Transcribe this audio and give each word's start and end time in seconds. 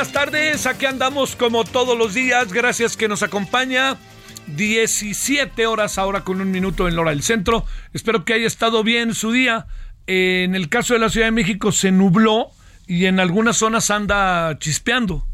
Buenas 0.00 0.14
tardes, 0.14 0.66
aquí 0.66 0.86
andamos 0.86 1.36
como 1.36 1.62
todos 1.62 1.98
los 1.98 2.14
días, 2.14 2.54
gracias 2.54 2.96
que 2.96 3.06
nos 3.06 3.22
acompaña. 3.22 3.98
17 4.46 5.66
horas 5.66 5.98
ahora 5.98 6.22
con 6.24 6.40
un 6.40 6.50
minuto 6.50 6.88
en 6.88 6.94
la 6.96 7.02
hora 7.02 7.10
del 7.10 7.22
centro. 7.22 7.66
Espero 7.92 8.24
que 8.24 8.32
haya 8.32 8.46
estado 8.46 8.82
bien 8.82 9.14
su 9.14 9.30
día. 9.30 9.66
En 10.06 10.54
el 10.54 10.70
caso 10.70 10.94
de 10.94 11.00
la 11.00 11.10
Ciudad 11.10 11.26
de 11.26 11.32
México 11.32 11.70
se 11.70 11.92
nubló 11.92 12.46
y 12.86 13.04
en 13.04 13.20
algunas 13.20 13.58
zonas 13.58 13.90
anda 13.90 14.58
chispeando, 14.58 15.26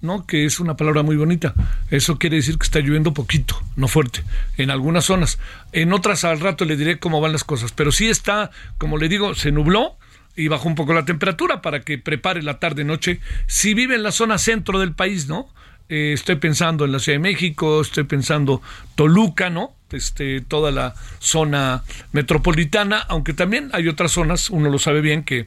¿no? 0.00 0.26
Que 0.26 0.46
es 0.46 0.58
una 0.58 0.74
palabra 0.74 1.02
muy 1.02 1.16
bonita. 1.16 1.52
Eso 1.90 2.18
quiere 2.18 2.36
decir 2.36 2.56
que 2.56 2.64
está 2.64 2.80
lloviendo 2.80 3.12
poquito, 3.12 3.62
no 3.76 3.88
fuerte, 3.88 4.24
en 4.56 4.70
algunas 4.70 5.04
zonas. 5.04 5.38
En 5.72 5.92
otras 5.92 6.24
al 6.24 6.40
rato 6.40 6.64
le 6.64 6.78
diré 6.78 6.98
cómo 6.98 7.20
van 7.20 7.32
las 7.32 7.44
cosas, 7.44 7.72
pero 7.72 7.92
sí 7.92 8.08
está, 8.08 8.50
como 8.78 8.96
le 8.96 9.10
digo, 9.10 9.34
se 9.34 9.52
nubló 9.52 9.98
y 10.36 10.48
bajó 10.48 10.68
un 10.68 10.74
poco 10.74 10.94
la 10.94 11.04
temperatura 11.04 11.62
para 11.62 11.80
que 11.80 11.98
prepare 11.98 12.42
la 12.42 12.58
tarde-noche. 12.58 13.20
Si 13.46 13.74
vive 13.74 13.94
en 13.94 14.02
la 14.02 14.12
zona 14.12 14.38
centro 14.38 14.78
del 14.78 14.94
país, 14.94 15.28
¿no? 15.28 15.48
Eh, 15.88 16.12
estoy 16.14 16.36
pensando 16.36 16.84
en 16.84 16.92
la 16.92 16.98
Ciudad 16.98 17.16
de 17.16 17.22
México, 17.22 17.80
estoy 17.80 18.04
pensando 18.04 18.62
Toluca, 18.94 19.50
¿no? 19.50 19.74
Este, 19.94 20.40
toda 20.40 20.70
la 20.70 20.94
zona 21.18 21.82
metropolitana, 22.12 22.98
aunque 22.98 23.32
también 23.32 23.70
hay 23.72 23.88
otras 23.88 24.12
zonas, 24.12 24.50
uno 24.50 24.70
lo 24.70 24.78
sabe 24.78 25.00
bien, 25.00 25.24
que 25.24 25.46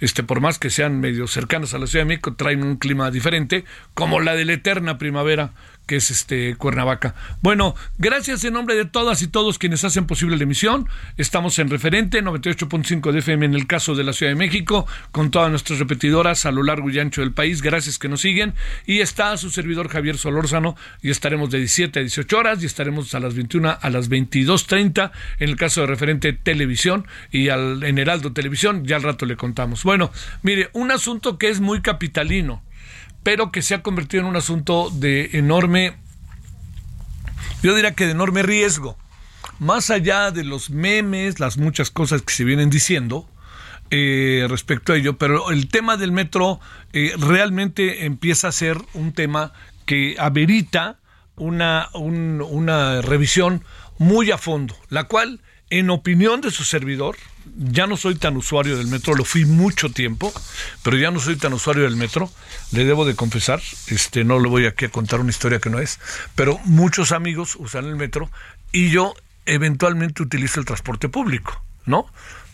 este, 0.00 0.22
por 0.22 0.40
más 0.40 0.58
que 0.58 0.70
sean 0.70 1.00
medio 1.00 1.26
cercanas 1.26 1.74
a 1.74 1.78
la 1.78 1.86
Ciudad 1.86 2.04
de 2.04 2.08
México, 2.08 2.34
traen 2.34 2.62
un 2.62 2.76
clima 2.76 3.10
diferente, 3.10 3.64
como 3.94 4.20
la 4.20 4.34
de 4.34 4.44
la 4.44 4.52
eterna 4.54 4.98
primavera 4.98 5.52
que 5.86 5.96
es 5.96 6.10
este 6.10 6.56
Cuernavaca. 6.56 7.14
Bueno, 7.42 7.74
gracias 7.96 8.44
en 8.44 8.54
nombre 8.54 8.74
de 8.74 8.84
todas 8.84 9.22
y 9.22 9.28
todos 9.28 9.58
quienes 9.58 9.84
hacen 9.84 10.06
posible 10.06 10.36
la 10.36 10.42
emisión. 10.42 10.88
Estamos 11.16 11.58
en 11.60 11.70
referente 11.70 12.22
98.5 12.22 13.12
de 13.12 13.20
FM 13.20 13.46
en 13.46 13.54
el 13.54 13.66
caso 13.66 13.94
de 13.94 14.02
la 14.02 14.12
Ciudad 14.12 14.32
de 14.32 14.36
México, 14.36 14.86
con 15.12 15.30
todas 15.30 15.48
nuestras 15.48 15.78
repetidoras 15.78 16.44
a 16.44 16.50
lo 16.50 16.64
largo 16.64 16.90
y 16.90 16.98
ancho 16.98 17.20
del 17.20 17.32
país. 17.32 17.62
Gracias 17.62 17.98
que 17.98 18.08
nos 18.08 18.20
siguen. 18.20 18.54
Y 18.84 18.98
está 18.98 19.36
su 19.36 19.50
servidor 19.50 19.88
Javier 19.88 20.18
Solórzano 20.18 20.76
y 21.02 21.10
estaremos 21.10 21.50
de 21.50 21.58
17 21.58 22.00
a 22.00 22.02
18 22.02 22.36
horas 22.36 22.62
y 22.62 22.66
estaremos 22.66 23.14
a 23.14 23.20
las 23.20 23.34
21 23.34 23.78
a 23.86 23.90
las 23.90 24.10
22.30 24.10 25.10
en 25.38 25.48
el 25.48 25.56
caso 25.56 25.80
de 25.82 25.86
referente 25.86 26.32
televisión 26.32 27.06
y 27.30 27.48
al, 27.48 27.82
en 27.84 27.98
Heraldo 27.98 28.32
Televisión. 28.32 28.84
Ya 28.84 28.96
al 28.96 29.02
rato 29.02 29.26
le 29.26 29.36
contamos. 29.36 29.82
Bueno, 29.84 30.10
mire, 30.42 30.68
un 30.72 30.90
asunto 30.90 31.38
que 31.38 31.48
es 31.48 31.60
muy 31.60 31.80
capitalino 31.82 32.62
pero 33.22 33.50
que 33.50 33.60
se 33.60 33.74
ha 33.74 33.82
convertido 33.82 34.22
en 34.22 34.28
un 34.28 34.36
asunto 34.36 34.88
de 34.90 35.30
enorme, 35.32 35.96
yo 37.62 37.74
diría 37.74 37.92
que 37.94 38.04
de 38.06 38.12
enorme 38.12 38.42
riesgo. 38.44 38.96
Más 39.58 39.90
allá 39.90 40.30
de 40.30 40.44
los 40.44 40.70
memes, 40.70 41.40
las 41.40 41.56
muchas 41.58 41.90
cosas 41.90 42.22
que 42.22 42.32
se 42.32 42.44
vienen 42.44 42.70
diciendo 42.70 43.28
eh, 43.90 44.46
respecto 44.48 44.92
a 44.92 44.96
ello, 44.96 45.16
pero 45.18 45.50
el 45.50 45.68
tema 45.68 45.96
del 45.96 46.12
metro 46.12 46.60
eh, 46.92 47.12
realmente 47.18 48.04
empieza 48.04 48.46
a 48.48 48.52
ser 48.52 48.78
un 48.94 49.12
tema 49.12 49.52
que 49.86 50.14
amerita 50.18 50.98
una, 51.36 51.88
un- 51.94 52.42
una 52.48 53.00
revisión 53.02 53.64
muy 53.98 54.30
a 54.30 54.38
fondo, 54.38 54.76
la 54.88 55.04
cual, 55.04 55.40
en 55.70 55.90
opinión 55.90 56.40
de 56.40 56.50
su 56.50 56.64
servidor, 56.64 57.16
ya 57.56 57.86
no 57.86 57.96
soy 57.96 58.16
tan 58.16 58.36
usuario 58.36 58.76
del 58.76 58.88
metro, 58.88 59.14
lo 59.14 59.24
fui 59.24 59.44
mucho 59.44 59.90
tiempo, 59.90 60.32
pero 60.82 60.96
ya 60.96 61.10
no 61.10 61.20
soy 61.20 61.36
tan 61.36 61.52
usuario 61.52 61.84
del 61.84 61.96
metro, 61.96 62.30
le 62.72 62.84
debo 62.84 63.04
de 63.04 63.14
confesar, 63.14 63.60
este, 63.88 64.24
no 64.24 64.38
le 64.38 64.48
voy 64.48 64.66
aquí 64.66 64.84
a 64.86 64.90
contar 64.90 65.20
una 65.20 65.30
historia 65.30 65.58
que 65.58 65.70
no 65.70 65.78
es, 65.78 65.98
pero 66.34 66.58
muchos 66.64 67.12
amigos 67.12 67.56
usan 67.56 67.86
el 67.86 67.96
metro 67.96 68.30
y 68.72 68.90
yo 68.90 69.14
eventualmente 69.46 70.22
utilizo 70.22 70.60
el 70.60 70.66
transporte 70.66 71.08
público, 71.08 71.62
¿no? 71.84 72.06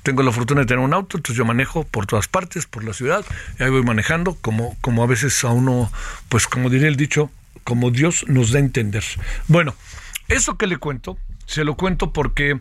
Tengo 0.03 0.23
la 0.23 0.33
fortuna 0.33 0.63
de 0.63 0.67
tener 0.67 0.85
un 0.85 0.95
auto, 0.95 1.17
entonces 1.17 1.37
yo 1.37 1.45
manejo 1.45 1.85
por 1.85 2.07
todas 2.07 2.29
partes, 2.29 2.67
por 2.67 2.85
la 2.85 2.93
ciudad, 2.93 3.25
y 3.59 3.63
ahí 3.63 3.71
voy 3.71 3.83
manejando, 3.83 4.35
como, 4.41 4.77
como 4.81 5.03
a 5.03 5.07
veces 5.07 5.45
a 5.45 5.49
uno, 5.49 5.91
pues 6.29 6.47
como 6.47 6.71
diría 6.71 6.89
el 6.89 6.97
dicho, 6.97 7.31
como 7.65 7.91
Dios 7.91 8.25
nos 8.27 8.51
da 8.51 8.59
a 8.59 8.63
entender. 8.63 9.05
Bueno, 9.47 9.75
eso 10.29 10.57
que 10.57 10.67
le 10.67 10.77
cuento, 10.77 11.19
se 11.47 11.65
lo 11.65 11.77
cuento 11.77 12.13
porque 12.13 12.61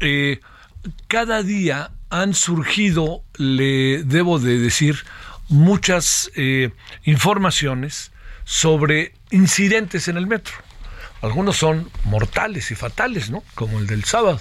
eh, 0.00 0.40
cada 1.08 1.42
día 1.42 1.90
han 2.10 2.34
surgido, 2.34 3.22
le 3.36 4.02
debo 4.04 4.38
de 4.38 4.58
decir, 4.58 5.04
muchas 5.48 6.30
eh, 6.36 6.70
informaciones 7.04 8.12
sobre 8.44 9.14
incidentes 9.30 10.08
en 10.08 10.16
el 10.16 10.26
metro. 10.26 10.54
Algunos 11.22 11.56
son 11.56 11.90
mortales 12.04 12.70
y 12.70 12.74
fatales, 12.74 13.30
¿no? 13.30 13.42
Como 13.54 13.78
el 13.78 13.86
del 13.86 14.04
sábado. 14.04 14.40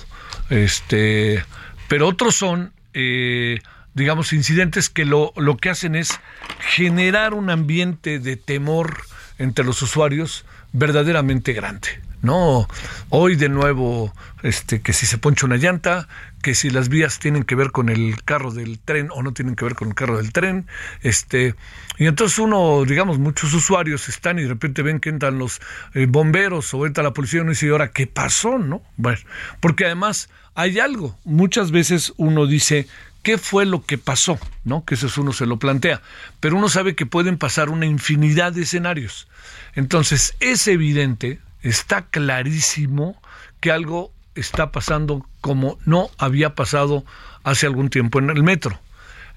Este, 0.49 1.43
pero 1.87 2.07
otros 2.07 2.35
son, 2.35 2.73
eh, 2.93 3.59
digamos, 3.93 4.33
incidentes 4.33 4.89
que 4.89 5.05
lo, 5.05 5.33
lo 5.37 5.57
que 5.57 5.69
hacen 5.69 5.95
es 5.95 6.19
generar 6.59 7.33
un 7.33 7.49
ambiente 7.49 8.19
de 8.19 8.35
temor 8.35 9.03
entre 9.37 9.63
los 9.63 9.81
usuarios 9.81 10.45
verdaderamente 10.73 11.53
grande. 11.53 11.89
No, 12.23 12.69
hoy 13.09 13.35
de 13.35 13.49
nuevo, 13.49 14.13
este, 14.43 14.81
que 14.81 14.93
si 14.93 15.05
se 15.05 15.17
poncha 15.17 15.45
una 15.45 15.57
llanta, 15.57 16.07
que 16.41 16.55
si 16.55 16.69
las 16.69 16.87
vías 16.87 17.19
tienen 17.19 17.43
que 17.43 17.53
ver 17.53 17.71
con 17.71 17.89
el 17.89 18.23
carro 18.23 18.51
del 18.51 18.79
tren 18.79 19.09
o 19.11 19.21
no 19.21 19.33
tienen 19.33 19.57
que 19.57 19.65
ver 19.65 19.75
con 19.75 19.89
el 19.89 19.93
carro 19.93 20.15
del 20.15 20.31
tren, 20.31 20.65
este, 21.01 21.53
y 21.97 22.05
entonces 22.05 22.39
uno, 22.39 22.85
digamos, 22.85 23.19
muchos 23.19 23.53
usuarios 23.53 24.07
están 24.07 24.39
y 24.39 24.43
de 24.43 24.47
repente 24.47 24.83
ven 24.83 25.01
que 25.01 25.09
entran 25.09 25.37
los 25.37 25.59
eh, 25.95 26.05
bomberos 26.07 26.73
o 26.73 26.85
entra 26.85 27.03
la 27.03 27.11
policía 27.11 27.39
y 27.39 27.41
uno 27.41 27.49
dice, 27.49 27.65
¿y 27.65 27.69
ahora 27.71 27.91
qué 27.91 28.07
pasó? 28.07 28.57
¿No? 28.57 28.81
Bueno, 28.95 29.19
porque 29.59 29.83
además 29.83 30.29
hay 30.55 30.79
algo, 30.79 31.19
muchas 31.25 31.71
veces 31.71 32.13
uno 32.15 32.47
dice, 32.47 32.87
¿qué 33.21 33.37
fue 33.37 33.65
lo 33.65 33.83
que 33.83 33.97
pasó? 33.97 34.39
¿No? 34.63 34.85
Que 34.85 34.95
eso 34.95 35.07
es 35.07 35.17
uno 35.17 35.33
se 35.33 35.45
lo 35.45 35.59
plantea, 35.59 36.01
pero 36.39 36.55
uno 36.55 36.69
sabe 36.69 36.95
que 36.95 37.05
pueden 37.05 37.37
pasar 37.37 37.69
una 37.69 37.85
infinidad 37.85 38.53
de 38.53 38.61
escenarios. 38.61 39.27
Entonces, 39.75 40.35
es 40.39 40.69
evidente, 40.69 41.41
está 41.63 42.03
clarísimo 42.03 43.19
que 43.59 43.71
algo 43.71 44.11
está 44.35 44.71
pasando 44.71 45.25
como 45.41 45.77
no 45.85 46.09
había 46.17 46.55
pasado 46.55 47.03
hace 47.43 47.65
algún 47.65 47.89
tiempo 47.89 48.19
en 48.19 48.29
el 48.29 48.43
metro. 48.43 48.79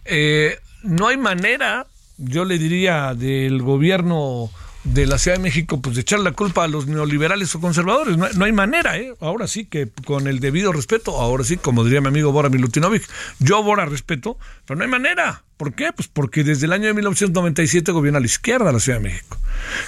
Eh, 0.04 0.59
no 0.82 1.09
hay 1.09 1.16
manera, 1.16 1.86
yo 2.19 2.44
le 2.44 2.59
diría, 2.59 3.15
del 3.15 3.62
gobierno 3.62 4.51
de 4.92 5.06
la 5.06 5.18
Ciudad 5.18 5.36
de 5.36 5.42
México, 5.42 5.80
pues 5.80 5.97
de 5.97 6.03
echar 6.03 6.21
la 6.21 6.33
culpa 6.33 6.65
a 6.65 6.68
los 6.68 6.86
neoliberales 6.86 7.54
o 7.54 7.60
conservadores. 7.60 8.16
No, 8.16 8.28
no 8.28 8.44
hay 8.44 8.53
manera, 8.53 8.97
¿eh? 8.97 9.15
Ahora 9.21 9.47
sí 9.48 9.65
que 9.65 9.88
con 10.04 10.27
el 10.27 10.41
debido 10.41 10.72
respeto, 10.72 11.21
ahora 11.21 11.44
sí, 11.44 11.56
como 11.56 11.84
diría 11.84 12.00
mi 12.00 12.09
amigo 12.09 12.33
Bora 12.33 12.48
Milutinovic, 12.48 13.03
yo 13.38 13.62
Bora 13.62 13.84
respeto, 13.86 14.38
pero 14.65 14.78
no 14.78 14.84
hay 14.84 14.91
manera. 14.91 15.42
¿Por 15.56 15.74
qué? 15.74 15.92
Pues 15.92 16.09
porque 16.09 16.44
desde 16.44 16.66
el 16.66 16.72
año 16.72 16.86
de 16.86 16.94
1997 16.94 17.91
gobierna 17.92 18.21
la 18.21 18.27
izquierda 18.27 18.71
la 18.72 18.80
Ciudad 18.80 18.98
de 18.98 19.04
México. 19.04 19.38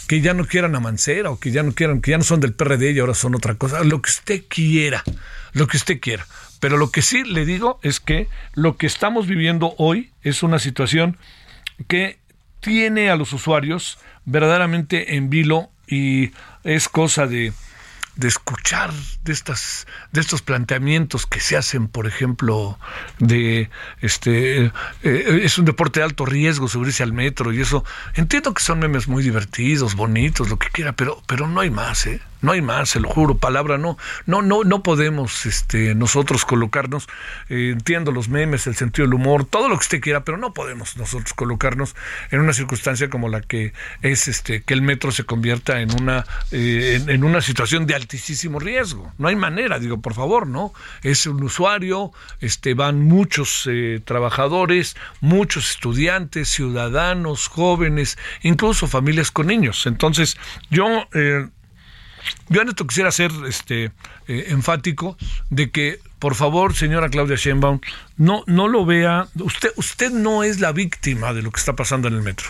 Que 0.07 0.21
ya 0.21 0.35
no 0.35 0.47
quieran 0.47 0.75
a 0.75 0.81
Mancera 0.81 1.31
o 1.31 1.39
que 1.39 1.51
ya 1.51 1.63
no 1.63 1.73
quieran, 1.73 2.01
que 2.01 2.13
ya 2.13 2.19
no 2.19 2.25
son 2.25 2.41
del 2.41 2.55
PRD 2.55 2.93
y 2.93 2.99
ahora 2.99 3.15
son 3.15 3.35
otra 3.35 3.55
cosa. 3.55 3.85
Lo 3.85 4.03
que 4.03 4.11
usted 4.11 4.45
quiera, 4.49 5.05
lo 5.53 5.67
que 5.67 5.77
usted 5.77 6.01
quiera. 6.01 6.27
Pero 6.61 6.77
lo 6.77 6.91
que 6.91 7.03
sí 7.03 7.23
le 7.23 7.45
digo 7.45 7.79
es 7.83 8.01
que 8.01 8.29
lo 8.55 8.77
que 8.77 8.87
estamos 8.87 9.27
viviendo 9.27 9.75
hoy 9.79 10.11
es 10.23 10.43
una 10.43 10.59
situación 10.59 11.19
que 11.87 12.19
tiene 12.61 13.11
a 13.11 13.17
los 13.17 13.33
usuarios 13.33 13.99
verdaderamente 14.25 15.17
en 15.17 15.31
vilo 15.31 15.71
y 15.87 16.33
es 16.65 16.89
cosa 16.89 17.27
de, 17.27 17.53
de 18.17 18.29
escuchar 18.29 18.93
de 19.25 19.33
estas 19.33 19.87
de 20.13 20.21
estos 20.21 20.43
planteamientos 20.43 21.25
que 21.25 21.41
se 21.41 21.57
hacen, 21.57 21.89
por 21.89 22.07
ejemplo, 22.07 22.79
de 23.19 23.71
este 24.01 24.67
eh, 25.03 25.41
es 25.43 25.57
un 25.57 25.65
deporte 25.65 26.01
de 26.01 26.05
alto 26.05 26.27
riesgo 26.27 26.69
subirse 26.69 27.03
al 27.03 27.13
metro 27.13 27.53
y 27.53 27.61
eso. 27.61 27.85
Entiendo 28.15 28.53
que 28.53 28.63
son 28.63 28.81
memes 28.81 29.09
muy 29.09 29.23
divertidos, 29.23 29.95
bonitos, 29.95 30.51
lo 30.51 30.59
que 30.59 30.69
quiera, 30.71 30.93
pero 30.93 31.23
pero 31.27 31.47
no 31.47 31.61
hay 31.61 31.71
más, 31.71 32.07
¿eh? 32.07 32.21
No 32.41 32.53
hay 32.53 32.63
más, 32.63 32.91
se 32.91 33.01
lo 33.01 33.09
juro, 33.09 33.39
palabra 33.39 33.79
no, 33.79 33.99
no, 34.27 34.43
no, 34.43 34.63
no 34.63 34.83
podemos 34.83 35.45
este, 35.47 35.95
nosotros 35.95 36.45
colocarnos, 36.45 37.09
eh, 37.49 37.71
entiendo 37.73 38.13
los 38.13 38.29
memes, 38.29 38.67
el 38.67 38.77
sentido 38.77 39.07
del 39.07 39.15
humor, 39.15 39.45
todo 39.45 39.69
lo 39.69 39.75
que 39.77 39.83
usted 39.83 40.01
quiera, 40.01 40.25
pero 40.25 40.39
no 40.39 40.55
podemos 40.55 40.97
nosotros 40.97 41.35
colocarnos 41.35 41.97
en 42.31 42.41
una 42.41 42.53
circunstancia 42.53 43.11
como 43.11 43.29
la 43.29 43.41
que 43.41 43.73
es 44.03 44.29
este, 44.29 44.63
que 44.63 44.75
el 44.75 44.83
metro 44.83 45.11
se 45.11 45.25
convierta 45.25 45.81
en 45.81 46.01
una, 46.01 46.25
eh, 46.53 47.03
en, 47.09 47.25
una 47.25 47.41
situación 47.41 47.87
de 47.87 47.95
altísimo 47.95 48.61
riesgo. 48.61 49.13
No 49.19 49.29
hay 49.29 49.37
manera, 49.37 49.79
digo, 49.79 50.01
por 50.01 50.15
favor, 50.15 50.47
¿no? 50.47 50.73
Es 51.03 51.27
un 51.27 51.43
usuario, 51.43 52.13
este, 52.41 52.75
van 52.75 53.03
muchos 53.03 53.69
eh, 53.69 54.01
trabajadores, 54.05 54.97
muchos 55.21 55.71
estudiantes, 55.71 56.49
ciudadanos, 56.49 57.49
jóvenes, 57.49 58.17
incluso 58.43 58.87
familias 58.87 59.31
con 59.31 59.49
niños. 59.49 59.87
Entonces, 59.87 60.37
yo 60.71 61.09
yo 62.49 62.63
en 62.63 62.69
esto 62.69 62.87
quisiera 62.87 63.11
ser 63.11 63.31
este, 63.47 63.93
eh, 64.27 64.47
enfático 64.49 65.17
de 65.51 65.71
que, 65.71 66.01
por 66.19 66.35
favor, 66.35 66.75
señora 66.75 67.09
Claudia 67.09 67.37
Sheinbaum, 67.37 67.81
no, 68.17 68.45
no 68.47 68.69
lo 68.69 68.85
vea. 68.85 69.29
Usted, 69.35 69.71
usted 69.77 70.11
no 70.11 70.43
es 70.43 70.61
la 70.61 70.73
víctima 70.73 71.33
de 71.33 71.43
lo 71.43 71.51
que 71.51 71.61
está 71.61 71.75
pasando 71.75 72.09
en 72.09 72.15
el 72.15 72.23
metro. 72.23 72.49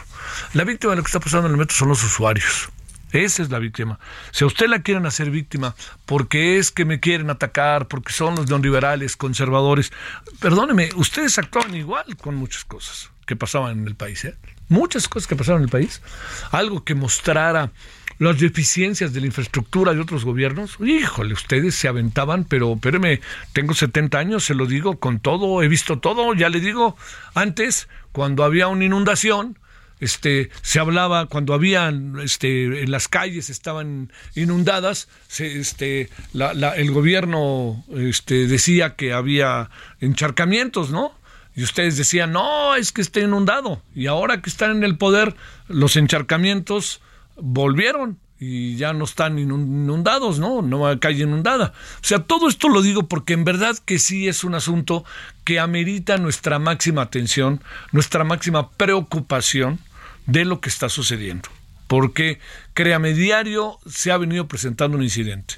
La 0.55 0.65
víctima 0.65 0.93
de 0.93 0.97
lo 0.97 1.03
que 1.03 1.09
está 1.09 1.21
pasando 1.21 1.47
en 1.47 1.53
el 1.53 1.59
metro 1.59 1.77
son 1.77 1.89
los 1.89 2.03
usuarios. 2.03 2.71
Esa 3.13 3.43
es 3.43 3.51
la 3.51 3.59
víctima. 3.59 3.99
Si 4.33 4.45
a 4.45 4.47
usted 4.47 4.69
la 4.69 4.83
quieren 4.83 5.07
hacer 5.07 5.31
víctima 5.31 5.75
porque 6.05 6.59
es 6.59 6.71
que 6.71 6.85
me 6.85 7.01
quieren 7.01 7.31
atacar, 7.31 7.89
porque 7.89 8.13
son 8.13 8.35
los 8.35 8.49
neoliberales, 8.49 9.17
conservadores, 9.17 9.93
perdóneme, 10.41 10.91
ustedes 10.95 11.39
actuaban 11.39 11.75
igual 11.75 12.17
con 12.19 12.35
muchas 12.35 12.65
cosas 12.65 13.11
que 13.27 13.37
pasaban 13.37 13.79
en 13.79 13.87
el 13.87 13.95
país. 13.95 14.25
¿eh? 14.25 14.37
Muchas 14.69 15.09
cosas 15.09 15.27
que 15.27 15.37
pasaban 15.37 15.63
en 15.63 15.65
el 15.65 15.71
país. 15.71 16.03
Algo 16.51 16.85
que 16.85 16.95
mostrara 16.95 17.71
las 18.19 18.39
deficiencias 18.41 19.13
de 19.13 19.21
la 19.21 19.27
infraestructura 19.27 19.95
de 19.95 20.01
otros 20.01 20.25
gobiernos, 20.25 20.77
híjole, 20.81 21.35
ustedes 21.35 21.75
se 21.75 21.89
aventaban, 21.89 22.45
pero 22.45 22.75
espéreme, 22.75 23.21
tengo 23.53 23.75
70 23.75 24.19
años, 24.19 24.45
se 24.45 24.55
lo 24.55 24.67
digo 24.67 24.99
con 24.99 25.21
todo, 25.21 25.63
he 25.63 25.69
visto 25.69 25.99
todo, 26.01 26.35
ya 26.35 26.49
le 26.49 26.61
digo, 26.61 26.97
antes, 27.35 27.89
cuando 28.13 28.45
había 28.45 28.69
una 28.69 28.85
inundación, 28.85 29.59
este 30.01 30.51
se 30.63 30.79
hablaba 30.79 31.27
cuando 31.27 31.55
habían 31.55 32.21
este 32.21 32.83
en 32.83 32.91
las 32.91 33.09
calles 33.09 33.51
estaban 33.51 34.13
inundadas 34.37 35.09
se, 35.27 35.59
este 35.59 36.09
el 36.33 36.91
gobierno 36.93 37.85
este 37.97 38.47
decía 38.47 38.95
que 38.95 39.13
había 39.13 39.71
encharcamientos 40.01 40.91
no 40.91 41.13
y 41.57 41.65
ustedes 41.65 41.97
decían 41.97 42.31
no 42.31 42.77
es 42.77 42.93
que 42.93 43.01
está 43.01 43.19
inundado 43.19 43.83
y 43.93 44.07
ahora 44.07 44.41
que 44.41 44.51
están 44.51 44.71
en 44.71 44.85
el 44.85 44.97
poder 44.97 45.35
los 45.67 45.97
encharcamientos 45.97 47.01
volvieron 47.41 48.19
y 48.41 48.77
ya 48.77 48.93
no 48.93 49.05
están 49.05 49.39
inundados, 49.39 50.39
¿no? 50.39 50.63
No 50.63 50.87
hay 50.87 50.99
calle 50.99 51.25
inundada. 51.25 51.73
O 52.01 52.05
sea, 52.05 52.21
todo 52.21 52.49
esto 52.49 52.69
lo 52.69 52.83
digo 52.83 53.09
porque 53.09 53.33
en 53.33 53.45
verdad 53.45 53.77
que 53.85 53.99
sí 53.99 54.29
es 54.29 54.45
un 54.45 54.55
asunto 54.55 55.05
que 55.45 55.59
amerita 55.59 56.19
nuestra 56.19 56.59
máxima 56.59 57.03
atención, 57.03 57.63
nuestra 57.91 58.25
máxima 58.25 58.71
preocupación 58.71 59.81
de 60.27 60.45
lo 60.45 60.61
que 60.61 60.69
está 60.69 60.89
sucediendo. 60.89 61.49
Porque, 61.89 62.39
créame, 62.75 63.15
diario 63.15 63.79
se 63.87 64.13
ha 64.13 64.19
venido 64.19 64.47
presentando 64.47 64.99
un 64.99 65.03
incidente. 65.03 65.55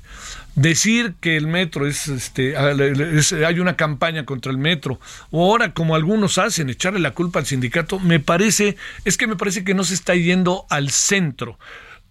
Decir 0.60 1.14
que 1.20 1.38
el 1.38 1.46
metro 1.46 1.86
es, 1.86 2.06
este, 2.08 2.54
hay 2.54 3.60
una 3.60 3.76
campaña 3.76 4.26
contra 4.26 4.52
el 4.52 4.58
metro, 4.58 5.00
o 5.30 5.50
ahora 5.50 5.72
como 5.72 5.94
algunos 5.94 6.36
hacen, 6.36 6.68
echarle 6.68 7.00
la 7.00 7.12
culpa 7.12 7.38
al 7.38 7.46
sindicato, 7.46 7.98
me 7.98 8.20
parece, 8.20 8.76
es 9.06 9.16
que 9.16 9.26
me 9.26 9.36
parece 9.36 9.64
que 9.64 9.72
no 9.72 9.84
se 9.84 9.94
está 9.94 10.14
yendo 10.14 10.66
al 10.68 10.90
centro, 10.90 11.58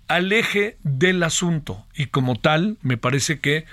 al 0.08 0.32
eje 0.32 0.78
del 0.82 1.22
asunto. 1.22 1.86
Y 1.94 2.08
como 2.08 2.38
tal, 2.38 2.80
me 2.82 2.98
parece 2.98 3.40
que 3.40 3.66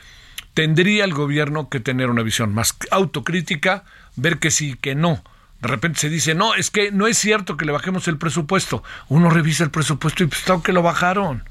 tendría 0.52 1.04
el 1.04 1.14
gobierno 1.14 1.70
que 1.70 1.80
tener 1.80 2.10
una 2.10 2.22
visión 2.22 2.52
más 2.52 2.76
autocrítica, 2.90 3.84
ver 4.16 4.36
que 4.38 4.50
sí, 4.50 4.76
que 4.78 4.94
no 4.94 5.24
de 5.62 5.68
repente 5.68 6.00
se 6.00 6.10
dice, 6.10 6.34
no, 6.34 6.54
es 6.54 6.70
que 6.70 6.92
no 6.92 7.06
es 7.06 7.16
cierto 7.16 7.56
que 7.56 7.64
le 7.64 7.72
bajemos 7.72 8.08
el 8.08 8.18
presupuesto. 8.18 8.84
Uno 9.08 9.30
revisa 9.30 9.64
el 9.64 9.70
presupuesto 9.70 10.22
y 10.22 10.26
pues 10.26 10.42
claro 10.42 10.62
que 10.62 10.74
lo 10.74 10.82
bajaron 10.82 11.44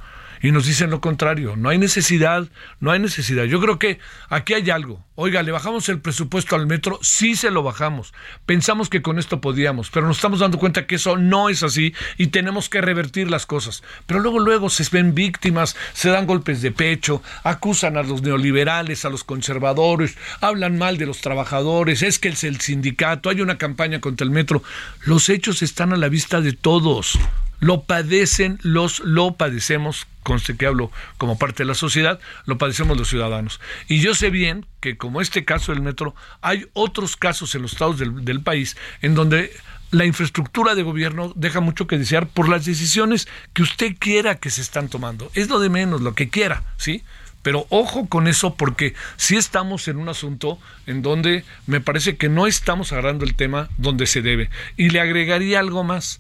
y 0.46 0.52
nos 0.52 0.68
dicen 0.68 0.92
lo 0.92 1.02
contrario. 1.02 1.56
No 1.56 1.70
hay 1.70 1.80
necesidad, 1.80 2.48
no 2.80 2.92
hay 2.92 3.00
necesidad. 3.00 3.46
Yo 3.46 3.60
creo 3.60 3.80
que 3.80 3.98
aquí 4.30 4.54
hay 4.54 4.70
algo. 4.70 5.04
Oiga, 5.16 5.42
¿le 5.42 5.52
bajamos 5.52 5.90
el 5.90 6.02
presupuesto 6.02 6.56
al 6.56 6.68
metro? 6.68 7.00
Sí 7.02 7.36
se 7.36 7.50
lo 7.50 7.64
bajamos. 7.64 8.14
Pensamos 8.46 8.88
que 8.90 9.02
con 9.02 9.18
esto 9.18 9.42
podíamos, 9.42 9.90
pero 9.90 10.06
nos 10.06 10.18
estamos 10.18 10.42
dando 10.42 10.60
cuenta 10.60 10.86
que 10.86 10.96
eso 10.96 11.18
no 11.18 11.50
es 11.50 11.64
así 11.64 11.96
y 12.18 12.28
tenemos 12.28 12.70
que 12.70 12.82
revertir 12.82 13.28
las 13.28 13.48
cosas. 13.48 13.82
Pero 14.06 14.20
luego, 14.20 14.38
luego 14.40 14.70
se 14.70 14.86
ven 14.92 15.16
víctimas, 15.16 15.76
se 15.94 16.10
dan 16.10 16.28
golpes 16.28 16.62
de 16.62 16.72
pecho, 16.72 17.24
acusan 17.44 17.98
a 17.98 18.04
los 18.04 18.22
neoliberales, 18.22 19.04
a 19.04 19.10
los 19.10 19.24
conservadores, 19.24 20.16
hablan 20.42 20.78
mal 20.78 21.00
de 21.00 21.08
los 21.08 21.22
trabajadores, 21.22 22.04
es 22.04 22.20
que 22.20 22.30
es 22.30 22.44
el 22.44 22.62
sindicato, 22.62 23.32
hay 23.32 23.42
una 23.42 23.58
campaña 23.58 24.00
contra 24.00 24.26
el 24.26 24.32
metro. 24.32 24.62
Los 25.06 25.30
hechos 25.30 25.64
están 25.64 25.92
a 25.92 25.98
la 25.98 26.10
vista 26.10 26.40
de 26.40 26.54
todos 26.54 27.18
lo 27.60 27.84
padecen 27.84 28.60
los, 28.62 29.00
lo 29.00 29.36
padecemos, 29.36 30.08
conste 30.24 30.58
que 30.58 30.66
hablo 30.66 30.92
como 31.18 31.38
parte 31.38 31.64
de 31.64 31.68
la 31.68 31.76
sociedad, 31.76 32.20
lo 32.46 32.58
padecemos 32.58 32.98
los 32.98 33.10
ciudadanos. 33.10 33.60
Y 33.88 34.00
yo 34.00 34.16
sé 34.16 34.30
bien 34.30 34.66
que 34.82 34.98
como 34.98 35.22
este 35.22 35.46
caso 35.46 35.72
del 35.72 35.82
metro, 35.82 36.16
hay 36.42 36.68
otros 36.74 37.16
casos 37.16 37.56
en 37.56 37.62
los 37.62 37.74
estados 37.74 38.00
del, 38.00 38.42
país 38.42 38.78
en 39.02 39.16
donde 39.16 39.52
la 39.92 40.06
infraestructura 40.06 40.76
de 40.76 40.84
gobierno 40.84 41.32
deja 41.36 41.60
mucho 41.60 41.88
que 41.88 41.98
desear 41.98 42.28
por 42.28 42.50
las 42.50 42.66
decisiones 42.66 43.28
que 43.54 43.64
usted 43.64 43.96
quiera 43.98 44.36
que 44.36 44.50
se 44.50 44.62
están 44.62 44.90
tomando. 44.90 45.32
Es 45.34 45.50
lo 45.50 45.60
de 45.60 45.70
menos, 45.70 46.02
lo 46.02 46.14
que 46.14 46.30
quiera, 46.30 46.64
¿sí? 46.78 47.04
Pero 47.42 47.68
ojo 47.70 48.08
con 48.08 48.28
eso 48.28 48.56
porque 48.56 48.96
sí 49.18 49.38
estamos 49.38 49.88
en 49.88 49.98
un 49.98 50.10
asunto 50.10 50.58
en 50.88 51.04
donde 51.04 51.46
me 51.68 51.80
parece 51.80 52.18
que 52.18 52.28
no 52.28 52.48
estamos 52.48 52.92
agarrando 52.92 53.24
el 53.24 53.36
tema 53.36 53.70
donde 53.78 54.08
se 54.08 54.24
debe. 54.24 54.50
Y 54.78 54.90
le 54.90 55.00
agregaría 55.00 55.60
algo 55.60 55.84
más 55.84 56.20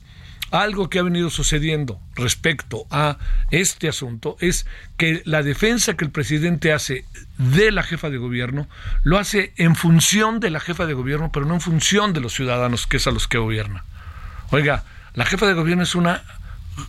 algo 0.51 0.89
que 0.89 0.99
ha 0.99 1.03
venido 1.03 1.29
sucediendo 1.29 1.99
respecto 2.15 2.85
a 2.91 3.17
este 3.51 3.87
asunto 3.87 4.37
es 4.39 4.65
que 4.97 5.21
la 5.25 5.43
defensa 5.43 5.95
que 5.95 6.05
el 6.05 6.11
presidente 6.11 6.71
hace 6.71 7.05
de 7.37 7.71
la 7.71 7.83
jefa 7.83 8.09
de 8.09 8.17
gobierno 8.17 8.67
lo 9.03 9.17
hace 9.17 9.53
en 9.57 9.75
función 9.75 10.39
de 10.39 10.49
la 10.49 10.59
jefa 10.59 10.85
de 10.85 10.93
gobierno, 10.93 11.31
pero 11.31 11.45
no 11.45 11.55
en 11.55 11.61
función 11.61 12.13
de 12.13 12.21
los 12.21 12.33
ciudadanos, 12.33 12.87
que 12.87 12.97
es 12.97 13.07
a 13.07 13.11
los 13.11 13.27
que 13.27 13.37
gobierna. 13.37 13.83
Oiga, 14.51 14.83
la 15.13 15.25
jefa 15.25 15.47
de 15.47 15.53
gobierno 15.53 15.83
es 15.83 15.95
una 15.95 16.23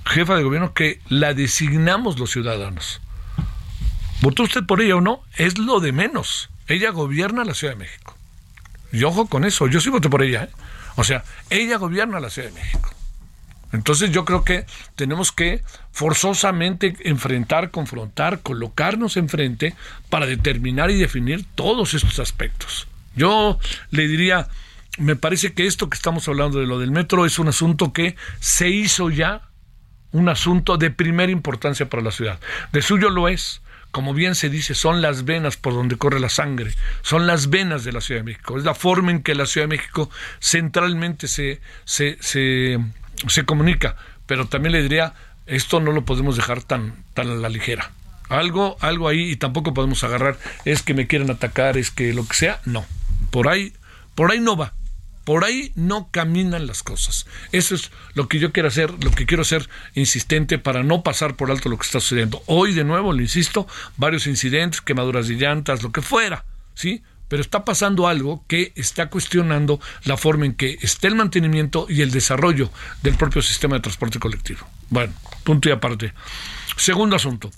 jefa 0.04 0.36
de 0.36 0.42
gobierno 0.42 0.74
que 0.74 1.00
la 1.08 1.34
designamos 1.34 2.18
los 2.18 2.30
ciudadanos. 2.30 3.00
¿Votó 4.20 4.42
usted 4.42 4.64
por 4.64 4.80
ella 4.80 4.96
o 4.96 5.00
no? 5.00 5.22
Es 5.36 5.58
lo 5.58 5.80
de 5.80 5.92
menos. 5.92 6.50
Ella 6.68 6.90
gobierna 6.90 7.44
la 7.44 7.54
Ciudad 7.54 7.74
de 7.74 7.80
México. 7.80 8.16
Y 8.92 9.04
ojo 9.04 9.26
con 9.26 9.44
eso, 9.44 9.66
yo 9.66 9.80
sí 9.80 9.90
voté 9.90 10.08
por 10.08 10.22
ella. 10.22 10.44
¿eh? 10.44 10.50
O 10.96 11.04
sea, 11.04 11.24
ella 11.50 11.76
gobierna 11.76 12.18
la 12.18 12.30
Ciudad 12.30 12.48
de 12.48 12.54
México. 12.54 12.95
Entonces 13.76 14.10
yo 14.10 14.24
creo 14.24 14.42
que 14.42 14.66
tenemos 14.94 15.30
que 15.32 15.62
forzosamente 15.92 16.96
enfrentar, 17.04 17.70
confrontar, 17.70 18.40
colocarnos 18.40 19.16
enfrente 19.16 19.74
para 20.10 20.26
determinar 20.26 20.90
y 20.90 20.98
definir 20.98 21.44
todos 21.54 21.94
estos 21.94 22.18
aspectos. 22.18 22.88
Yo 23.14 23.58
le 23.90 24.08
diría, 24.08 24.48
me 24.98 25.16
parece 25.16 25.52
que 25.52 25.66
esto 25.66 25.88
que 25.88 25.96
estamos 25.96 26.26
hablando 26.26 26.58
de 26.58 26.66
lo 26.66 26.78
del 26.78 26.90
metro 26.90 27.26
es 27.26 27.38
un 27.38 27.48
asunto 27.48 27.92
que 27.92 28.16
se 28.40 28.68
hizo 28.68 29.10
ya 29.10 29.42
un 30.12 30.28
asunto 30.28 30.78
de 30.78 30.90
primera 30.90 31.30
importancia 31.30 31.88
para 31.88 32.02
la 32.02 32.10
ciudad. 32.10 32.40
De 32.72 32.82
suyo 32.82 33.10
lo 33.10 33.28
es. 33.28 33.60
Como 33.90 34.12
bien 34.12 34.34
se 34.34 34.50
dice, 34.50 34.74
son 34.74 35.00
las 35.00 35.24
venas 35.24 35.56
por 35.56 35.72
donde 35.72 35.96
corre 35.96 36.20
la 36.20 36.28
sangre, 36.28 36.74
son 37.00 37.26
las 37.26 37.48
venas 37.48 37.82
de 37.82 37.92
la 37.92 38.02
Ciudad 38.02 38.20
de 38.20 38.24
México. 38.24 38.58
Es 38.58 38.64
la 38.64 38.74
forma 38.74 39.10
en 39.10 39.22
que 39.22 39.34
la 39.34 39.46
Ciudad 39.46 39.66
de 39.66 39.76
México 39.76 40.10
centralmente 40.38 41.28
se, 41.28 41.62
se, 41.86 42.18
se 42.20 42.78
se 43.28 43.44
comunica, 43.44 43.96
pero 44.26 44.46
también 44.46 44.72
le 44.72 44.82
diría, 44.82 45.14
esto 45.46 45.80
no 45.80 45.92
lo 45.92 46.04
podemos 46.04 46.36
dejar 46.36 46.62
tan, 46.62 47.04
tan 47.14 47.30
a 47.30 47.34
la 47.34 47.48
ligera. 47.48 47.92
Algo, 48.28 48.76
algo 48.80 49.08
ahí 49.08 49.30
y 49.30 49.36
tampoco 49.36 49.74
podemos 49.74 50.02
agarrar, 50.04 50.38
es 50.64 50.82
que 50.82 50.94
me 50.94 51.06
quieren 51.06 51.30
atacar, 51.30 51.76
es 51.76 51.90
que 51.90 52.12
lo 52.12 52.26
que 52.26 52.34
sea, 52.34 52.60
no. 52.64 52.84
Por 53.30 53.48
ahí, 53.48 53.72
por 54.14 54.30
ahí 54.30 54.40
no 54.40 54.56
va. 54.56 54.74
Por 55.24 55.44
ahí 55.44 55.72
no 55.74 56.08
caminan 56.12 56.68
las 56.68 56.84
cosas. 56.84 57.26
Eso 57.50 57.74
es 57.74 57.90
lo 58.14 58.28
que 58.28 58.38
yo 58.38 58.52
quiero 58.52 58.68
hacer, 58.68 58.92
lo 59.02 59.10
que 59.10 59.26
quiero 59.26 59.42
hacer 59.42 59.68
insistente 59.94 60.56
para 60.56 60.84
no 60.84 61.02
pasar 61.02 61.34
por 61.34 61.50
alto 61.50 61.68
lo 61.68 61.78
que 61.78 61.84
está 61.84 61.98
sucediendo. 61.98 62.42
Hoy, 62.46 62.74
de 62.74 62.84
nuevo, 62.84 63.12
le 63.12 63.24
insisto, 63.24 63.66
varios 63.96 64.28
incidentes, 64.28 64.80
quemaduras 64.80 65.26
de 65.26 65.34
llantas, 65.34 65.82
lo 65.82 65.90
que 65.90 66.00
fuera, 66.00 66.44
¿sí? 66.74 67.02
Pero 67.28 67.42
está 67.42 67.64
pasando 67.64 68.08
algo 68.08 68.44
que 68.46 68.72
está 68.76 69.08
cuestionando 69.08 69.80
la 70.04 70.16
forma 70.16 70.46
en 70.46 70.54
que 70.54 70.78
está 70.80 71.08
el 71.08 71.16
mantenimiento 71.16 71.86
y 71.88 72.02
el 72.02 72.10
desarrollo 72.10 72.70
del 73.02 73.14
propio 73.14 73.42
sistema 73.42 73.76
de 73.76 73.82
transporte 73.82 74.18
colectivo. 74.18 74.66
Bueno, 74.90 75.12
punto 75.44 75.68
y 75.68 75.72
aparte. 75.72 76.12
Segundo 76.76 77.16
asunto. 77.16 77.50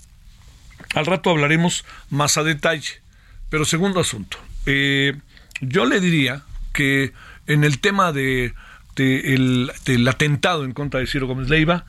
al 0.95 1.05
rato 1.05 1.29
hablaremos 1.29 1.85
más 2.09 2.37
a 2.37 2.43
detalle. 2.43 3.01
Pero 3.49 3.65
segundo 3.65 3.99
asunto, 3.99 4.37
eh, 4.65 5.15
yo 5.59 5.85
le 5.85 5.99
diría 5.99 6.43
que 6.71 7.13
en 7.47 7.63
el 7.63 7.79
tema 7.79 8.11
de, 8.11 8.53
el, 8.95 9.71
del 9.85 10.07
atentado 10.07 10.65
en 10.65 10.71
contra 10.73 10.99
de 10.99 11.07
Ciro 11.07 11.27
Gómez 11.27 11.49
Leiva, 11.49 11.85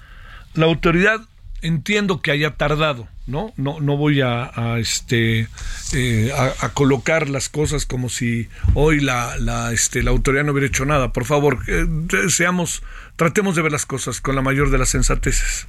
la 0.54 0.66
autoridad 0.66 1.20
entiendo 1.62 2.22
que 2.22 2.30
haya 2.30 2.56
tardado, 2.56 3.08
¿no? 3.30 3.52
No, 3.56 3.80
no 3.80 3.96
voy 3.96 4.20
a, 4.20 4.78
este 4.78 5.48
eh, 5.92 6.32
a, 6.36 6.68
colocar 6.70 7.28
las 7.28 7.48
cosas 7.48 7.86
como 7.86 8.08
si 8.08 8.48
hoy 8.74 9.00
la, 9.00 9.70
este, 9.72 10.02
la 10.02 10.10
autoridad 10.10 10.44
no 10.44 10.52
hubiera 10.52 10.66
hecho 10.66 10.84
nada. 10.84 11.12
Por 11.12 11.24
favor, 11.24 11.60
eh, 11.68 11.86
seamos, 12.28 12.82
tratemos 13.16 13.56
de 13.56 13.62
ver 13.62 13.72
las 13.72 13.86
cosas 13.86 14.20
con 14.20 14.34
la 14.34 14.42
mayor 14.42 14.70
de 14.70 14.78
las 14.78 14.88
sensateces. 14.88 15.66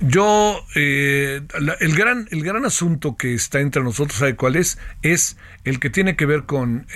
Yo, 0.00 0.64
eh, 0.74 1.42
el, 1.80 1.94
gran, 1.94 2.28
el 2.30 2.42
gran 2.42 2.64
asunto 2.64 3.16
que 3.16 3.34
está 3.34 3.60
entre 3.60 3.82
nosotros, 3.82 4.18
¿sabe 4.18 4.36
cuál 4.36 4.56
es? 4.56 4.78
Es 5.02 5.36
el 5.64 5.80
que 5.80 5.90
tiene 5.90 6.16
que 6.16 6.26
ver 6.26 6.44
con, 6.44 6.86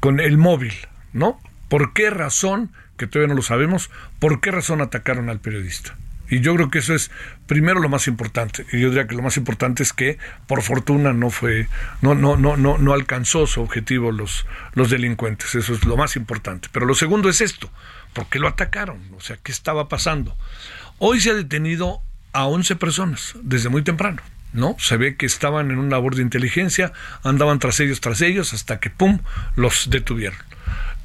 con 0.00 0.20
el 0.20 0.36
móvil, 0.36 0.74
¿no? 1.12 1.40
¿Por 1.68 1.92
qué 1.92 2.10
razón, 2.10 2.72
que 2.96 3.06
todavía 3.06 3.28
no 3.28 3.36
lo 3.36 3.42
sabemos, 3.42 3.90
por 4.18 4.40
qué 4.40 4.50
razón 4.50 4.80
atacaron 4.80 5.30
al 5.30 5.38
periodista? 5.38 5.96
Y 6.30 6.40
yo 6.40 6.54
creo 6.54 6.70
que 6.70 6.78
eso 6.78 6.94
es 6.94 7.10
primero 7.46 7.80
lo 7.80 7.88
más 7.88 8.06
importante. 8.06 8.64
Y 8.72 8.80
yo 8.80 8.88
diría 8.88 9.06
que 9.06 9.16
lo 9.16 9.22
más 9.22 9.36
importante 9.36 9.82
es 9.82 9.92
que 9.92 10.18
por 10.46 10.62
fortuna 10.62 11.12
no 11.12 11.30
fue, 11.30 11.68
no, 12.00 12.14
no, 12.14 12.36
no, 12.36 12.56
no, 12.56 12.78
no 12.78 12.92
alcanzó 12.94 13.46
su 13.46 13.60
objetivo 13.60 14.12
los, 14.12 14.46
los 14.74 14.90
delincuentes. 14.90 15.54
Eso 15.54 15.74
es 15.74 15.84
lo 15.84 15.96
más 15.96 16.16
importante. 16.16 16.68
Pero 16.72 16.86
lo 16.86 16.94
segundo 16.94 17.28
es 17.28 17.40
esto. 17.40 17.70
¿Por 18.12 18.26
qué 18.26 18.38
lo 18.38 18.48
atacaron? 18.48 19.00
O 19.16 19.20
sea, 19.20 19.36
¿qué 19.42 19.52
estaba 19.52 19.88
pasando? 19.88 20.36
Hoy 20.98 21.20
se 21.20 21.30
ha 21.30 21.34
detenido 21.34 22.00
a 22.32 22.46
11 22.46 22.76
personas 22.76 23.34
desde 23.42 23.68
muy 23.68 23.82
temprano. 23.82 24.22
¿no? 24.52 24.76
Se 24.78 24.96
ve 24.96 25.16
que 25.16 25.26
estaban 25.26 25.70
en 25.70 25.78
una 25.78 25.90
labor 25.90 26.16
de 26.16 26.22
inteligencia, 26.22 26.92
andaban 27.22 27.58
tras 27.58 27.80
ellos, 27.80 28.00
tras 28.00 28.20
ellos, 28.20 28.52
hasta 28.52 28.80
que, 28.80 28.90
¡pum!, 28.90 29.20
los 29.56 29.90
detuvieron. 29.90 30.38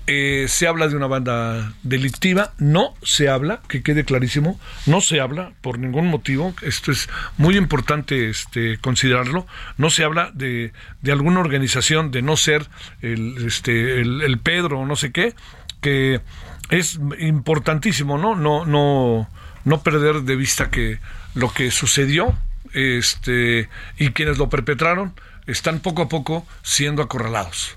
Eh, 0.08 0.46
se 0.50 0.68
habla 0.68 0.88
de 0.88 0.96
una 0.96 1.08
banda 1.08 1.74
delictiva, 1.82 2.54
no 2.60 2.94
se 3.02 3.28
habla, 3.28 3.62
que 3.68 3.82
quede 3.82 4.06
clarísimo, 4.06 4.60
no 4.86 5.02
se 5.02 5.20
habla 5.20 5.54
por 5.62 5.80
ningún 5.80 6.06
motivo, 6.08 6.54
esto 6.62 6.92
es 6.92 7.10
muy 7.38 7.58
importante 7.58 8.30
este, 8.30 8.78
considerarlo, 8.78 9.48
no 9.78 9.90
se 9.90 10.04
habla 10.04 10.30
de, 10.36 10.74
de 11.02 11.12
alguna 11.12 11.40
organización 11.40 12.12
de 12.12 12.22
no 12.22 12.38
ser 12.38 12.68
el, 13.02 13.48
este, 13.48 14.00
el, 14.02 14.38
Pedro 14.38 14.82
o 14.82 14.86
no 14.86 14.96
sé 14.96 15.12
qué, 15.12 15.34
que 15.82 16.22
es 16.70 17.00
importantísimo, 17.18 18.20
¿no? 18.20 18.36
No, 18.36 18.64
no, 18.64 19.28
no 19.64 19.82
perder 19.82 20.22
de 20.22 20.36
vista 20.36 20.70
que 20.70 21.00
lo 21.34 21.52
que 21.52 21.72
sucedió 21.72 22.38
este, 22.74 23.70
y 23.98 24.12
quienes 24.12 24.38
lo 24.38 24.50
perpetraron 24.50 25.14
están 25.48 25.80
poco 25.80 26.04
a 26.04 26.10
poco 26.10 26.46
siendo 26.62 27.02
acorralados. 27.02 27.76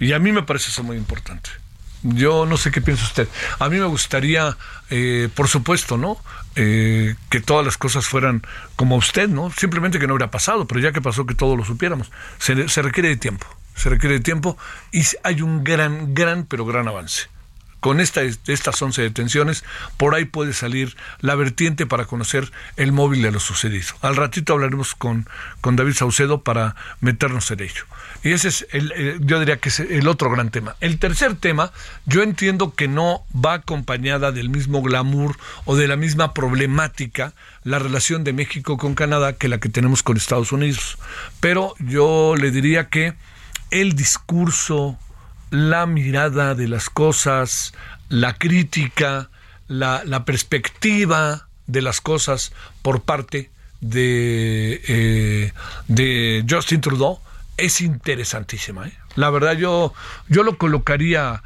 Y 0.00 0.12
a 0.12 0.18
mí 0.18 0.32
me 0.32 0.42
parece 0.42 0.70
eso 0.70 0.82
muy 0.82 0.96
importante. 0.96 1.50
Yo 2.02 2.46
no 2.46 2.56
sé 2.56 2.70
qué 2.70 2.80
piensa 2.80 3.04
usted. 3.04 3.28
A 3.58 3.68
mí 3.68 3.78
me 3.78 3.86
gustaría, 3.86 4.56
eh, 4.90 5.28
por 5.34 5.48
supuesto, 5.48 5.96
¿no? 5.96 6.18
Eh, 6.54 7.16
que 7.28 7.40
todas 7.40 7.64
las 7.64 7.76
cosas 7.76 8.06
fueran 8.06 8.42
como 8.76 8.96
usted, 8.96 9.28
¿no? 9.28 9.50
Simplemente 9.50 9.98
que 9.98 10.06
no 10.06 10.14
hubiera 10.14 10.30
pasado, 10.30 10.66
pero 10.66 10.80
ya 10.80 10.92
que 10.92 11.00
pasó, 11.00 11.26
que 11.26 11.34
todos 11.34 11.56
lo 11.56 11.64
supiéramos. 11.64 12.10
Se, 12.38 12.68
se 12.68 12.82
requiere 12.82 13.08
de 13.08 13.16
tiempo, 13.16 13.46
se 13.74 13.88
requiere 13.88 14.16
de 14.16 14.20
tiempo 14.20 14.56
y 14.92 15.02
hay 15.24 15.42
un 15.42 15.64
gran, 15.64 16.14
gran, 16.14 16.46
pero 16.46 16.64
gran 16.64 16.88
avance 16.88 17.28
con 17.80 18.00
esta, 18.00 18.22
estas 18.22 18.80
11 18.80 19.02
detenciones, 19.02 19.64
por 19.96 20.14
ahí 20.14 20.24
puede 20.24 20.52
salir 20.52 20.96
la 21.20 21.34
vertiente 21.34 21.86
para 21.86 22.06
conocer 22.06 22.50
el 22.76 22.92
móvil 22.92 23.22
de 23.22 23.30
lo 23.30 23.40
sucedido. 23.40 23.94
Al 24.02 24.16
ratito 24.16 24.52
hablaremos 24.52 24.94
con, 24.94 25.28
con 25.60 25.76
David 25.76 25.94
Saucedo 25.94 26.42
para 26.42 26.74
meternos 27.00 27.50
en 27.50 27.60
ello. 27.60 27.84
Y 28.22 28.32
ese 28.32 28.48
es, 28.48 28.66
el, 28.72 29.20
yo 29.20 29.38
diría 29.38 29.58
que 29.58 29.68
es 29.68 29.80
el 29.80 30.08
otro 30.08 30.30
gran 30.30 30.50
tema. 30.50 30.76
El 30.80 30.98
tercer 30.98 31.36
tema, 31.36 31.72
yo 32.06 32.22
entiendo 32.22 32.74
que 32.74 32.88
no 32.88 33.24
va 33.34 33.54
acompañada 33.54 34.32
del 34.32 34.50
mismo 34.50 34.82
glamour 34.82 35.36
o 35.64 35.76
de 35.76 35.86
la 35.86 35.96
misma 35.96 36.34
problemática 36.34 37.32
la 37.64 37.78
relación 37.78 38.24
de 38.24 38.32
México 38.32 38.76
con 38.76 38.94
Canadá 38.94 39.34
que 39.34 39.48
la 39.48 39.58
que 39.58 39.68
tenemos 39.68 40.02
con 40.02 40.16
Estados 40.16 40.52
Unidos. 40.52 40.98
Pero 41.40 41.74
yo 41.78 42.34
le 42.36 42.50
diría 42.50 42.88
que 42.88 43.14
el 43.70 43.94
discurso, 43.94 44.98
la 45.50 45.86
mirada 45.86 46.54
de 46.54 46.66
las 46.66 46.90
cosas, 46.90 47.72
la 48.08 48.34
crítica, 48.34 49.30
la, 49.68 50.02
la 50.04 50.24
perspectiva 50.24 51.46
de 51.66 51.82
las 51.82 52.00
cosas 52.00 52.52
por 52.82 53.02
parte 53.02 53.50
de, 53.80 54.80
eh, 54.88 55.52
de 55.86 56.44
Justin 56.48 56.80
Trudeau 56.80 57.20
es 57.58 57.80
interesantísima. 57.80 58.88
¿eh? 58.88 58.92
La 59.16 59.28
verdad 59.30 59.56
yo, 59.56 59.92
yo 60.28 60.42
lo 60.42 60.56
colocaría, 60.56 61.42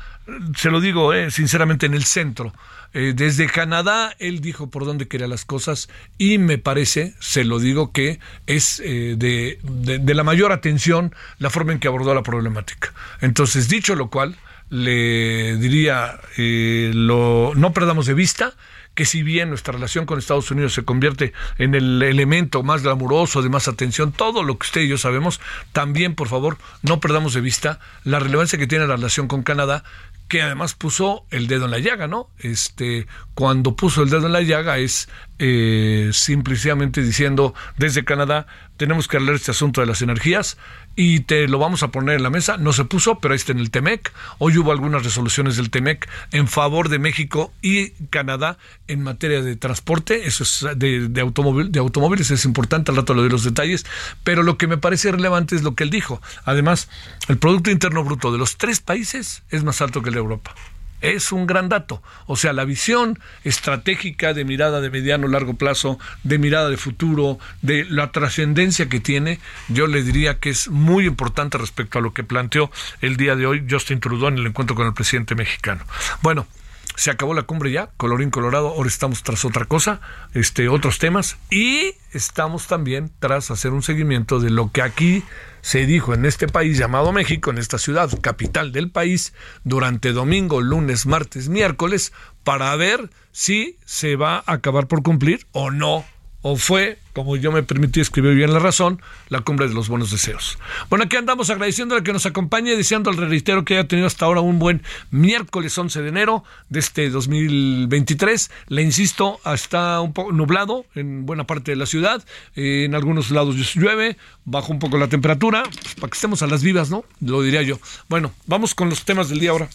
se 0.57 0.71
lo 0.71 0.81
digo 0.81 1.13
eh, 1.13 1.31
sinceramente, 1.31 1.87
en 1.87 1.95
el 1.95 2.05
centro. 2.05 2.53
Eh, 2.95 3.15
desde 3.17 3.47
Canadá 3.47 4.15
él 4.19 4.41
dijo 4.41 4.69
por 4.69 4.85
dónde 4.85 5.09
quería 5.09 5.27
las 5.27 5.47
cosas 5.47 5.89
y 6.19 6.37
me 6.37 6.59
parece, 6.59 7.15
se 7.21 7.43
lo 7.43 7.59
digo, 7.59 7.91
que 7.91 8.21
es 8.47 8.77
de, 8.77 9.59
de, 9.63 10.15
la 10.15 10.25
mayor 10.25 10.53
atención 10.53 11.15
la 11.39 11.49
forma 11.49 11.73
en 11.73 11.79
que 11.79 11.89
abordó 11.89 12.15
la 12.15 12.23
problemática. 12.23 12.93
Entonces, 13.23 13.71
dicho 13.71 13.97
lo 13.97 14.11
cual, 14.11 14.37
le 14.69 15.57
diría, 15.57 16.21
lo, 16.37 17.53
no 17.55 17.73
perdamos 17.73 18.05
de 18.05 18.15
vista 18.15 18.53
que 18.95 19.05
si 19.05 19.23
bien 19.23 19.49
nuestra 19.49 19.73
relación 19.73 20.07
con 20.07 20.19
Estados 20.19 20.51
Unidos 20.51 20.75
se 20.75 20.85
convierte 20.85 21.33
en 21.59 21.75
el 21.75 22.03
elemento 22.03 22.63
más 22.63 22.83
glamuroso, 22.83 23.43
de 23.43 23.49
más 23.49 23.69
atención, 23.69 24.13
todo 24.13 24.43
lo 24.43 24.59
que 24.59 24.67
usted 24.67 24.81
y 24.83 24.89
yo 24.89 24.99
sabemos, 24.99 25.41
también, 25.73 26.15
por 26.15 26.29
favor, 26.29 26.59
no 26.83 27.01
perdamos 27.01 27.35
de 27.35 27.41
vista 27.41 27.81
la 28.05 28.19
relevancia 28.19 28.59
que 28.59 28.67
tiene 28.67 28.87
la 28.87 28.97
relación 28.97 29.29
con 29.29 29.43
Canadá, 29.43 29.85
que 30.33 30.41
además 30.41 30.73
puso 30.73 31.27
el 31.29 31.47
dedo 31.47 31.67
en 31.67 31.73
la 31.73 31.79
llaga, 31.79 32.09
¿no? 32.09 32.31
Este, 32.39 33.07
cuando 33.35 33.77
puso 33.77 34.03
el 34.03 34.09
dedo 34.09 34.29
en 34.29 34.33
la 34.33 34.41
llaga 34.41 34.79
es 34.79 35.11
eh, 35.39 36.09
simplemente 36.15 37.03
diciendo 37.03 37.53
desde 37.77 38.03
Canadá 38.03 38.47
tenemos 38.79 39.09
que 39.09 39.17
hablar 39.17 39.35
este 39.35 39.51
asunto 39.51 39.81
de 39.81 39.87
las 39.87 40.01
energías 40.01 40.57
y 40.97 41.21
te 41.21 41.49
lo 41.49 41.59
vamos 41.59 41.83
a 41.83 41.89
poner 41.89 42.17
en 42.17 42.23
la 42.23 42.31
mesa. 42.31 42.57
No 42.57 42.73
se 42.73 42.85
puso, 42.85 43.19
pero 43.19 43.33
ahí 43.33 43.37
está 43.37 43.53
en 43.53 43.59
el 43.59 43.71
TEMEC. 43.71 44.13
Hoy 44.39 44.59
hubo 44.59 44.73
algunas 44.73 45.05
resoluciones 45.05 45.57
del 45.57 45.71
TEMEC 45.71 46.09
en 46.33 46.49
favor 46.49 46.89
de 46.89 46.99
México 46.99 47.53
y 47.63 47.91
Canadá 48.11 48.59
en 48.89 49.03
materia 49.03 49.41
de 49.41 49.57
transporte, 49.57 50.27
eso 50.27 50.43
es 50.45 50.67
de, 50.79 51.21
automóvil, 51.21 51.73
de 51.73 51.79
automóviles, 51.79 52.31
es 52.31 52.45
importante, 52.45 52.91
al 52.91 52.97
rato 52.97 53.15
lo 53.15 53.23
de 53.23 53.31
los 53.31 53.45
detalles, 53.45 53.87
pero 54.25 54.43
lo 54.43 54.59
que 54.59 54.67
me 54.67 54.77
parece 54.77 55.13
relevante 55.13 55.55
es 55.57 55.63
lo 55.63 55.75
que 55.75 55.85
él 55.85 55.91
dijo. 55.91 56.21
Además, 56.45 56.89
el 57.29 57.39
Producto 57.39 57.71
Interno 57.71 58.05
Bruto 58.05 58.33
de 58.33 58.39
los 58.39 58.57
tres 58.57 58.81
países 58.81 59.45
es 59.51 59.65
más 59.65 59.81
alto 59.81 60.03
que 60.03 60.11
el 60.11 60.15
de 60.17 60.21
Europa 60.23 60.55
es 61.03 61.33
un 61.33 61.47
gran 61.47 61.69
dato. 61.69 62.01
O 62.27 62.37
sea, 62.37 62.55
la 62.55 62.65
visión 62.65 63.19
estratégica 63.45 64.33
de 64.33 64.45
mirada 64.45 64.81
de 64.81 64.89
mediano 64.89 65.29
largo 65.29 65.55
plazo, 65.55 65.99
de 66.23 66.39
mirada 66.39 66.71
de 66.71 66.77
futuro, 66.79 67.39
de 67.61 67.85
la 67.85 68.13
trascendencia 68.13 68.89
que 68.89 69.01
tiene, 69.01 69.41
yo 69.69 69.87
le 69.87 70.03
diría 70.03 70.39
que 70.39 70.51
es 70.51 70.69
muy 70.69 71.07
importante 71.07 71.59
respecto 71.59 71.99
a 71.99 72.03
lo 72.03 72.15
que 72.15 72.25
planteó 72.25 72.71
el 73.01 73.17
día 73.17 73.37
de 73.37 73.47
hoy 73.47 73.67
Justin 73.69 74.01
Trudeau 74.01 74.29
en 74.29 74.39
el 74.39 74.47
encuentro 74.47 74.77
con 74.77 74.87
el 74.87 74.95
presidente 74.95 75.35
mexicano. 75.35 75.85
Bueno, 76.23 76.47
se 76.95 77.11
acabó 77.11 77.35
la 77.35 77.43
cumbre 77.43 77.73
ya, 77.73 77.91
colorín 77.97 78.31
colorado, 78.31 78.69
ahora 78.69 78.89
estamos 78.89 79.23
tras 79.23 79.45
otra 79.45 79.65
cosa, 79.65 80.01
este, 80.35 80.69
otros 80.69 80.99
temas, 80.99 81.37
y 81.51 81.95
estamos 82.13 82.67
también 82.67 83.11
tras 83.19 83.51
hacer 83.51 83.73
un 83.73 83.83
seguimiento 83.83 84.39
de 84.39 84.51
lo 84.51 84.71
que 84.71 84.83
aquí 84.83 85.25
se 85.63 85.87
dijo 85.87 86.13
en 86.13 86.27
este 86.27 86.47
país 86.47 86.77
llamado 86.77 87.13
México, 87.13 87.51
en 87.51 87.59
esta 87.59 87.79
ciudad 87.79 88.11
capital 88.21 88.73
del 88.73 88.91
país, 88.91 89.33
durante 89.65 90.13
domingo, 90.13 90.61
lunes, 90.61 91.07
martes, 91.07 91.49
miércoles, 91.49 92.13
para 92.45 92.77
ver 92.77 93.11
si 93.31 93.79
se 93.87 94.17
va 94.17 94.43
a 94.45 94.53
acabar 94.53 94.89
por 94.89 95.03
cumplir 95.03 95.47
o 95.53 95.71
no 95.71 96.05
o 96.43 96.57
fue, 96.57 96.99
como 97.13 97.37
yo 97.37 97.53
me 97.53 97.63
permití 97.63 98.01
escribir 98.01 98.35
bien 98.35 98.53
la 98.53 98.59
razón, 98.59 99.01
la 99.29 99.41
cumbre 99.41 99.69
de 99.69 99.75
los 99.75 99.89
buenos 99.89 100.11
deseos. 100.11 100.59
Bueno, 100.91 101.05
aquí 101.05 101.17
andamos 101.17 101.51
agradeciéndole 101.51 102.03
que 102.03 102.13
nos 102.13 102.27
acompañe, 102.27 102.77
deseando 102.77 103.11
al 103.11 103.17
reitero 103.17 103.65
que 103.65 103.79
haya 103.79 103.89
tenido 103.89 104.07
hasta 104.07 104.25
ahora 104.25 104.41
un 104.41 104.59
buen 104.59 104.83
miércoles 105.11 105.77
11 105.79 106.03
de 106.03 106.09
enero 106.09 106.45
de 106.69 106.81
este 106.81 107.11
2023. 107.11 108.51
Le 108.69 108.83
insisto, 108.83 109.41
está 109.45 110.01
un 110.01 110.13
poco 110.13 110.33
nublado 110.33 110.85
en 110.95 111.27
buena 111.27 111.45
parte 111.45 111.71
de 111.71 111.77
la 111.77 111.87
ciudad, 111.87 112.25
en 112.57 112.95
algunos 112.95 113.31
lados 113.31 113.57
llueve, 113.75 114.17
baja 114.45 114.69
un 114.69 114.79
poco 114.81 114.99
la 114.99 115.09
temperatura, 115.09 115.63
pues, 115.63 115.95
para 115.95 116.11
que 116.11 116.17
estemos 116.17 116.43
a 116.43 116.49
las 116.49 116.63
vivas, 116.63 116.91
¿no? 116.91 117.05
Lo 117.21 117.43
diría 117.43 117.63
yo. 117.63 117.79
Bueno, 118.09 118.33
vamos 118.47 118.75
con 118.75 118.89
los 118.89 119.05
temas 119.05 119.29
del 119.29 119.39
día 119.39 119.51
ahora. 119.51 119.69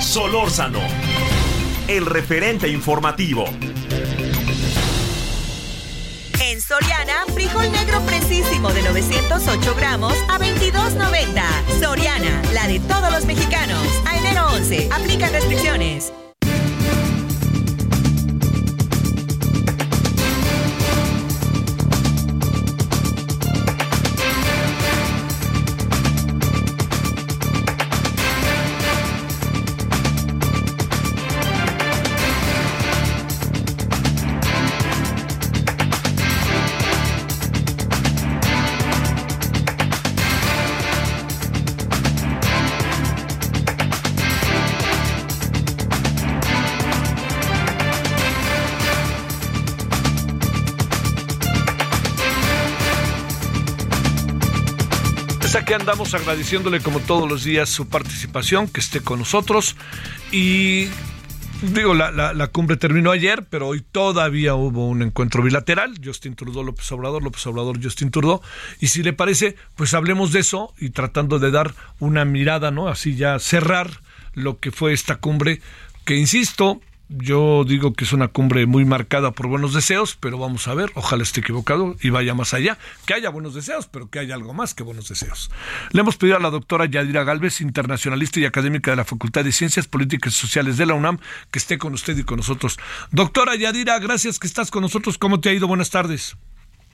Solórzano, 0.00 0.80
el 1.86 2.06
referente 2.06 2.68
informativo. 2.68 3.44
Soriana, 6.78 7.24
frijol 7.34 7.72
negro 7.72 8.00
precisísimo 8.02 8.70
de 8.72 8.82
908 8.82 9.74
gramos 9.74 10.14
a 10.28 10.38
22.90. 10.38 11.80
Soriana, 11.80 12.40
la 12.52 12.68
de 12.68 12.78
todos 12.78 13.10
los 13.10 13.24
mexicanos. 13.24 13.84
A 14.06 14.16
enero 14.16 14.46
11, 14.52 14.88
aplica 14.92 15.28
restricciones. 15.28 16.12
Aquí 55.68 55.74
andamos 55.74 56.14
agradeciéndole 56.14 56.80
como 56.80 56.98
todos 56.98 57.28
los 57.28 57.44
días 57.44 57.68
su 57.68 57.88
participación, 57.88 58.68
que 58.68 58.80
esté 58.80 59.02
con 59.02 59.18
nosotros 59.18 59.76
y 60.32 60.88
Digo, 61.60 61.92
la, 61.92 62.10
la, 62.10 62.46
cumbre 62.46 62.78
terminó 62.78 63.10
ayer, 63.10 63.44
pero 63.50 63.66
hoy 63.66 63.82
todavía 63.82 64.54
hubo 64.54 64.88
un 64.88 65.02
encuentro 65.02 65.42
bilateral. 65.42 65.92
Justin 66.02 66.36
Trudeau, 66.36 66.64
López 66.64 66.90
Obrador, 66.92 67.22
López 67.22 67.46
Obrador, 67.48 67.82
Justin 67.82 68.10
Trudeau. 68.10 68.40
Y 68.80 68.86
si 68.86 69.02
le 69.02 69.12
parece, 69.12 69.56
pues 69.74 69.92
hablemos 69.92 70.32
de 70.32 70.40
eso 70.40 70.72
y 70.78 70.90
tratando 70.90 71.38
de 71.38 71.50
dar 71.50 71.74
una 71.98 72.24
mirada, 72.24 72.70
¿no? 72.70 72.88
Así 72.88 73.16
ya 73.16 73.38
cerrar 73.38 74.00
lo 74.34 74.58
que 74.58 74.70
fue 74.70 74.92
esta 74.92 75.16
cumbre, 75.16 75.60
que 76.06 76.16
insisto, 76.16 76.80
yo 77.08 77.64
digo 77.64 77.94
que 77.94 78.04
es 78.04 78.12
una 78.12 78.28
cumbre 78.28 78.66
muy 78.66 78.84
marcada 78.84 79.30
por 79.30 79.46
buenos 79.46 79.72
deseos, 79.72 80.16
pero 80.20 80.38
vamos 80.38 80.68
a 80.68 80.74
ver, 80.74 80.90
ojalá 80.94 81.22
esté 81.22 81.40
equivocado 81.40 81.96
y 82.02 82.10
vaya 82.10 82.34
más 82.34 82.52
allá. 82.52 82.76
Que 83.06 83.14
haya 83.14 83.30
buenos 83.30 83.54
deseos, 83.54 83.88
pero 83.88 84.10
que 84.10 84.18
haya 84.18 84.34
algo 84.34 84.52
más 84.52 84.74
que 84.74 84.82
buenos 84.82 85.08
deseos. 85.08 85.50
Le 85.92 86.00
hemos 86.00 86.16
pedido 86.16 86.36
a 86.36 86.40
la 86.40 86.50
doctora 86.50 86.84
Yadira 86.86 87.24
Galvez, 87.24 87.60
internacionalista 87.60 88.40
y 88.40 88.44
académica 88.44 88.90
de 88.90 88.98
la 88.98 89.04
Facultad 89.04 89.44
de 89.44 89.52
Ciencias 89.52 89.88
Políticas 89.88 90.34
y 90.34 90.36
Sociales 90.36 90.76
de 90.76 90.86
la 90.86 90.94
UNAM, 90.94 91.18
que 91.50 91.58
esté 91.58 91.78
con 91.78 91.94
usted 91.94 92.16
y 92.18 92.24
con 92.24 92.36
nosotros. 92.36 92.78
Doctora 93.10 93.56
Yadira, 93.56 93.98
gracias 93.98 94.38
que 94.38 94.46
estás 94.46 94.70
con 94.70 94.82
nosotros. 94.82 95.16
¿Cómo 95.16 95.40
te 95.40 95.48
ha 95.48 95.52
ido? 95.54 95.66
Buenas 95.66 95.90
tardes. 95.90 96.36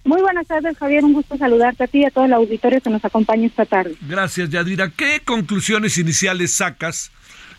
Muy 0.05 0.21
buenas 0.21 0.47
tardes, 0.47 0.77
Javier. 0.77 1.05
Un 1.05 1.15
gusto 1.15 1.37
saludarte 1.37 1.85
a 1.85 1.87
ti 1.87 2.01
y 2.01 2.05
a 2.05 2.11
todo 2.11 2.27
el 2.27 2.35
auditorio 2.35 2.81
que 2.81 2.91
nos 2.91 3.05
acompaña 3.05 3.47
esta 3.47 3.65
tarde. 3.65 3.97
Gracias, 4.03 4.51
Yadira. 4.51 4.91
¿Qué 4.91 5.23
conclusiones 5.25 5.97
iniciales 5.97 6.53
sacas, 6.53 7.11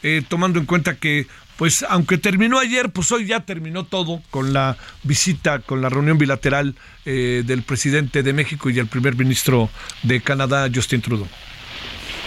eh, 0.03 0.21
tomando 0.27 0.59
en 0.59 0.67
cuenta 0.67 0.95
que 0.95 1.27
pues 1.57 1.85
aunque 1.89 2.17
terminó 2.17 2.59
ayer, 2.59 2.89
pues 2.89 3.11
hoy 3.11 3.27
ya 3.27 3.41
terminó 3.41 3.85
todo 3.85 4.21
con 4.29 4.53
la 4.53 4.77
visita, 5.03 5.59
con 5.59 5.81
la 5.81 5.89
reunión 5.89 6.17
bilateral 6.17 6.75
eh, 7.05 7.43
del 7.45 7.63
presidente 7.63 8.23
de 8.23 8.33
México 8.33 8.69
y 8.69 8.79
el 8.79 8.87
primer 8.87 9.15
ministro 9.15 9.69
de 10.03 10.21
Canadá, 10.21 10.67
Justin 10.73 11.01
Trudeau. 11.01 11.27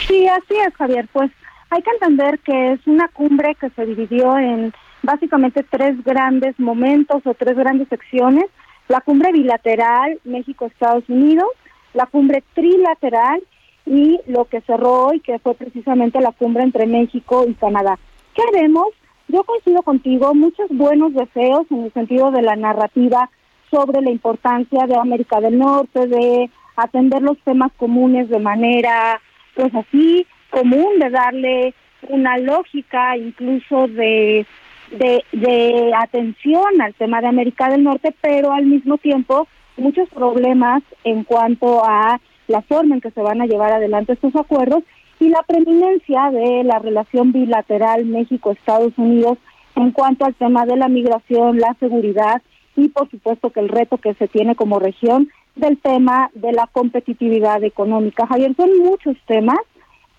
Sí, 0.06 0.26
así 0.26 0.54
es, 0.66 0.74
Javier. 0.74 1.08
Pues 1.12 1.30
hay 1.70 1.82
que 1.82 1.90
entender 1.90 2.38
que 2.40 2.72
es 2.72 2.80
una 2.86 3.08
cumbre 3.08 3.54
que 3.60 3.68
se 3.70 3.84
dividió 3.84 4.38
en 4.38 4.72
básicamente 5.02 5.64
tres 5.68 6.02
grandes 6.04 6.58
momentos 6.58 7.22
o 7.24 7.34
tres 7.34 7.56
grandes 7.56 7.88
secciones. 7.88 8.46
La 8.88 9.00
cumbre 9.02 9.32
bilateral 9.32 10.18
México-Estados 10.24 11.04
Unidos, 11.08 11.48
la 11.92 12.06
cumbre 12.06 12.42
trilateral 12.54 13.42
y 13.84 14.18
lo 14.26 14.46
que 14.46 14.62
cerró 14.62 15.08
hoy, 15.08 15.20
que 15.20 15.38
fue 15.38 15.54
precisamente 15.54 16.20
la 16.20 16.32
cumbre 16.32 16.62
entre 16.62 16.86
México 16.86 17.44
y 17.46 17.54
Canadá. 17.54 17.98
¿Qué 18.34 18.42
haremos? 18.42 18.86
Yo 19.28 19.44
coincido 19.44 19.82
contigo, 19.82 20.34
muchos 20.34 20.68
buenos 20.70 21.12
deseos 21.12 21.66
en 21.70 21.84
el 21.84 21.92
sentido 21.92 22.30
de 22.30 22.40
la 22.40 22.56
narrativa 22.56 23.28
sobre 23.70 24.00
la 24.00 24.10
importancia 24.10 24.86
de 24.86 24.96
América 24.96 25.40
del 25.40 25.58
Norte, 25.58 26.06
de 26.06 26.50
atender 26.76 27.20
los 27.20 27.36
temas 27.40 27.70
comunes 27.76 28.30
de 28.30 28.38
manera, 28.38 29.20
pues 29.54 29.74
así, 29.74 30.26
común, 30.48 30.98
de 30.98 31.10
darle 31.10 31.74
una 32.08 32.38
lógica 32.38 33.18
incluso 33.18 33.86
de, 33.88 34.46
de, 34.92 35.22
de 35.32 35.92
atención 35.94 36.80
al 36.80 36.94
tema 36.94 37.20
de 37.20 37.26
América 37.26 37.68
del 37.68 37.84
Norte, 37.84 38.14
pero 38.22 38.52
al 38.52 38.64
mismo 38.64 38.96
tiempo 38.96 39.46
muchos 39.76 40.08
problemas 40.08 40.82
en 41.04 41.24
cuanto 41.24 41.84
a 41.84 42.18
la 42.46 42.62
forma 42.62 42.94
en 42.94 43.02
que 43.02 43.10
se 43.10 43.20
van 43.20 43.42
a 43.42 43.46
llevar 43.46 43.72
adelante 43.72 44.14
estos 44.14 44.34
acuerdos 44.36 44.84
y 45.20 45.28
la 45.28 45.42
preeminencia 45.42 46.30
de 46.30 46.64
la 46.64 46.78
relación 46.78 47.32
bilateral 47.32 48.04
México-Estados 48.04 48.92
Unidos 48.96 49.38
en 49.74 49.90
cuanto 49.92 50.24
al 50.24 50.34
tema 50.34 50.66
de 50.66 50.76
la 50.76 50.88
migración, 50.88 51.58
la 51.58 51.74
seguridad 51.80 52.42
y 52.76 52.88
por 52.88 53.10
supuesto 53.10 53.50
que 53.50 53.60
el 53.60 53.68
reto 53.68 53.98
que 53.98 54.14
se 54.14 54.28
tiene 54.28 54.54
como 54.54 54.78
región 54.78 55.28
del 55.56 55.78
tema 55.78 56.30
de 56.34 56.52
la 56.52 56.68
competitividad 56.68 57.62
económica. 57.64 58.26
Javier, 58.26 58.54
son 58.56 58.78
muchos 58.78 59.16
temas, 59.26 59.58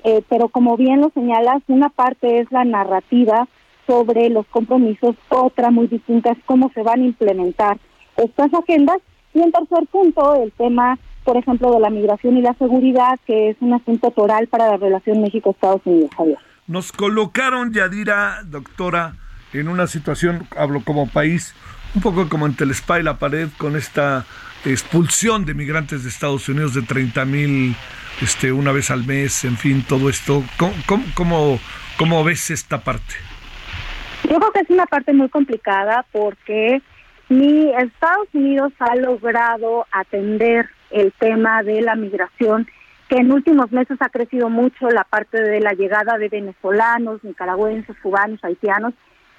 eh, 0.04 0.22
pero 0.28 0.50
como 0.50 0.76
bien 0.76 1.02
lo 1.02 1.10
señalas, 1.12 1.62
una 1.68 1.90
parte 1.90 2.40
es 2.40 2.52
la 2.52 2.66
narrativa 2.66 3.48
sobre 3.88 4.30
los 4.30 4.46
compromisos, 4.48 5.16
otra 5.30 5.72
muy 5.72 5.88
distinta 5.88 6.32
es 6.32 6.38
cómo 6.46 6.70
se 6.74 6.84
van 6.84 7.02
a 7.02 7.06
implementar 7.06 7.78
estas 8.18 8.54
agendas 8.54 8.98
y 9.34 9.42
en 9.42 9.52
tercer 9.52 9.88
punto 9.88 10.36
el 10.36 10.52
tema 10.52 11.00
por 11.30 11.38
ejemplo, 11.38 11.72
de 11.72 11.80
la 11.80 11.92
migración 11.92 12.38
y 12.38 12.42
la 12.42 12.56
seguridad, 12.56 13.20
que 13.28 13.52
es 13.52 13.58
un 13.60 13.72
asunto 13.72 14.10
toral 14.10 14.48
para 14.48 14.66
la 14.66 14.78
relación 14.78 15.22
México-Estados 15.22 15.80
Unidos, 15.86 16.10
Javier. 16.18 16.40
Nos 16.66 16.92
colocaron, 16.92 17.72
Yadira, 17.72 18.40
doctora, 18.46 19.14
en 19.54 19.68
una 19.68 19.86
situación, 19.86 20.48
hablo 20.58 20.82
como 20.84 21.08
país, 21.08 21.54
un 21.94 22.02
poco 22.02 22.28
como 22.30 22.48
entre 22.48 22.66
el 22.66 22.72
spa 22.72 23.00
y 23.00 23.04
la 23.04 23.20
pared 23.20 23.48
con 23.60 23.76
esta 23.76 24.26
expulsión 24.66 25.46
de 25.46 25.54
migrantes 25.54 26.02
de 26.02 26.10
Estados 26.10 26.50
Unidos 26.50 26.74
de 26.74 26.82
30 26.82 27.24
mil 27.26 27.76
este, 28.24 28.52
una 28.52 28.72
vez 28.72 28.90
al 28.90 29.06
mes, 29.06 29.46
en 29.46 29.56
fin, 29.56 29.86
todo 29.88 30.10
esto. 30.10 30.44
¿Cómo, 30.58 31.04
cómo, 31.14 31.60
cómo 32.00 32.24
ves 32.24 32.50
esta 32.50 32.84
parte? 32.84 33.14
Yo 34.24 34.36
creo 34.40 34.52
que 34.52 34.62
es 34.62 34.70
una 34.72 34.88
parte 34.88 35.14
muy 35.14 35.30
complicada 35.30 36.04
porque 36.12 36.82
ni 37.30 37.72
Estados 37.76 38.28
Unidos 38.34 38.74
ha 38.80 38.96
logrado 38.96 39.86
atender 39.92 40.68
el 40.90 41.14
tema 41.14 41.64
de 41.64 41.82
la 41.82 41.96
migración, 41.96 42.68
que 43.08 43.18
en 43.18 43.32
últimos 43.32 43.72
meses 43.72 43.98
ha 44.02 44.10
crecido 44.10 44.50
mucho 44.50 44.90
la 44.90 45.04
parte 45.04 45.42
de 45.42 45.60
la 45.60 45.74
llegada 45.74 46.18
de 46.18 46.30
venezolanos, 46.30 47.24
nicaragüenses, 47.24 47.96
cubanos, 48.02 48.44
haitianos, 48.44 48.94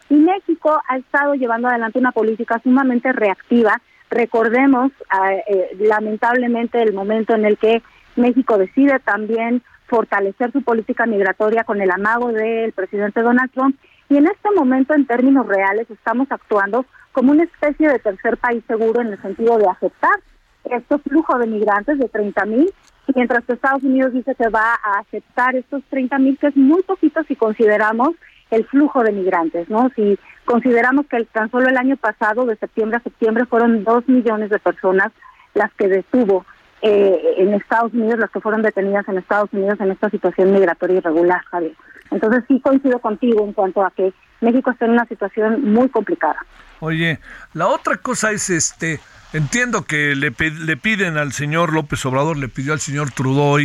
y 0.08 0.14
México 0.14 0.80
ha 0.88 0.96
estado 0.96 1.34
llevando 1.34 1.68
adelante 1.68 1.98
una 1.98 2.10
política 2.10 2.60
sumamente 2.62 3.12
reactiva. 3.12 3.80
Recordemos, 4.10 4.90
eh, 4.90 5.44
eh, 5.46 5.76
lamentablemente, 5.78 6.82
el 6.82 6.92
momento 6.92 7.34
en 7.34 7.44
el 7.44 7.58
que 7.58 7.80
México 8.16 8.58
decide 8.58 8.98
también 8.98 9.62
fortalecer 9.86 10.50
su 10.50 10.62
política 10.62 11.06
migratoria 11.06 11.62
con 11.62 11.80
el 11.80 11.90
amago 11.92 12.32
del 12.32 12.72
presidente 12.72 13.22
Donald 13.22 13.52
Trump. 13.52 13.76
Y 14.08 14.16
en 14.16 14.26
este 14.26 14.50
momento, 14.50 14.94
en 14.94 15.06
términos 15.06 15.46
reales, 15.46 15.88
estamos 15.88 16.26
actuando 16.30 16.86
como 17.12 17.32
una 17.32 17.44
especie 17.44 17.88
de 17.88 17.98
tercer 17.98 18.36
país 18.36 18.62
seguro 18.66 19.00
en 19.00 19.08
el 19.08 19.22
sentido 19.22 19.58
de 19.58 19.68
aceptar 19.68 20.20
estos 20.64 21.02
flujos 21.02 21.38
de 21.40 21.46
migrantes 21.46 21.98
de 21.98 22.08
30 22.08 22.44
mil, 22.46 22.72
mientras 23.14 23.44
que 23.44 23.54
Estados 23.54 23.82
Unidos 23.82 24.12
dice 24.12 24.34
que 24.34 24.48
va 24.48 24.74
a 24.74 25.00
aceptar 25.00 25.56
estos 25.56 25.82
30 25.90 26.18
mil, 26.18 26.38
que 26.38 26.48
es 26.48 26.56
muy 26.56 26.82
poquito 26.82 27.22
si 27.24 27.36
consideramos 27.36 28.10
el 28.50 28.64
flujo 28.66 29.02
de 29.02 29.12
migrantes, 29.12 29.68
¿no? 29.68 29.90
Si 29.94 30.18
consideramos 30.44 31.06
que 31.06 31.24
tan 31.26 31.50
solo 31.50 31.68
el 31.68 31.76
año 31.76 31.96
pasado, 31.96 32.46
de 32.46 32.56
septiembre 32.56 32.98
a 32.98 33.02
septiembre, 33.02 33.46
fueron 33.46 33.84
dos 33.84 34.08
millones 34.08 34.50
de 34.50 34.58
personas 34.58 35.12
las 35.54 35.72
que 35.74 35.88
detuvo 35.88 36.44
eh, 36.82 37.34
en 37.38 37.54
Estados 37.54 37.92
Unidos, 37.92 38.18
las 38.18 38.30
que 38.30 38.40
fueron 38.40 38.62
detenidas 38.62 39.08
en 39.08 39.18
Estados 39.18 39.52
Unidos 39.52 39.78
en 39.80 39.90
esta 39.90 40.10
situación 40.10 40.52
migratoria 40.52 40.98
irregular, 40.98 41.42
Javier. 41.50 41.74
Entonces 42.10 42.44
sí 42.48 42.60
coincido 42.60 42.98
contigo 42.98 43.44
en 43.44 43.52
cuanto 43.52 43.84
a 43.84 43.90
que 43.90 44.12
México 44.40 44.70
está 44.70 44.86
en 44.86 44.92
una 44.92 45.06
situación 45.06 45.72
muy 45.72 45.88
complicada. 45.88 46.44
Oye, 46.80 47.20
la 47.54 47.68
otra 47.68 47.98
cosa 47.98 48.32
es 48.32 48.50
este, 48.50 49.00
Entiendo 49.32 49.84
que 49.84 50.16
le, 50.16 50.34
le, 50.38 50.76
piden 50.76 51.16
al 51.16 51.32
señor 51.32 51.72
López 51.72 52.04
Obrador, 52.04 52.36
le 52.36 52.48
pidió 52.48 52.72
al 52.72 52.80
señor 52.80 53.12
Trudeau, 53.12 53.60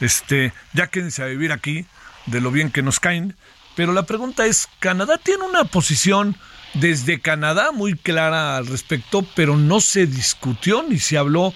este, 0.00 0.54
ya 0.72 0.86
quédense 0.86 1.22
a 1.22 1.26
vivir 1.26 1.52
aquí, 1.52 1.84
de 2.24 2.40
lo 2.40 2.50
bien 2.50 2.70
que 2.70 2.82
nos 2.82 3.00
caen. 3.00 3.36
Pero 3.76 3.92
la 3.92 4.04
pregunta 4.04 4.46
es, 4.46 4.66
¿Canadá 4.78 5.18
tiene 5.18 5.44
una 5.44 5.64
posición 5.64 6.36
desde 6.72 7.20
Canadá 7.20 7.70
muy 7.70 7.94
clara 7.94 8.56
al 8.56 8.66
respecto, 8.66 9.26
pero 9.34 9.58
no 9.58 9.80
se 9.80 10.06
discutió 10.06 10.82
ni 10.82 10.98
se 10.98 11.18
habló 11.18 11.52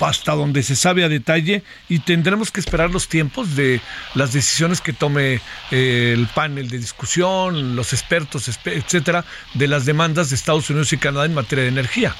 hasta 0.00 0.34
donde 0.34 0.62
se 0.62 0.76
sabe 0.76 1.04
a 1.04 1.08
detalle 1.08 1.62
y 1.88 2.00
tendremos 2.00 2.50
que 2.50 2.60
esperar 2.60 2.90
los 2.90 3.08
tiempos 3.08 3.56
de 3.56 3.80
las 4.14 4.32
decisiones 4.32 4.80
que 4.80 4.92
tome 4.92 5.40
eh, 5.70 6.12
el 6.14 6.26
panel 6.34 6.68
de 6.68 6.78
discusión, 6.78 7.76
los 7.76 7.92
expertos, 7.92 8.48
etcétera, 8.48 9.24
de 9.54 9.68
las 9.68 9.86
demandas 9.86 10.30
de 10.30 10.36
Estados 10.36 10.68
Unidos 10.70 10.92
y 10.92 10.98
Canadá 10.98 11.26
en 11.26 11.34
materia 11.34 11.64
de 11.64 11.70
energía. 11.70 12.14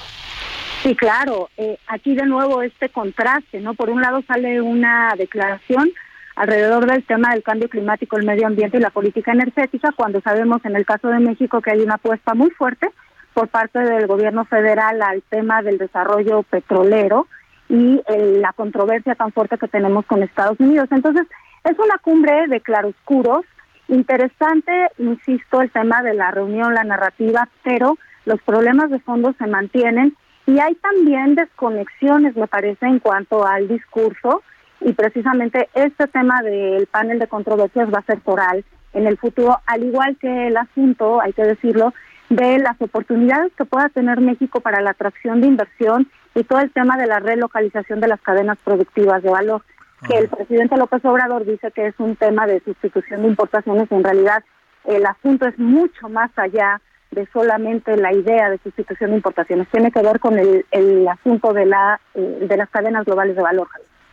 Sí, 0.83 0.95
claro. 0.95 1.49
Eh, 1.57 1.77
aquí 1.87 2.15
de 2.15 2.25
nuevo 2.25 2.61
este 2.61 2.89
contraste, 2.89 3.59
¿no? 3.59 3.73
Por 3.73 3.89
un 3.89 4.01
lado 4.01 4.21
sale 4.27 4.61
una 4.61 5.13
declaración 5.17 5.91
alrededor 6.35 6.85
del 6.85 7.03
tema 7.03 7.31
del 7.31 7.41
cambio 7.41 7.67
climático, 7.67 8.15
el 8.15 8.25
medio 8.25 8.45
ambiente 8.45 8.77
y 8.77 8.79
la 8.79 8.91
política 8.91 9.31
energética, 9.31 9.91
cuando 9.95 10.21
sabemos 10.21 10.63
en 10.65 10.75
el 10.75 10.85
caso 10.85 11.07
de 11.07 11.19
México 11.19 11.61
que 11.61 11.71
hay 11.71 11.81
una 11.81 11.95
apuesta 11.95 12.35
muy 12.35 12.51
fuerte 12.51 12.89
por 13.33 13.47
parte 13.47 13.79
del 13.79 14.07
gobierno 14.07 14.45
federal 14.45 15.01
al 15.01 15.23
tema 15.23 15.61
del 15.63 15.77
desarrollo 15.77 16.43
petrolero 16.43 17.27
y 17.69 18.01
eh, 18.07 18.39
la 18.41 18.53
controversia 18.53 19.15
tan 19.15 19.31
fuerte 19.31 19.57
que 19.57 19.67
tenemos 19.67 20.05
con 20.05 20.23
Estados 20.23 20.59
Unidos. 20.59 20.87
Entonces, 20.91 21.27
es 21.63 21.77
una 21.79 21.97
cumbre 21.97 22.47
de 22.47 22.61
claroscuros, 22.61 23.45
interesante, 23.87 24.71
insisto, 24.97 25.61
el 25.61 25.71
tema 25.71 26.01
de 26.01 26.13
la 26.13 26.31
reunión, 26.31 26.73
la 26.73 26.83
narrativa, 26.83 27.49
pero 27.63 27.97
los 28.25 28.41
problemas 28.41 28.89
de 28.89 28.99
fondo 28.99 29.33
se 29.37 29.47
mantienen 29.47 30.15
y 30.45 30.59
hay 30.59 30.75
también 30.75 31.35
desconexiones, 31.35 32.35
me 32.35 32.47
parece, 32.47 32.85
en 32.85 32.99
cuanto 32.99 33.45
al 33.45 33.67
discurso 33.67 34.43
y 34.79 34.93
precisamente 34.93 35.69
este 35.73 36.07
tema 36.07 36.41
del 36.41 36.87
panel 36.87 37.19
de 37.19 37.27
controversias 37.27 37.93
va 37.93 37.99
a 37.99 38.03
ser 38.03 38.19
oral 38.25 38.63
en 38.93 39.07
el 39.07 39.17
futuro, 39.17 39.59
al 39.65 39.83
igual 39.83 40.17
que 40.17 40.47
el 40.47 40.57
asunto, 40.57 41.21
hay 41.21 41.33
que 41.33 41.43
decirlo, 41.43 41.93
de 42.29 42.59
las 42.59 42.81
oportunidades 42.81 43.51
que 43.57 43.65
pueda 43.65 43.89
tener 43.89 44.19
México 44.21 44.59
para 44.59 44.81
la 44.81 44.91
atracción 44.91 45.41
de 45.41 45.47
inversión 45.47 46.09
y 46.37 46.43
todo 46.43 46.59
el 46.59 46.71
tema 46.71 46.97
de 46.97 47.07
la 47.07 47.19
relocalización 47.19 47.99
de 47.99 48.07
las 48.07 48.21
cadenas 48.21 48.57
productivas 48.63 49.23
de 49.23 49.29
valor. 49.29 49.63
que 50.07 50.15
el 50.15 50.29
presidente 50.29 50.77
López 50.77 51.03
Obrador 51.05 51.43
dice 51.43 51.71
que 51.71 51.87
es 51.87 51.95
un 51.97 52.15
tema 52.15 52.45
de 52.45 52.61
sustitución 52.63 53.23
de 53.23 53.29
importaciones, 53.29 53.91
en 53.91 54.03
realidad 54.03 54.43
el 54.85 55.03
asunto 55.05 55.47
es 55.47 55.57
mucho 55.57 56.07
más 56.07 56.29
allá 56.35 56.79
de 57.09 57.27
solamente 57.33 57.97
la 57.97 58.13
idea 58.13 58.49
de 58.51 58.59
sustitución 58.59 59.09
de 59.09 59.15
importaciones, 59.17 59.67
tiene 59.69 59.91
que 59.91 60.03
ver 60.03 60.19
con 60.19 60.37
el, 60.37 60.65
el 60.69 61.07
asunto 61.07 61.53
de, 61.53 61.65
la, 61.65 61.99
eh, 62.13 62.45
de 62.47 62.57
las 62.57 62.69
cadenas 62.69 63.05
globales 63.05 63.35
de 63.35 63.41
valor. 63.41 63.67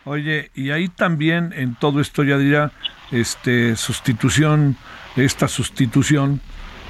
Oye, 0.05 0.51
y 0.55 0.71
ahí 0.71 0.89
también 0.89 1.53
en 1.55 1.75
todo 1.75 2.01
esto 2.01 2.23
ya 2.23 2.39
dirá, 2.39 2.73
este, 3.11 3.77
sustitución, 3.77 4.77
esta 5.17 5.49
sustitución, 5.49 6.41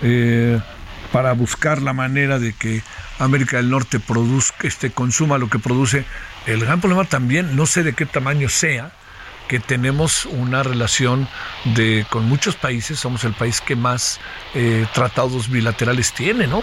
eh, 0.03 0.61
para 1.15 1.33
buscar 1.33 1.81
la 1.81 1.93
manera 1.93 2.41
de 2.41 2.53
que 2.55 2.83
América 3.21 3.59
del 3.59 3.71
Norte 3.71 4.01
produzca, 4.01 4.67
este, 4.67 4.91
consuma 4.91 5.39
lo 5.39 5.49
que 5.49 5.61
produce. 5.61 6.05
El 6.45 6.63
gran 6.63 6.81
problema 6.81 7.05
también, 7.05 7.55
no 7.55 7.67
sé 7.67 7.85
de 7.85 7.93
qué 7.93 8.05
tamaño 8.05 8.49
sea, 8.49 8.91
que 9.47 9.61
tenemos 9.61 10.27
una 10.27 10.65
relación 10.65 11.29
de 11.77 12.05
con 12.11 12.29
muchos 12.29 12.57
países, 12.57 12.99
somos 12.99 13.23
el 13.23 13.33
país 13.33 13.61
que 13.61 13.77
más 13.77 14.21
eh, 14.57 14.87
tratados 14.93 15.49
bilaterales 15.49 16.13
tiene, 16.13 16.49
¿no? 16.49 16.63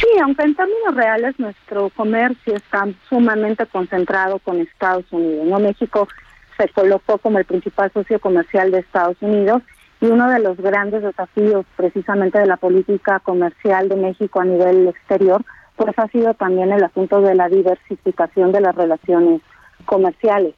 Sí, 0.00 0.06
aunque 0.22 0.44
en 0.44 0.54
términos 0.54 0.94
reales 0.94 1.38
nuestro 1.38 1.90
comercio 1.90 2.56
está 2.56 2.88
sumamente 3.10 3.66
concentrado 3.66 4.38
con 4.38 4.58
Estados 4.58 5.04
Unidos. 5.10 5.48
¿no? 5.48 5.60
México 5.60 6.08
se 6.56 6.66
colocó 6.70 7.18
como 7.18 7.38
el 7.38 7.44
principal 7.44 7.92
socio 7.92 8.18
comercial 8.18 8.70
de 8.70 8.78
Estados 8.78 9.18
Unidos 9.20 9.62
y 10.02 10.06
uno 10.06 10.28
de 10.28 10.40
los 10.40 10.56
grandes 10.56 11.00
desafíos 11.04 11.64
precisamente 11.76 12.40
de 12.40 12.46
la 12.46 12.56
política 12.56 13.20
comercial 13.20 13.88
de 13.88 13.94
México 13.94 14.40
a 14.40 14.44
nivel 14.44 14.88
exterior, 14.88 15.44
pues 15.76 15.96
ha 15.96 16.08
sido 16.08 16.34
también 16.34 16.72
el 16.72 16.82
asunto 16.82 17.20
de 17.20 17.36
la 17.36 17.48
diversificación 17.48 18.50
de 18.50 18.62
las 18.62 18.74
relaciones 18.74 19.40
comerciales. 19.86 20.56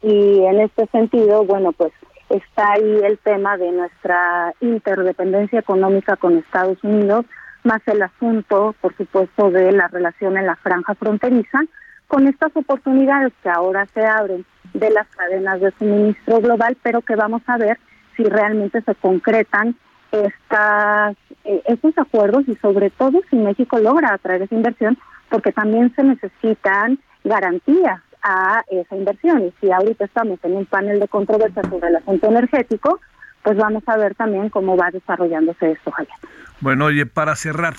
Y 0.00 0.42
en 0.44 0.60
este 0.60 0.86
sentido, 0.86 1.44
bueno, 1.44 1.72
pues 1.72 1.92
está 2.30 2.72
ahí 2.72 3.00
el 3.04 3.18
tema 3.18 3.58
de 3.58 3.70
nuestra 3.70 4.54
interdependencia 4.62 5.60
económica 5.60 6.16
con 6.16 6.38
Estados 6.38 6.82
Unidos, 6.82 7.26
más 7.64 7.82
el 7.88 8.00
asunto, 8.00 8.74
por 8.80 8.96
supuesto, 8.96 9.50
de 9.50 9.72
la 9.72 9.88
relación 9.88 10.38
en 10.38 10.46
la 10.46 10.56
franja 10.56 10.94
fronteriza, 10.94 11.60
con 12.08 12.26
estas 12.28 12.56
oportunidades 12.56 13.34
que 13.42 13.50
ahora 13.50 13.86
se 13.92 14.06
abren 14.06 14.46
de 14.72 14.88
las 14.88 15.06
cadenas 15.08 15.60
de 15.60 15.70
suministro 15.72 16.40
global, 16.40 16.78
pero 16.82 17.02
que 17.02 17.14
vamos 17.14 17.42
a 17.46 17.58
ver 17.58 17.78
si 18.16 18.24
realmente 18.24 18.82
se 18.82 18.94
concretan 18.94 19.76
estas, 20.12 21.16
eh, 21.44 21.62
estos 21.66 21.96
acuerdos 21.98 22.44
y 22.48 22.54
sobre 22.56 22.90
todo 22.90 23.20
si 23.30 23.36
México 23.36 23.78
logra 23.78 24.14
atraer 24.14 24.42
esa 24.42 24.54
inversión, 24.54 24.98
porque 25.28 25.52
también 25.52 25.92
se 25.94 26.02
necesitan 26.02 26.98
garantías 27.24 28.00
a 28.22 28.62
esa 28.70 28.96
inversión. 28.96 29.46
Y 29.46 29.54
si 29.60 29.70
ahorita 29.70 30.04
estamos 30.04 30.38
en 30.42 30.56
un 30.56 30.66
panel 30.66 31.00
de 31.00 31.08
controversia 31.08 31.62
sobre 31.62 31.88
el 31.88 31.96
asunto 31.96 32.28
energético, 32.28 33.00
pues 33.42 33.56
vamos 33.56 33.82
a 33.86 33.96
ver 33.96 34.14
también 34.14 34.48
cómo 34.48 34.76
va 34.76 34.90
desarrollándose 34.90 35.72
esto, 35.72 35.90
Javier. 35.90 36.16
Bueno, 36.60 36.86
oye, 36.86 37.06
para 37.06 37.36
cerrar, 37.36 37.74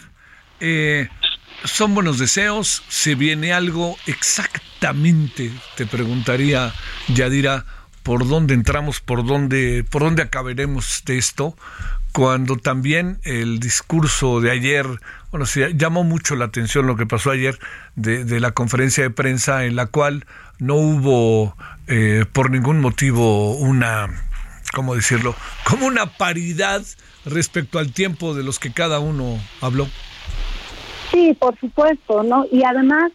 eh, 0.59 1.09
son 1.63 1.93
buenos 1.93 2.19
deseos, 2.19 2.83
se 2.87 3.15
viene 3.15 3.51
algo 3.51 3.95
exactamente, 4.05 5.51
te 5.75 5.85
preguntaría, 5.85 6.71
Yadira, 7.13 7.65
por 8.07 8.25
dónde 8.25 8.53
entramos, 8.53 9.01
por 9.01 9.25
dónde, 9.25 9.83
por 9.83 10.01
dónde 10.01 10.21
acabaremos 10.21 11.03
de 11.05 11.17
esto, 11.17 11.57
cuando 12.13 12.55
también 12.55 13.19
el 13.25 13.59
discurso 13.59 14.39
de 14.39 14.49
ayer, 14.49 14.85
bueno, 15.29 15.45
sí, 15.45 15.59
llamó 15.75 16.05
mucho 16.05 16.37
la 16.37 16.45
atención 16.45 16.87
lo 16.87 16.95
que 16.95 17.05
pasó 17.05 17.31
ayer 17.31 17.59
de, 17.97 18.39
la 18.39 18.51
conferencia 18.51 19.03
de 19.03 19.09
prensa 19.09 19.65
en 19.65 19.75
la 19.75 19.87
cual 19.87 20.25
no 20.57 20.75
hubo 20.75 21.57
eh, 21.87 22.23
por 22.31 22.49
ningún 22.49 22.79
motivo 22.79 23.57
una, 23.57 24.07
¿cómo 24.73 24.95
decirlo?, 24.95 25.35
como 25.65 25.85
una 25.85 26.05
paridad 26.05 26.83
respecto 27.25 27.77
al 27.77 27.91
tiempo 27.91 28.33
de 28.35 28.43
los 28.43 28.57
que 28.57 28.71
cada 28.71 28.99
uno 28.99 29.37
habló. 29.59 29.85
Sí, 31.11 31.35
por 31.37 31.59
supuesto, 31.59 32.23
¿no? 32.23 32.45
Y 32.53 32.63
además 32.63 33.11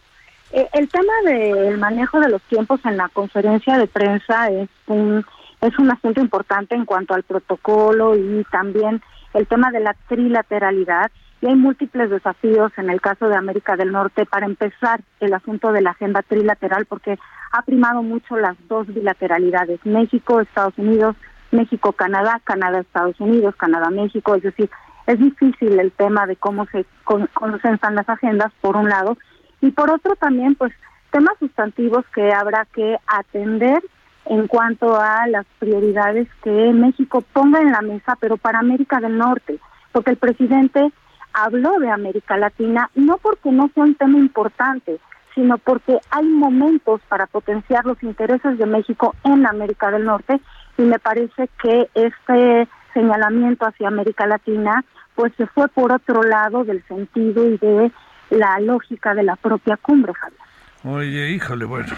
eh, 0.55 0.69
el 0.73 0.87
tema 0.87 1.13
del 1.25 1.79
manejo 1.79 2.19
de 2.19 2.29
los 2.29 2.41
tiempos 2.43 2.79
en 2.85 2.95
la 2.95 3.09
conferencia 3.09 3.79
de 3.79 3.87
prensa 3.87 4.49
es 4.49 4.69
un, 4.85 5.25
es 5.61 5.79
un 5.79 5.89
asunto 5.89 6.21
importante 6.21 6.75
en 6.75 6.85
cuanto 6.85 7.15
al 7.15 7.23
protocolo 7.23 8.15
y 8.15 8.45
también 8.51 9.01
el 9.33 9.47
tema 9.47 9.71
de 9.71 9.79
la 9.79 9.95
trilateralidad. 10.07 11.09
Y 11.41 11.47
hay 11.47 11.55
múltiples 11.55 12.11
desafíos 12.11 12.71
en 12.77 12.91
el 12.91 13.01
caso 13.01 13.27
de 13.29 13.35
América 13.35 13.75
del 13.75 13.91
Norte 13.91 14.27
para 14.27 14.45
empezar 14.45 15.01
el 15.19 15.33
asunto 15.33 15.71
de 15.71 15.81
la 15.81 15.89
agenda 15.89 16.21
trilateral 16.21 16.85
porque 16.85 17.17
ha 17.51 17.63
primado 17.63 18.03
mucho 18.03 18.37
las 18.37 18.55
dos 18.67 18.85
bilateralidades, 18.85 19.79
México, 19.83 20.39
Estados 20.39 20.77
Unidos, 20.77 21.15
México, 21.51 21.93
Canadá, 21.93 22.39
Canadá, 22.43 22.79
Estados 22.79 23.19
Unidos, 23.19 23.55
Canadá, 23.55 23.89
México, 23.89 24.35
es 24.35 24.43
decir, 24.43 24.69
es 25.07 25.19
difícil 25.19 25.79
el 25.79 25.91
tema 25.91 26.27
de 26.27 26.35
cómo 26.35 26.65
se 26.67 26.85
consensan 27.03 27.95
las 27.95 28.07
agendas, 28.07 28.51
por 28.61 28.77
un 28.77 28.87
lado, 28.89 29.17
y 29.63 29.71
por 29.71 29.89
otro 29.89 30.15
también 30.17 30.55
pues 30.55 30.73
temas 31.09 31.35
sustantivos 31.39 32.03
que 32.13 32.33
habrá 32.33 32.65
que 32.65 32.97
atender 33.07 33.81
en 34.25 34.47
cuanto 34.47 34.99
a 34.99 35.25
las 35.27 35.45
prioridades 35.57 36.27
que 36.43 36.73
México 36.73 37.23
ponga 37.33 37.61
en 37.61 37.71
la 37.71 37.81
mesa, 37.81 38.17
pero 38.19 38.35
para 38.35 38.59
América 38.59 38.99
del 38.99 39.17
Norte, 39.17 39.59
porque 39.93 40.11
el 40.11 40.17
presidente 40.17 40.91
habló 41.31 41.79
de 41.79 41.89
América 41.89 42.35
Latina 42.35 42.89
no 42.93 43.17
porque 43.19 43.51
no 43.51 43.69
sea 43.73 43.83
un 43.83 43.95
tema 43.95 44.17
importante, 44.17 44.99
sino 45.33 45.57
porque 45.57 45.97
hay 46.11 46.25
momentos 46.25 46.99
para 47.07 47.25
potenciar 47.27 47.85
los 47.85 48.03
intereses 48.03 48.57
de 48.57 48.65
México 48.65 49.15
en 49.23 49.47
América 49.47 49.91
del 49.91 50.03
Norte 50.03 50.41
y 50.77 50.81
me 50.81 50.99
parece 50.99 51.49
que 51.61 51.89
este 51.93 52.67
señalamiento 52.93 53.65
hacia 53.65 53.87
América 53.87 54.27
Latina 54.27 54.83
pues 55.15 55.31
se 55.37 55.47
fue 55.47 55.69
por 55.69 55.93
otro 55.93 56.21
lado 56.21 56.65
del 56.65 56.83
sentido 56.87 57.45
y 57.45 57.57
de 57.57 57.91
la 58.33 58.59
lógica 58.59 59.13
de 59.13 59.23
la 59.23 59.35
propia 59.35 59.77
cumbre, 59.77 60.13
Javier. 60.13 60.39
Oye, 60.83 61.31
híjole, 61.31 61.65
bueno, 61.65 61.93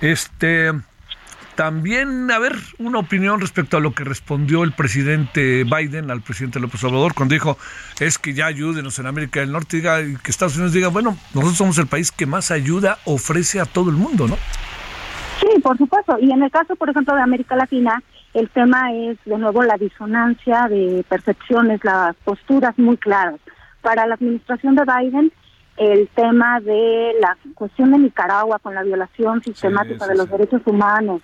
este 0.00 0.72
también, 1.58 2.30
a 2.30 2.38
ver, 2.38 2.52
una 2.78 3.00
opinión 3.00 3.40
respecto 3.40 3.78
a 3.78 3.80
lo 3.80 3.92
que 3.92 4.04
respondió 4.04 4.62
el 4.62 4.70
presidente 4.70 5.64
Biden 5.64 6.08
al 6.08 6.20
presidente 6.20 6.60
López 6.60 6.84
Obrador 6.84 7.14
cuando 7.14 7.32
dijo, 7.32 7.58
es 7.98 8.16
que 8.16 8.32
ya 8.32 8.46
ayúdenos 8.46 8.96
en 9.00 9.06
América 9.06 9.40
del 9.40 9.50
Norte, 9.50 9.78
diga, 9.78 10.00
y 10.00 10.14
que 10.16 10.30
Estados 10.30 10.54
Unidos 10.54 10.72
diga, 10.72 10.86
bueno, 10.86 11.16
nosotros 11.34 11.56
somos 11.56 11.78
el 11.78 11.88
país 11.88 12.12
que 12.12 12.26
más 12.26 12.52
ayuda 12.52 12.98
ofrece 13.06 13.58
a 13.58 13.64
todo 13.64 13.90
el 13.90 13.96
mundo, 13.96 14.28
¿no? 14.28 14.36
Sí, 15.40 15.60
por 15.60 15.76
supuesto. 15.76 16.16
Y 16.20 16.30
en 16.30 16.44
el 16.44 16.50
caso, 16.52 16.76
por 16.76 16.90
ejemplo, 16.90 17.16
de 17.16 17.22
América 17.22 17.56
Latina, 17.56 18.02
el 18.34 18.48
tema 18.50 18.92
es, 18.92 19.18
de 19.24 19.36
nuevo, 19.36 19.64
la 19.64 19.76
disonancia 19.78 20.68
de 20.68 21.04
percepciones, 21.08 21.80
las 21.82 22.14
posturas 22.24 22.78
muy 22.78 22.96
claras. 22.98 23.40
Para 23.80 24.06
la 24.06 24.14
administración 24.14 24.76
de 24.76 24.84
Biden, 24.84 25.32
el 25.78 26.08
tema 26.08 26.60
de 26.60 27.14
la 27.20 27.36
cuestión 27.54 27.92
de 27.92 27.98
Nicaragua 27.98 28.58
con 28.58 28.74
la 28.74 28.82
violación 28.82 29.42
sistemática 29.42 30.06
de 30.06 30.16
los 30.16 30.28
derechos 30.28 30.62
humanos, 30.66 31.22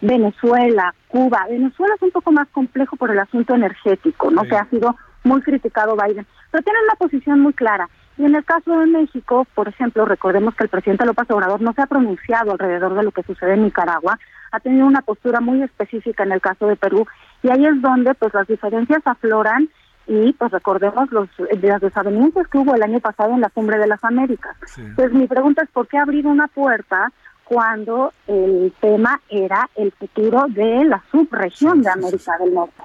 Venezuela, 0.00 0.94
Cuba. 1.08 1.46
Venezuela 1.48 1.94
es 1.94 2.02
un 2.02 2.10
poco 2.10 2.30
más 2.32 2.48
complejo 2.48 2.96
por 2.96 3.10
el 3.10 3.18
asunto 3.18 3.54
energético, 3.54 4.30
¿no? 4.30 4.42
Que 4.42 4.56
ha 4.56 4.68
sido 4.68 4.94
muy 5.22 5.40
criticado 5.40 5.96
Biden, 5.96 6.26
pero 6.50 6.62
tiene 6.62 6.78
una 6.84 6.94
posición 6.98 7.40
muy 7.40 7.54
clara. 7.54 7.88
Y 8.16 8.24
en 8.24 8.34
el 8.34 8.44
caso 8.44 8.78
de 8.78 8.86
México, 8.86 9.46
por 9.54 9.68
ejemplo, 9.68 10.04
recordemos 10.04 10.54
que 10.54 10.64
el 10.64 10.70
presidente 10.70 11.06
López 11.06 11.28
Obrador 11.30 11.60
no 11.60 11.72
se 11.72 11.82
ha 11.82 11.86
pronunciado 11.86 12.52
alrededor 12.52 12.94
de 12.94 13.02
lo 13.02 13.10
que 13.10 13.24
sucede 13.24 13.54
en 13.54 13.64
Nicaragua, 13.64 14.18
ha 14.52 14.60
tenido 14.60 14.86
una 14.86 15.02
postura 15.02 15.40
muy 15.40 15.62
específica 15.62 16.22
en 16.22 16.32
el 16.32 16.40
caso 16.40 16.68
de 16.68 16.76
Perú, 16.76 17.06
y 17.42 17.50
ahí 17.50 17.66
es 17.66 17.80
donde 17.82 18.14
pues 18.14 18.32
las 18.32 18.46
diferencias 18.46 19.02
afloran 19.04 19.68
y 20.06 20.32
pues 20.34 20.50
recordemos 20.52 21.10
los, 21.12 21.28
los 21.38 21.80
desavenencias 21.80 22.48
que 22.48 22.58
hubo 22.58 22.74
el 22.74 22.82
año 22.82 23.00
pasado 23.00 23.32
en 23.32 23.40
la 23.40 23.50
Cumbre 23.50 23.78
de 23.78 23.86
las 23.86 24.02
Américas. 24.04 24.56
Pues 24.96 25.12
mi 25.12 25.26
pregunta 25.26 25.62
es, 25.62 25.70
¿por 25.70 25.88
qué 25.88 25.98
abrir 25.98 26.26
una 26.26 26.48
puerta 26.48 27.10
cuando 27.44 28.12
el 28.26 28.72
tema 28.80 29.20
era 29.28 29.68
el 29.76 29.92
futuro 29.92 30.46
de 30.48 30.84
la 30.84 31.02
subregión 31.10 31.82
de 31.82 31.90
América 31.90 32.32
del 32.38 32.54
Norte? 32.54 32.82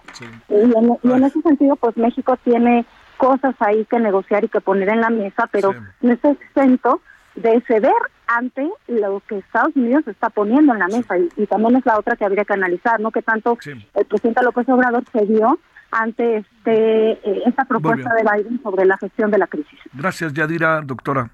Y 0.49 0.53
en, 0.55 0.97
y 1.03 1.11
en, 1.11 1.23
ese 1.23 1.41
sentido, 1.41 1.75
pues 1.75 1.97
México 1.97 2.37
tiene 2.43 2.85
cosas 3.17 3.53
ahí 3.59 3.85
que 3.85 3.99
negociar 3.99 4.45
y 4.45 4.49
que 4.49 4.61
poner 4.61 4.89
en 4.89 5.01
la 5.01 5.09
mesa, 5.09 5.47
pero 5.51 5.73
no 6.01 6.13
está 6.13 6.31
exento 6.31 7.01
de 7.35 7.61
ceder 7.67 7.91
ante 8.27 8.69
lo 8.87 9.21
que 9.27 9.39
Estados 9.39 9.75
Unidos 9.75 10.07
está 10.07 10.29
poniendo 10.29 10.71
en 10.73 10.79
la 10.79 10.87
mesa. 10.87 11.17
Y, 11.17 11.29
y, 11.35 11.47
también 11.47 11.77
es 11.77 11.85
la 11.85 11.97
otra 11.97 12.15
que 12.15 12.25
habría 12.25 12.45
que 12.45 12.53
analizar, 12.53 12.99
¿no? 12.99 13.11
Que 13.11 13.21
tanto 13.21 13.57
el 13.65 14.05
presidente 14.05 14.43
López 14.43 14.69
Obrador 14.69 15.03
cedió 15.11 15.59
ante 15.91 16.37
este 16.37 17.11
eh, 17.11 17.41
esta 17.45 17.65
propuesta 17.65 18.13
de 18.13 18.23
Biden 18.23 18.61
sobre 18.61 18.85
la 18.85 18.97
gestión 18.97 19.31
de 19.31 19.37
la 19.37 19.47
crisis. 19.47 19.79
Gracias, 19.93 20.33
Yadira, 20.33 20.81
doctora. 20.81 21.31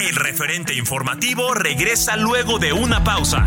El 0.00 0.16
referente 0.16 0.74
informativo 0.74 1.54
regresa 1.54 2.16
luego 2.16 2.58
de 2.58 2.72
una 2.72 3.02
pausa. 3.02 3.46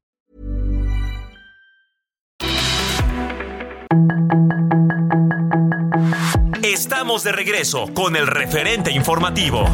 Estamos 6.63 7.23
de 7.23 7.31
regreso 7.33 7.93
con 7.93 8.15
el 8.15 8.25
referente 8.25 8.91
informativo. 8.91 9.65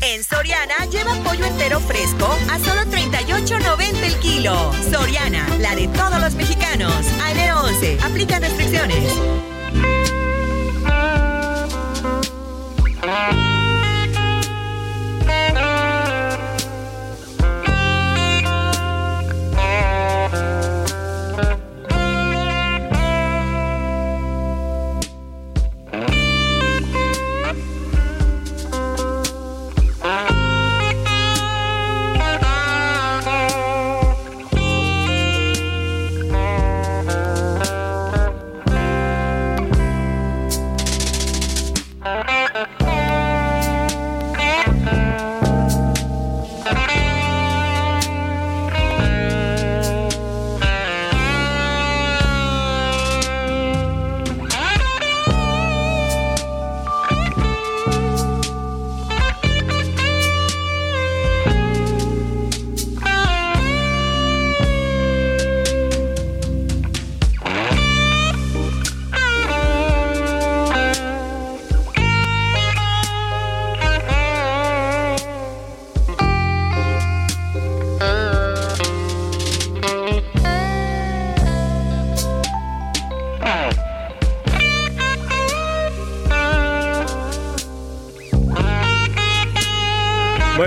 En 0.00 0.24
Soriana 0.24 0.74
lleva 0.90 1.14
pollo 1.22 1.44
entero 1.44 1.78
fresco 1.80 2.36
a 2.50 2.58
solo 2.58 2.82
38.90 2.90 4.02
el 4.02 4.18
kilo. 4.20 4.72
Soriana, 4.90 5.46
la 5.60 5.76
de 5.76 5.86
todos 5.88 6.20
los 6.20 6.34
mexicanos. 6.34 6.92
A 7.22 7.30
enero 7.30 7.60
11, 7.62 7.98
aplica 8.02 8.40
restricciones. 8.40 9.04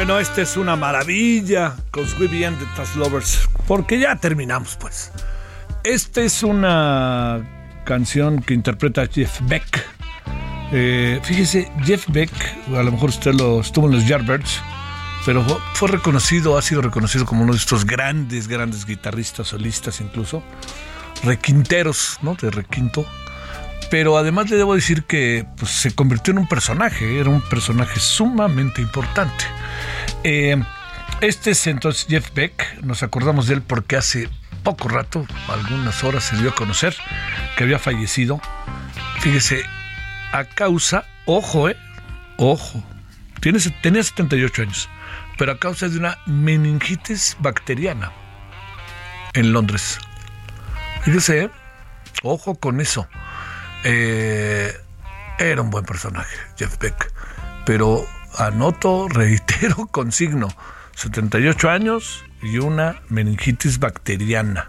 Bueno, 0.08 0.22
esta 0.22 0.42
es 0.42 0.56
una 0.56 0.78
maravilla 0.78 1.76
con 1.92 2.08
Sweet 2.08 2.46
and 2.46 2.58
the 2.58 2.66
Taz 2.78 2.96
Lovers, 2.96 3.50
porque 3.68 4.00
ya 4.00 4.16
terminamos, 4.16 4.78
pues. 4.80 5.12
Esta 5.84 6.22
es 6.22 6.44
una 6.44 7.46
canción 7.84 8.42
que 8.42 8.54
interpreta 8.54 9.06
Jeff 9.06 9.42
Beck. 9.42 9.86
Eh, 10.72 11.20
fíjese, 11.24 11.70
Jeff 11.84 12.06
Beck, 12.08 12.32
a 12.74 12.84
lo 12.84 12.94
mejor 12.94 13.10
usted 13.10 13.34
lo 13.34 13.60
estuvo 13.60 13.88
en 13.88 13.96
los 13.96 14.08
Yardbirds, 14.08 14.62
pero 15.26 15.44
fue 15.74 15.90
reconocido, 15.90 16.58
ha 16.58 16.62
sido 16.62 16.82
reconocido 16.82 17.26
como 17.26 17.44
uno 17.44 17.52
de 17.52 17.60
estos 17.60 17.84
grandes, 17.84 18.48
grandes 18.48 18.86
guitarristas, 18.86 19.48
solistas 19.48 20.00
incluso, 20.00 20.42
requinteros, 21.26 22.18
¿no? 22.22 22.36
De 22.36 22.50
requinto. 22.50 23.06
Pero 23.92 24.18
además 24.18 24.50
le 24.50 24.56
debo 24.56 24.74
decir 24.74 25.04
que 25.04 25.46
pues, 25.58 25.70
se 25.70 25.94
convirtió 25.94 26.32
en 26.32 26.38
un 26.38 26.48
personaje, 26.48 27.20
era 27.20 27.30
un 27.30 27.42
personaje 27.42 28.00
sumamente 28.00 28.82
importante. 28.82 29.44
Eh, 30.30 30.62
este 31.22 31.52
es 31.52 31.68
entonces 31.68 32.06
Jeff 32.10 32.34
Beck, 32.34 32.82
nos 32.84 33.02
acordamos 33.02 33.48
de 33.48 33.54
él 33.54 33.62
porque 33.62 33.96
hace 33.96 34.28
poco 34.62 34.90
rato, 34.90 35.26
algunas 35.48 36.04
horas, 36.04 36.26
se 36.26 36.36
dio 36.36 36.50
a 36.50 36.54
conocer 36.54 36.94
que 37.56 37.64
había 37.64 37.80
fallecido. 37.80 38.42
Fíjese, 39.22 39.64
a 40.34 40.44
causa, 40.44 41.06
ojo, 41.26 41.70
eh, 41.70 41.78
ojo, 42.36 42.84
tiene, 43.40 43.60
tenía 43.82 44.04
78 44.04 44.64
años, 44.64 44.90
pero 45.38 45.54
a 45.54 45.60
causa 45.60 45.88
de 45.88 45.98
una 45.98 46.18
meningitis 46.26 47.38
bacteriana 47.40 48.12
en 49.32 49.54
Londres. 49.54 49.98
Fíjese, 51.04 51.44
eh, 51.44 51.50
ojo 52.24 52.56
con 52.56 52.82
eso. 52.82 53.08
Eh, 53.86 54.76
era 55.40 55.62
un 55.62 55.70
buen 55.70 55.86
personaje, 55.86 56.36
Jeff 56.58 56.78
Beck, 56.80 57.14
pero 57.66 58.06
anoto, 58.38 59.08
reitero, 59.10 59.88
consigno, 59.88 60.48
78 60.96 61.70
años 61.70 62.24
y 62.42 62.58
una 62.60 63.02
meningitis 63.10 63.80
bacteriana. 63.80 64.68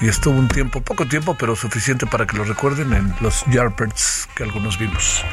Y 0.00 0.08
estuvo 0.08 0.38
un 0.38 0.48
tiempo, 0.48 0.82
poco 0.82 1.06
tiempo, 1.06 1.36
pero 1.38 1.56
suficiente 1.56 2.06
para 2.06 2.26
que 2.26 2.36
lo 2.36 2.44
recuerden 2.44 2.92
en 2.92 3.14
los 3.20 3.44
Yardbirds 3.46 4.28
que 4.34 4.42
algunos 4.42 4.78
vimos. 4.78 5.24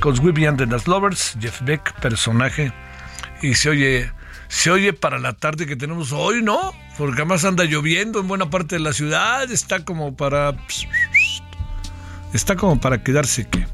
Con 0.00 0.18
We 0.20 0.48
and 0.48 0.58
the 0.58 0.66
Nas 0.66 0.88
Lovers, 0.88 1.36
Jeff 1.40 1.60
Beck, 1.62 1.92
personaje, 2.00 2.72
y 3.42 3.54
se 3.54 3.68
oye, 3.68 4.10
se 4.48 4.70
oye 4.70 4.92
para 4.94 5.18
la 5.18 5.34
tarde 5.34 5.66
que 5.66 5.76
tenemos 5.76 6.12
hoy, 6.12 6.42
¿no? 6.42 6.72
Porque 6.96 7.20
además 7.20 7.44
anda 7.44 7.64
lloviendo 7.64 8.20
en 8.20 8.28
buena 8.28 8.48
parte 8.48 8.76
de 8.76 8.80
la 8.80 8.92
ciudad, 8.92 9.50
está 9.50 9.84
como 9.84 10.16
para... 10.16 10.54
Está 12.32 12.56
como 12.56 12.80
para 12.80 13.02
quedarse 13.02 13.46
que... 13.46 13.66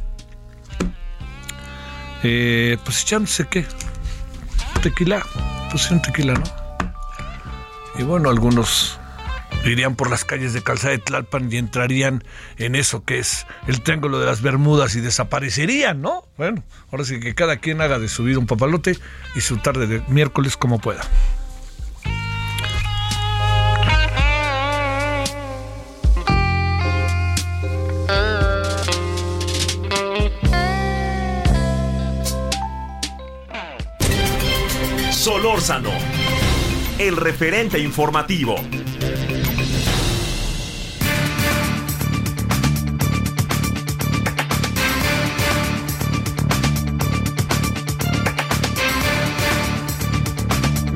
Eh, 2.23 2.77
pues 2.85 3.03
echándose 3.03 3.47
qué? 3.47 3.65
Tequila. 4.83 5.23
Un 5.91 6.03
tequila, 6.03 6.35
¿no? 6.35 6.45
Y 7.99 8.03
bueno, 8.03 8.31
algunos 8.31 8.99
irían 9.65 9.97
por 9.97 10.11
las 10.11 10.25
calles 10.25 10.53
de 10.53 10.63
Calzada 10.63 10.93
de 10.93 10.99
Tlalpan 10.99 11.53
y 11.53 11.57
entrarían 11.57 12.25
en 12.57 12.75
eso 12.75 13.05
que 13.05 13.19
es 13.19 13.47
el 13.67 13.83
Triángulo 13.83 14.19
de 14.19 14.27
las 14.27 14.41
Bermudas 14.41 14.95
y 14.97 15.01
desaparecerían, 15.01 16.01
¿no? 16.01 16.27
Bueno, 16.37 16.65
ahora 16.91 17.05
sí 17.05 17.21
que 17.21 17.35
cada 17.35 17.59
quien 17.59 17.81
haga 17.81 17.99
de 17.99 18.09
su 18.09 18.25
vida 18.25 18.39
un 18.39 18.47
papalote 18.47 18.97
y 19.35 19.41
su 19.41 19.59
tarde 19.59 19.87
de 19.87 20.03
miércoles 20.09 20.57
como 20.57 20.79
pueda. 20.79 21.03
El 36.99 37.15
referente 37.15 37.79
informativo. 37.79 38.57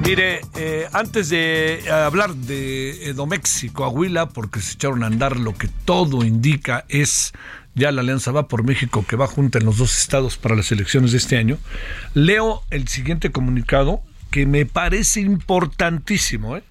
Mire, 0.07 0.41
eh, 0.57 0.89
antes 0.95 1.29
de 1.29 1.81
eh, 1.81 1.91
hablar 1.91 2.35
de 2.35 3.11
Edomex 3.11 3.65
y 3.65 3.69
Coahuila, 3.69 4.31
porque 4.31 4.61
se 4.61 4.73
echaron 4.73 5.05
a 5.05 5.09
andar 5.09 5.37
lo 5.37 5.55
que 5.55 5.69
todo 5.85 6.25
indica 6.25 6.87
es 6.89 7.33
ya 7.75 7.93
la 7.93 8.01
Alianza 8.01 8.33
Va 8.33 8.49
por 8.49 8.65
México 8.65 9.05
que 9.07 9.17
va 9.17 9.27
junta 9.27 9.59
en 9.59 9.67
los 9.67 9.77
dos 9.77 9.99
estados 9.99 10.39
para 10.39 10.57
las 10.57 10.73
elecciones 10.73 11.13
de 11.13 11.19
este 11.19 11.37
año, 11.37 11.59
leo 12.15 12.63
el 12.71 12.89
siguiente 12.89 13.31
comunicado 13.31 14.03
que 14.33 14.47
me 14.47 14.67
parece 14.67 15.21
importantísimo, 15.21 16.57
¿eh? 16.57 16.65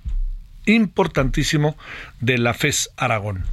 importantísimo 0.65 1.78
de 2.19 2.39
la 2.39 2.54
FES 2.54 2.89
Aragón. 2.97 3.45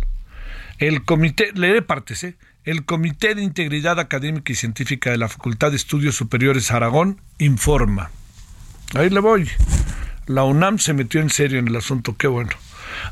El 0.79 1.05
comité, 1.05 1.53
leeré 1.55 1.83
partes, 1.83 2.25
¿eh? 2.25 2.37
el 2.65 2.85
Comité 2.85 3.35
de 3.35 3.43
Integridad 3.43 4.01
Académica 4.01 4.51
y 4.51 4.57
Científica 4.57 5.11
de 5.11 5.19
la 5.19 5.29
Facultad 5.29 5.71
de 5.71 5.77
Estudios 5.77 6.17
Superiores 6.17 6.71
Aragón 6.71 7.21
informa. 7.39 8.11
Ahí 8.95 9.11
le 9.11 9.21
voy. 9.21 9.49
La 10.27 10.45
UNAM 10.45 10.79
se 10.79 10.95
metió 10.95 11.21
en 11.21 11.31
serio 11.31 11.59
en 11.59 11.69
el 11.69 11.77
asunto, 11.77 12.17
qué 12.17 12.29
bueno. 12.29 12.51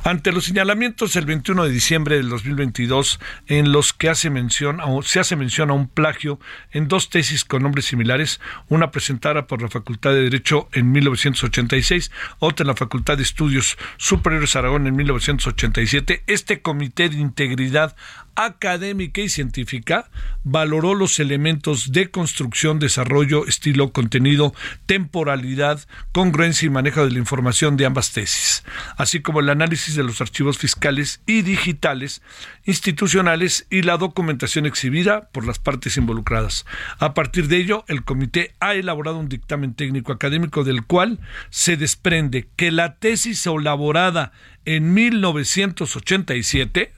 Ante 0.05 0.33
los 0.33 0.45
señalamientos 0.45 1.17
el 1.17 1.27
21 1.27 1.65
de 1.65 1.71
diciembre 1.71 2.17
del 2.17 2.29
2022 2.29 3.21
en 3.47 3.73
los 3.73 3.93
que 3.93 4.09
hace 4.09 4.31
mención, 4.31 4.81
se 5.03 5.21
hace 5.21 5.37
mención 5.37 5.71
a 5.71 5.75
un 5.75 5.89
plagio 5.89 6.39
en 6.73 6.89
dos 6.89 7.11
tesis 7.11 7.45
con 7.45 7.63
nombres 7.63 7.87
similares, 7.87 8.41
una 8.69 8.91
presentada 8.91 9.47
por 9.47 9.63
la 9.63 9.69
Facultad 9.69 10.11
de 10.11 10.23
Derecho 10.23 10.69
en 10.73 10.93
1986, 10.93 12.11
otra 12.39 12.65
en 12.65 12.69
la 12.69 12.77
Facultad 12.77 13.17
de 13.17 13.23
Estudios 13.23 13.77
Superiores 13.97 14.57
Aragón 14.57 14.87
en 14.87 14.97
1987, 14.97 16.23
este 16.27 16.63
Comité 16.63 17.09
de 17.09 17.17
Integridad 17.17 17.97
académica 18.37 19.23
y 19.23 19.29
científica, 19.29 20.11
valoró 20.45 20.95
los 20.95 21.19
elementos 21.19 21.91
de 21.91 22.11
construcción, 22.11 22.79
desarrollo, 22.79 23.47
estilo, 23.47 23.93
contenido, 23.93 24.55
temporalidad, 24.85 25.81
congruencia 26.13 26.67
y 26.67 26.71
manejo 26.71 27.05
de 27.05 27.11
la 27.11 27.19
información 27.19 27.77
de 27.77 27.87
ambas 27.87 28.13
tesis, 28.13 28.63
así 28.99 29.21
como 29.21 29.41
el 29.41 29.49
análisis 29.49 29.76
de 29.95 30.03
los 30.03 30.21
archivos 30.21 30.59
fiscales 30.59 31.21
y 31.27 31.43
digitales, 31.43 32.23
institucionales 32.65 33.67
y 33.71 33.83
la 33.83 33.97
documentación 33.97 34.67
exhibida 34.67 35.29
por 35.29 35.47
las 35.47 35.59
partes 35.59 35.97
involucradas. 35.97 36.67
A 36.99 37.15
partir 37.15 37.49
de 37.49 37.59
ello, 37.59 37.85
el 37.89 38.05
comité 38.05 38.55
ha 38.61 38.75
elaborado 38.75 39.19
un 39.19 39.29
dictamen 39.29 39.75
técnico 39.75 40.13
académico 40.13 40.65
del 40.65 40.85
cual 40.85 41.21
se 41.51 41.77
desprende 41.77 42.49
que 42.57 42.73
la 42.73 42.97
tesis 42.97 43.47
elaborada 43.47 44.33
en 44.65 44.95
1987 44.95 46.93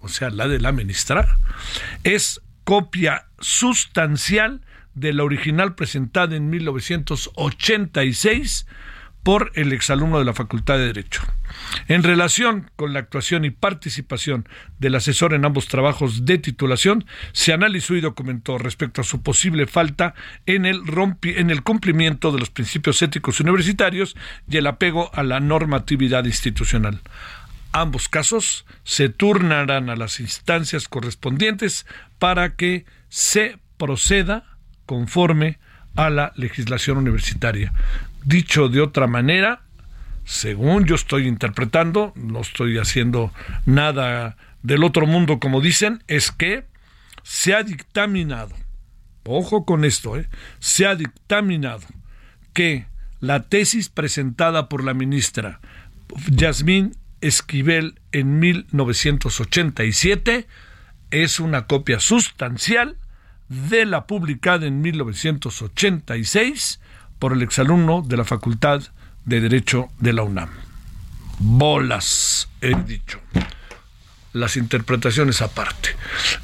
o 0.00 0.08
sea, 0.08 0.30
la 0.30 0.48
de 0.48 0.58
la 0.58 0.72
ministra, 0.72 1.38
es 2.04 2.40
copia 2.64 3.26
sustancial 3.38 4.62
de 4.94 5.12
la 5.12 5.24
original 5.24 5.74
presentada 5.74 6.36
en 6.36 6.48
1986 6.50 8.66
por 9.22 9.52
el 9.54 9.72
exalumno 9.72 10.18
de 10.18 10.24
la 10.24 10.32
Facultad 10.32 10.78
de 10.78 10.86
Derecho. 10.86 11.22
En 11.88 12.02
relación 12.02 12.70
con 12.76 12.92
la 12.92 13.00
actuación 13.00 13.44
y 13.44 13.50
participación 13.50 14.48
del 14.78 14.94
asesor 14.94 15.34
en 15.34 15.44
ambos 15.44 15.68
trabajos 15.68 16.24
de 16.24 16.38
titulación, 16.38 17.04
se 17.32 17.52
analizó 17.52 17.94
y 17.94 18.00
documentó 18.00 18.56
respecto 18.58 19.00
a 19.00 19.04
su 19.04 19.22
posible 19.22 19.66
falta 19.66 20.14
en 20.46 20.64
el, 20.64 20.82
en 21.22 21.50
el 21.50 21.62
cumplimiento 21.62 22.32
de 22.32 22.38
los 22.38 22.50
principios 22.50 23.02
éticos 23.02 23.40
universitarios 23.40 24.16
y 24.48 24.56
el 24.56 24.66
apego 24.66 25.10
a 25.14 25.22
la 25.22 25.40
normatividad 25.40 26.24
institucional. 26.24 27.00
Ambos 27.72 28.08
casos 28.08 28.64
se 28.82 29.10
turnarán 29.10 29.90
a 29.90 29.96
las 29.96 30.18
instancias 30.18 30.88
correspondientes 30.88 31.86
para 32.18 32.56
que 32.56 32.84
se 33.08 33.58
proceda 33.76 34.44
conforme 34.86 35.58
a 35.94 36.10
la 36.10 36.32
legislación 36.36 36.98
universitaria. 36.98 37.72
Dicho 38.24 38.68
de 38.68 38.80
otra 38.80 39.06
manera, 39.06 39.62
según 40.24 40.84
yo 40.84 40.94
estoy 40.94 41.26
interpretando, 41.26 42.12
no 42.14 42.40
estoy 42.40 42.78
haciendo 42.78 43.32
nada 43.66 44.36
del 44.62 44.84
otro 44.84 45.06
mundo 45.06 45.40
como 45.40 45.60
dicen, 45.60 46.02
es 46.06 46.30
que 46.30 46.64
se 47.22 47.54
ha 47.54 47.62
dictaminado, 47.62 48.54
ojo 49.24 49.64
con 49.64 49.84
esto, 49.84 50.16
¿eh? 50.16 50.28
se 50.58 50.86
ha 50.86 50.94
dictaminado 50.94 51.86
que 52.52 52.86
la 53.20 53.42
tesis 53.42 53.88
presentada 53.88 54.68
por 54.68 54.84
la 54.84 54.94
ministra 54.94 55.60
Yasmín 56.30 56.96
Esquivel 57.20 58.00
en 58.12 58.38
1987 58.38 60.46
es 61.10 61.40
una 61.40 61.66
copia 61.66 62.00
sustancial 62.00 62.96
de 63.48 63.84
la 63.84 64.06
publicada 64.06 64.66
en 64.66 64.80
1986 64.80 66.80
por 67.20 67.32
el 67.32 67.42
exalumno 67.42 68.02
de 68.02 68.16
la 68.16 68.24
Facultad 68.24 68.82
de 69.24 69.40
Derecho 69.40 69.90
de 70.00 70.12
la 70.12 70.24
UNAM. 70.24 70.50
Bolas, 71.38 72.48
he 72.60 72.74
dicho. 72.74 73.20
Las 74.32 74.56
interpretaciones 74.56 75.40
aparte. 75.42 75.90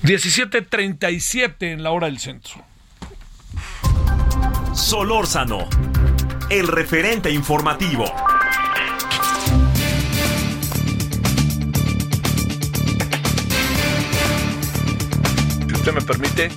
17:37 0.03 1.73
en 1.73 1.83
la 1.83 1.91
hora 1.91 2.07
del 2.07 2.21
centro. 2.21 2.65
Solórzano, 4.73 5.69
el 6.51 6.69
referente 6.69 7.33
informativo. 7.33 8.05
me 15.93 16.03
permite, 16.03 16.51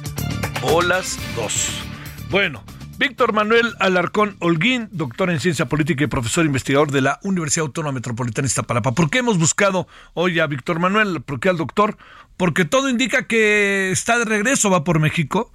Bolas 0.62 1.20
2. 1.36 1.84
Bueno, 2.30 2.64
Víctor 3.00 3.32
Manuel 3.32 3.76
Alarcón 3.80 4.36
Holguín, 4.40 4.90
doctor 4.92 5.30
en 5.30 5.40
ciencia 5.40 5.70
política 5.70 6.04
y 6.04 6.08
profesor 6.08 6.46
investigador 6.46 6.92
de 6.92 7.00
la 7.00 7.18
Universidad 7.24 7.68
Autónoma 7.68 7.94
Metropolitana 7.94 8.44
de 8.44 8.50
Iztapalapa. 8.50 8.92
¿Por 8.92 9.10
qué 9.10 9.20
hemos 9.20 9.38
buscado 9.38 9.88
hoy 10.16 10.42
a 10.42 10.48
Víctor 10.48 10.82
Manuel? 10.82 11.22
¿Por 11.22 11.40
qué 11.40 11.48
al 11.48 11.56
doctor? 11.56 11.98
Porque 12.36 12.66
todo 12.66 12.90
indica 12.90 13.26
que 13.26 13.90
está 13.92 14.20
de 14.20 14.26
regreso, 14.26 14.70
va 14.70 14.84
por 14.84 15.00
México 15.00 15.50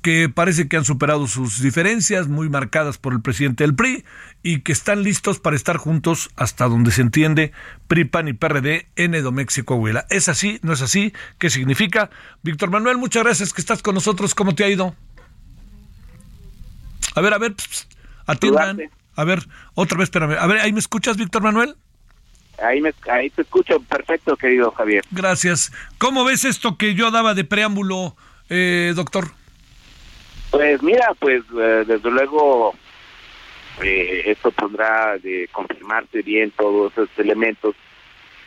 que 0.00 0.30
parece 0.30 0.68
que 0.68 0.78
han 0.78 0.86
superado 0.86 1.26
sus 1.26 1.60
diferencias 1.60 2.28
muy 2.28 2.48
marcadas 2.48 2.96
por 2.96 3.12
el 3.12 3.20
presidente 3.20 3.64
del 3.64 3.74
PRI 3.74 4.04
y 4.42 4.60
que 4.60 4.72
están 4.72 5.02
listos 5.02 5.38
para 5.38 5.56
estar 5.56 5.76
juntos 5.76 6.30
hasta 6.34 6.66
donde 6.66 6.92
se 6.92 7.02
entiende 7.02 7.52
PRI, 7.88 8.04
PAN 8.04 8.28
y 8.28 8.32
PRD 8.32 8.86
en 8.96 9.14
Edomex 9.14 9.58
y 9.58 9.64
Coahuila. 9.64 10.06
¿Es 10.08 10.30
así? 10.30 10.60
¿No 10.62 10.72
es 10.72 10.80
así? 10.80 11.12
¿Qué 11.36 11.50
significa? 11.50 12.08
Víctor 12.42 12.70
Manuel, 12.70 12.96
muchas 12.96 13.22
gracias 13.22 13.52
que 13.52 13.60
estás 13.60 13.82
con 13.82 13.94
nosotros. 13.94 14.34
¿Cómo 14.34 14.54
te 14.54 14.64
ha 14.64 14.70
ido? 14.70 14.94
A 17.14 17.20
ver, 17.20 17.34
a 17.34 17.38
ver, 17.38 17.54
atiendan. 18.26 18.90
A 19.16 19.24
ver, 19.24 19.40
otra 19.74 19.98
vez, 19.98 20.04
espérame. 20.04 20.36
A 20.38 20.46
ver, 20.46 20.58
¿ahí 20.58 20.72
me 20.72 20.78
escuchas, 20.78 21.16
Víctor 21.16 21.42
Manuel? 21.42 21.74
Ahí, 22.62 22.80
me, 22.80 22.92
ahí 23.10 23.30
te 23.30 23.42
escucho 23.42 23.80
perfecto, 23.80 24.36
querido 24.36 24.70
Javier. 24.72 25.04
Gracias. 25.10 25.72
¿Cómo 25.98 26.24
ves 26.24 26.44
esto 26.44 26.76
que 26.76 26.94
yo 26.94 27.10
daba 27.10 27.34
de 27.34 27.44
preámbulo, 27.44 28.16
eh, 28.48 28.92
doctor? 28.94 29.28
Pues 30.50 30.82
mira, 30.82 31.12
pues 31.18 31.42
eh, 31.58 31.84
desde 31.86 32.10
luego 32.10 32.74
eh, 33.82 34.22
esto 34.26 34.50
pondrá 34.52 35.18
de 35.18 35.48
confirmarse 35.52 36.22
bien 36.22 36.50
todos 36.52 36.92
esos 36.92 37.10
elementos 37.18 37.74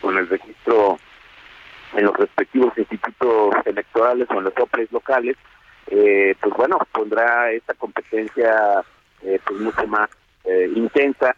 con 0.02 0.18
el 0.18 0.28
registro 0.28 1.00
en 1.94 2.06
los 2.06 2.16
respectivos 2.16 2.76
institutos 2.78 3.54
electorales 3.66 4.28
o 4.30 4.38
en 4.38 4.44
los 4.46 4.54
OPRES 4.58 4.92
locales, 4.92 5.36
eh, 5.92 6.36
pues 6.42 6.54
bueno, 6.56 6.80
pondrá 6.92 7.52
esta 7.52 7.74
competencia 7.74 8.84
eh, 9.24 9.40
pues 9.46 9.60
mucho 9.60 9.88
más 9.88 10.10
intensa 10.76 11.36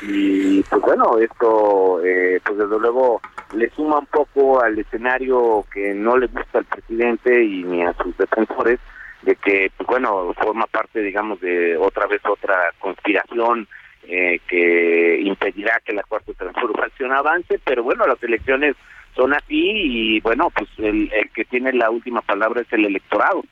y 0.00 0.62
pues 0.62 0.80
bueno, 0.80 1.18
esto 1.18 2.00
pues 2.00 2.58
desde 2.58 2.80
luego 2.80 3.20
le 3.54 3.68
suma 3.70 3.98
un 3.98 4.06
poco 4.06 4.62
al 4.62 4.78
escenario 4.78 5.64
que 5.72 5.92
no 5.94 6.16
le 6.16 6.26
gusta 6.26 6.58
al 6.58 6.64
presidente 6.64 7.44
y 7.44 7.62
ni 7.64 7.82
a 7.82 7.92
sus 7.94 8.16
defensores, 8.16 8.80
de 9.22 9.36
que, 9.36 9.70
pues 9.76 9.86
bueno, 9.86 10.32
forma 10.34 10.66
parte, 10.66 11.00
digamos, 11.00 11.40
de 11.40 11.76
otra 11.76 12.06
vez 12.06 12.20
otra 12.26 12.72
conspiración 12.78 13.66
eh, 14.06 14.40
que 14.46 15.20
impedirá 15.20 15.80
que 15.84 15.94
la 15.94 16.02
cuarta 16.02 16.32
transformación 16.34 17.12
avance, 17.12 17.58
pero 17.64 17.82
bueno, 17.82 18.06
las 18.06 18.22
elecciones 18.22 18.76
son 19.16 19.32
así 19.32 19.70
y 19.70 20.20
bueno, 20.20 20.50
pues 20.50 20.68
el, 20.78 21.10
que 21.34 21.44
tiene 21.44 21.72
la 21.72 21.90
última 21.90 22.20
palabra 22.20 22.60
es 22.60 22.72
el 22.72 22.84
electorado. 22.84 23.42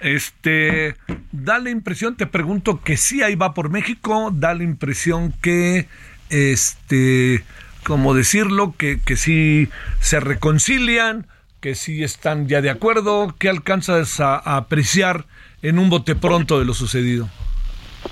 Este, 0.00 0.96
da 1.32 1.58
la 1.58 1.70
impresión, 1.70 2.16
te 2.16 2.26
pregunto 2.26 2.82
que 2.82 2.96
sí 2.96 3.22
ahí 3.22 3.34
va 3.34 3.54
por 3.54 3.70
México, 3.70 4.30
da 4.32 4.54
la 4.54 4.62
impresión 4.62 5.32
que, 5.40 5.88
este, 6.28 7.44
como 7.84 8.14
decirlo, 8.14 8.74
que, 8.76 9.00
que 9.00 9.16
sí 9.16 9.68
se 10.00 10.20
reconcilian, 10.20 11.26
que 11.60 11.74
sí 11.74 12.04
están 12.04 12.46
ya 12.46 12.60
de 12.60 12.70
acuerdo? 12.70 13.34
¿Qué 13.38 13.48
alcanzas 13.48 14.20
a, 14.20 14.36
apreciar 14.36 15.24
en 15.62 15.78
un 15.78 15.90
bote 15.90 16.14
pronto 16.14 16.58
de 16.58 16.64
lo 16.64 16.74
sucedido? 16.74 17.28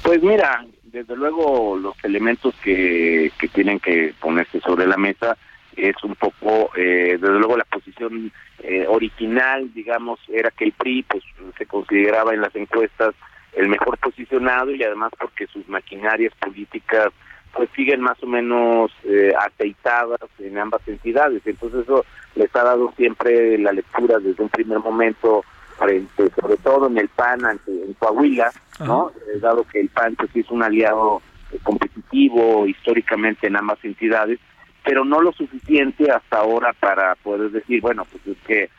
Pues 0.02 0.22
mira, 0.22 0.64
desde 0.82 1.14
luego 1.16 1.76
los 1.76 1.94
elementos 2.02 2.54
que, 2.62 3.30
que 3.38 3.48
tienen 3.48 3.78
que 3.78 4.14
ponerse 4.20 4.60
sobre 4.60 4.86
la 4.86 4.96
mesa 4.96 5.36
es 5.76 6.02
un 6.04 6.14
poco, 6.14 6.70
eh, 6.76 7.18
desde 7.20 7.38
luego 7.38 7.56
la 7.56 7.64
posición 7.64 8.32
eh, 8.60 8.86
original, 8.88 9.72
digamos, 9.74 10.20
era 10.28 10.50
que 10.50 10.64
el 10.64 10.72
PRI 10.72 11.02
pues 11.04 11.22
se 11.58 11.66
consideraba 11.66 12.34
en 12.34 12.40
las 12.40 12.54
encuestas 12.56 13.14
el 13.52 13.68
mejor 13.68 13.98
posicionado 13.98 14.72
y 14.72 14.82
además 14.82 15.12
porque 15.18 15.46
sus 15.46 15.68
maquinarias 15.68 16.32
políticas 16.40 17.08
pues 17.54 17.70
siguen 17.76 18.00
más 18.00 18.20
o 18.22 18.26
menos 18.26 18.90
eh, 19.04 19.32
aceitadas 19.38 20.20
en 20.38 20.58
ambas 20.58 20.86
entidades. 20.86 21.42
Entonces 21.44 21.82
eso 21.84 22.04
les 22.34 22.54
ha 22.56 22.64
dado 22.64 22.92
siempre 22.96 23.56
la 23.58 23.72
lectura 23.72 24.18
desde 24.18 24.42
un 24.42 24.48
primer 24.48 24.80
momento 24.80 25.44
frente, 25.78 26.30
sobre 26.40 26.56
todo 26.58 26.88
en 26.88 26.98
el 26.98 27.08
PAN 27.08 27.44
ante, 27.44 27.70
en 27.70 27.94
Coahuila, 27.94 28.50
¿no? 28.80 29.12
Eh, 29.28 29.38
dado 29.40 29.64
que 29.64 29.80
el 29.80 29.88
PAN 29.88 30.14
pues 30.16 30.30
es 30.34 30.50
un 30.50 30.62
aliado 30.62 31.22
eh, 31.52 31.58
competitivo 31.62 32.66
históricamente 32.66 33.46
en 33.46 33.56
ambas 33.56 33.78
entidades, 33.84 34.38
pero 34.84 35.04
no 35.04 35.20
lo 35.20 35.32
suficiente 35.32 36.10
hasta 36.10 36.38
ahora 36.38 36.72
para 36.74 37.14
poder 37.16 37.50
decir, 37.50 37.80
bueno, 37.80 38.04
pues 38.04 38.26
es 38.26 38.42
que 38.46 38.70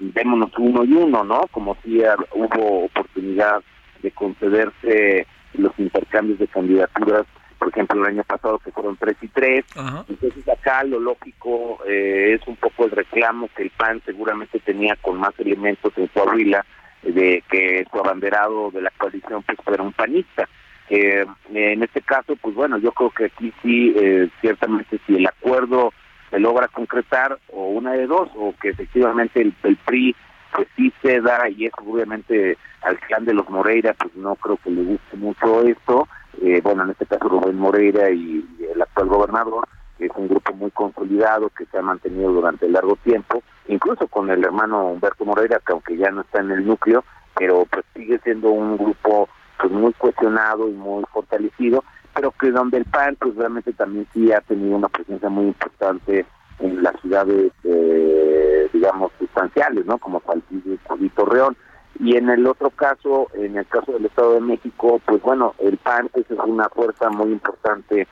démonos 0.00 0.50
uno 0.58 0.84
y 0.84 0.92
uno, 0.92 1.22
¿no? 1.22 1.42
Como 1.50 1.76
si 1.84 2.00
hubo 2.32 2.84
oportunidad 2.86 3.62
de 4.02 4.10
concederse 4.10 5.26
los 5.54 5.72
intercambios 5.78 6.38
de 6.38 6.48
candidaturas, 6.48 7.26
por 7.58 7.68
ejemplo, 7.68 8.00
el 8.00 8.14
año 8.14 8.24
pasado 8.24 8.58
que 8.58 8.72
fueron 8.72 8.96
tres 8.96 9.16
y 9.20 9.28
tres. 9.28 9.64
Entonces 10.08 10.48
acá 10.48 10.82
lo 10.84 10.98
lógico 10.98 11.78
eh, 11.86 12.38
es 12.40 12.46
un 12.48 12.56
poco 12.56 12.84
el 12.84 12.92
reclamo 12.92 13.48
que 13.54 13.64
el 13.64 13.70
PAN 13.70 14.00
seguramente 14.04 14.60
tenía 14.60 14.96
con 14.96 15.18
más 15.18 15.38
elementos 15.38 15.92
en 15.96 16.06
Coahuila, 16.08 16.64
de 17.02 17.42
que 17.50 17.84
su 17.90 17.98
abanderado 17.98 18.70
de 18.70 18.82
la 18.82 18.90
coalición 18.96 19.42
pues 19.42 19.58
fuera 19.62 19.82
un 19.82 19.92
panista. 19.92 20.48
Eh, 20.90 21.26
en 21.52 21.82
este 21.82 22.00
caso, 22.00 22.36
pues 22.36 22.54
bueno, 22.54 22.78
yo 22.78 22.92
creo 22.92 23.10
que 23.10 23.26
aquí 23.26 23.52
sí, 23.62 23.94
eh, 23.96 24.28
ciertamente 24.40 24.98
si 25.06 25.16
el 25.16 25.26
acuerdo 25.26 25.92
se 26.30 26.38
logra 26.38 26.68
concretar, 26.68 27.38
o 27.52 27.68
una 27.68 27.92
de 27.92 28.06
dos, 28.06 28.28
o 28.36 28.54
que 28.60 28.70
efectivamente 28.70 29.40
el, 29.40 29.54
el 29.64 29.76
PRI 29.76 30.14
pues 30.54 30.68
sí 30.76 30.92
se 31.02 31.20
da, 31.20 31.48
y 31.48 31.66
es 31.66 31.72
obviamente 31.76 32.56
al 32.82 32.98
clan 33.00 33.24
de 33.24 33.34
los 33.34 33.48
Moreira, 33.48 33.94
pues 33.94 34.14
no 34.16 34.34
creo 34.36 34.56
que 34.56 34.70
le 34.70 34.82
guste 34.82 35.16
mucho 35.16 35.62
esto, 35.62 36.08
eh, 36.42 36.60
bueno, 36.62 36.84
en 36.84 36.90
este 36.90 37.06
caso 37.06 37.28
Rubén 37.28 37.58
Moreira 37.58 38.10
y, 38.10 38.44
el 38.72 38.80
actual 38.80 39.08
gobernador, 39.08 39.68
que 39.98 40.06
es 40.06 40.12
un 40.14 40.28
grupo 40.28 40.54
muy 40.54 40.70
consolidado 40.70 41.50
que 41.50 41.66
se 41.66 41.78
ha 41.78 41.82
mantenido 41.82 42.32
durante 42.32 42.68
largo 42.68 42.96
tiempo, 42.96 43.42
incluso 43.66 44.06
con 44.06 44.30
el 44.30 44.44
hermano 44.44 44.86
Humberto 44.86 45.24
Moreira, 45.24 45.60
que 45.64 45.72
aunque 45.72 45.96
ya 45.96 46.10
no 46.10 46.20
está 46.20 46.40
en 46.40 46.52
el 46.52 46.66
núcleo, 46.66 47.04
pero 47.36 47.66
pues 47.70 47.84
sigue 47.94 48.18
siendo 48.20 48.50
un 48.50 48.76
grupo 48.76 49.28
pues 49.58 49.72
muy 49.72 49.92
cuestionado 49.94 50.68
y 50.68 50.72
muy 50.72 51.04
fortalecido, 51.12 51.84
pero 52.14 52.32
que 52.32 52.50
donde 52.50 52.78
el 52.78 52.84
PAN 52.84 53.16
pues 53.20 53.34
realmente 53.36 53.72
también 53.72 54.06
sí 54.12 54.32
ha 54.32 54.40
tenido 54.40 54.76
una 54.76 54.88
presencia 54.88 55.28
muy 55.28 55.46
importante 55.46 56.26
en 56.58 56.82
las 56.82 57.00
ciudades, 57.00 57.52
eh, 57.64 58.68
digamos, 58.72 59.12
sustanciales, 59.18 59.86
¿no? 59.86 59.98
Como 59.98 60.22
Saltillo 60.26 60.78
y 61.00 61.08
Torreón. 61.10 61.56
Y 62.00 62.16
en 62.16 62.28
el 62.30 62.46
otro 62.46 62.70
caso, 62.70 63.28
en 63.34 63.56
el 63.56 63.66
caso 63.66 63.92
del 63.92 64.06
Estado 64.06 64.34
de 64.34 64.40
México, 64.40 65.00
pues 65.04 65.20
bueno, 65.22 65.54
el 65.58 65.78
PAN 65.78 66.08
pues, 66.12 66.30
es 66.30 66.38
una 66.38 66.68
fuerza 66.68 67.10
muy 67.10 67.32
importante 67.32 68.06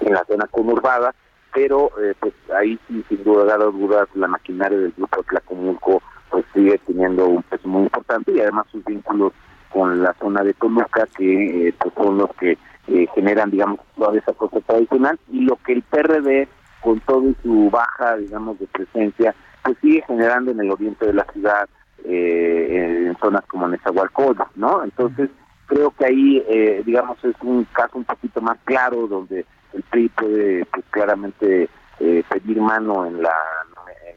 en 0.00 0.12
la 0.12 0.24
zona 0.24 0.46
conurbada, 0.46 1.14
pero 1.54 1.90
eh, 2.00 2.14
pues 2.18 2.34
ahí 2.54 2.78
sí, 2.88 3.04
sin 3.08 3.24
duda, 3.24 3.56
dudas, 3.56 4.08
la 4.14 4.26
maquinaria 4.28 4.78
del 4.78 4.92
grupo 4.92 5.22
Tlacomulco 5.22 6.02
pues 6.30 6.44
sigue 6.54 6.78
teniendo 6.86 7.26
un 7.26 7.42
peso 7.42 7.68
muy 7.68 7.82
importante 7.82 8.32
y 8.32 8.40
además 8.40 8.66
sus 8.72 8.84
vínculos 8.84 9.32
con 9.72 10.02
la 10.02 10.14
zona 10.14 10.42
de 10.42 10.54
Toluca, 10.54 11.06
que 11.16 11.68
eh, 11.68 11.74
pues 11.78 11.94
son 11.94 12.18
los 12.18 12.30
que 12.36 12.58
eh, 12.88 13.06
generan, 13.14 13.50
digamos, 13.50 13.80
toda 13.96 14.16
esa 14.16 14.32
cosa 14.32 14.60
tradicional, 14.60 15.18
y 15.30 15.40
lo 15.40 15.56
que 15.56 15.72
el 15.72 15.82
PRD, 15.82 16.48
con 16.80 17.00
todo 17.00 17.32
su 17.42 17.70
baja, 17.70 18.16
digamos, 18.16 18.58
de 18.58 18.66
presencia, 18.66 19.34
pues 19.62 19.76
sigue 19.80 20.02
generando 20.06 20.50
en 20.50 20.60
el 20.60 20.70
oriente 20.70 21.06
de 21.06 21.14
la 21.14 21.24
ciudad, 21.32 21.68
eh, 22.04 23.06
en 23.06 23.16
zonas 23.18 23.44
como 23.46 23.68
Nezahualcóyotl, 23.68 24.42
¿no? 24.56 24.82
Entonces, 24.82 25.30
creo 25.66 25.90
que 25.92 26.04
ahí, 26.04 26.44
eh, 26.48 26.82
digamos, 26.84 27.22
es 27.24 27.36
un 27.42 27.64
caso 27.72 27.98
un 27.98 28.04
poquito 28.04 28.40
más 28.40 28.58
claro, 28.64 29.06
donde 29.06 29.46
el 29.72 29.82
PRI 29.84 30.08
puede, 30.08 30.64
pues, 30.66 30.84
claramente 30.90 31.68
eh, 32.00 32.24
pedir 32.28 32.60
mano 32.60 33.06
en 33.06 33.22
la, 33.22 33.34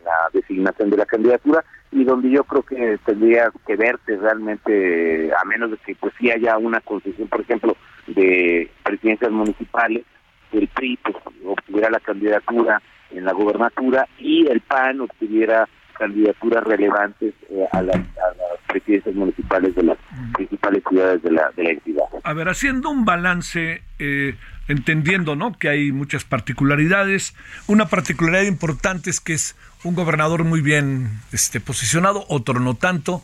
la 0.05 0.29
designación 0.31 0.89
de 0.89 0.97
la 0.97 1.05
candidatura, 1.05 1.65
y 1.91 2.03
donde 2.03 2.29
yo 2.29 2.43
creo 2.43 2.63
que 2.63 2.99
tendría 3.05 3.51
que 3.65 3.75
verse 3.75 4.17
realmente, 4.17 5.31
a 5.33 5.45
menos 5.45 5.71
de 5.71 5.77
que 5.77 5.95
pues 5.95 6.13
sí 6.19 6.29
haya 6.29 6.57
una 6.57 6.79
concesión, 6.81 7.27
por 7.27 7.41
ejemplo, 7.41 7.75
de 8.07 8.69
presidencias 8.83 9.31
municipales, 9.31 10.03
el 10.51 10.67
PRI 10.69 10.97
pues, 11.03 11.15
obtuviera 11.45 11.89
la 11.89 11.99
candidatura 11.99 12.81
en 13.11 13.25
la 13.25 13.33
gobernatura 13.33 14.07
y 14.19 14.47
el 14.47 14.61
PAN 14.61 15.01
obtuviera 15.01 15.67
candidaturas 15.97 16.63
relevantes 16.63 17.33
eh, 17.49 17.65
a, 17.71 17.81
las, 17.81 17.97
presidencias 18.67 19.15
municipales 19.15 19.73
de 19.73 19.83
las 19.83 19.97
principales 20.33 20.83
ciudades 20.89 21.23
de 21.23 21.31
la, 21.31 21.49
de 21.55 21.63
la 21.63 21.69
entidad. 21.69 22.03
A 22.23 22.33
ver, 22.33 22.49
haciendo 22.49 22.89
un 22.89 23.05
balance, 23.05 23.83
eh, 23.99 24.35
entendiendo 24.67 25.37
¿no? 25.37 25.57
que 25.57 25.69
hay 25.69 25.93
muchas 25.93 26.25
particularidades, 26.25 27.35
una 27.67 27.85
particularidad 27.85 28.43
importante 28.43 29.09
es 29.09 29.21
que 29.21 29.33
es 29.33 29.55
un 29.85 29.95
gobernador 29.95 30.43
muy 30.43 30.61
bien 30.61 31.21
este, 31.31 31.61
posicionado, 31.61 32.25
otro 32.27 32.59
no 32.59 32.73
tanto. 32.73 33.23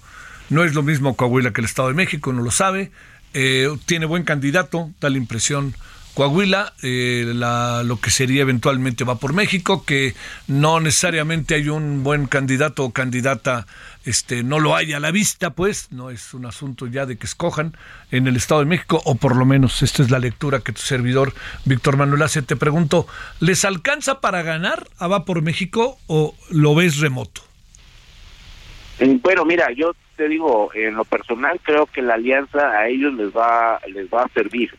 No 0.50 0.64
es 0.64 0.74
lo 0.74 0.84
mismo 0.84 1.16
Coahuila 1.16 1.52
que 1.52 1.62
el 1.62 1.66
Estado 1.66 1.88
de 1.88 1.96
México, 1.96 2.32
no 2.32 2.44
lo 2.44 2.52
sabe. 2.52 2.92
Eh, 3.34 3.68
tiene 3.86 4.06
buen 4.06 4.24
candidato, 4.24 4.92
da 5.00 5.10
la 5.10 5.18
impresión 5.18 5.74
Coahuila, 6.14 6.74
eh, 6.84 7.32
la, 7.34 7.84
lo 7.84 8.00
que 8.00 8.12
sería 8.12 8.42
eventualmente 8.42 9.04
va 9.06 9.16
por 9.16 9.34
México, 9.34 9.86
que 9.86 10.14
no 10.48 10.80
necesariamente 10.80 11.56
hay 11.56 11.70
un 11.70 12.04
buen 12.04 12.28
candidato 12.28 12.84
o 12.84 12.92
candidata, 12.92 13.66
este, 14.06 14.44
no 14.44 14.60
lo 14.60 14.76
hay 14.76 14.94
a 14.94 15.00
la 15.00 15.12
vista, 15.12 15.52
pues, 15.52 15.92
no 15.92 16.10
es 16.10 16.34
un 16.34 16.46
asunto 16.46 16.88
ya 16.88 17.06
de 17.06 17.18
que 17.18 17.26
escojan 17.26 17.78
en 18.12 18.28
el 18.28 18.36
Estado 18.36 18.62
de 18.62 18.68
México, 18.68 19.02
o 19.06 19.16
por 19.16 19.36
lo 19.36 19.46
menos 19.46 19.82
esta 19.84 20.02
es 20.02 20.10
la 20.10 20.20
lectura 20.20 20.62
que 20.62 20.72
tu 20.72 20.82
servidor 20.82 21.34
Víctor 21.66 21.98
Manuel 21.98 22.22
hace. 22.24 22.42
Te 22.42 22.56
pregunto, 22.56 23.08
¿les 23.40 23.66
alcanza 23.66 24.22
para 24.22 24.42
ganar 24.42 24.88
a 24.98 25.08
va 25.08 25.26
por 25.26 25.42
México 25.42 25.98
o 26.08 26.36
lo 26.50 26.76
ves 26.76 27.00
remoto? 27.00 27.42
Bueno, 29.22 29.46
mira, 29.46 29.72
yo 29.72 29.96
te 30.16 30.28
digo, 30.28 30.70
en 30.76 30.96
lo 30.96 31.06
personal 31.06 31.60
creo 31.64 31.88
que 31.88 32.04
la 32.04 32.16
alianza 32.16 32.70
a 32.70 32.88
ellos 32.88 33.14
les 33.16 33.36
va 33.36 33.80
les 33.88 34.08
va 34.08 34.24
a 34.24 34.30
servir 34.30 34.72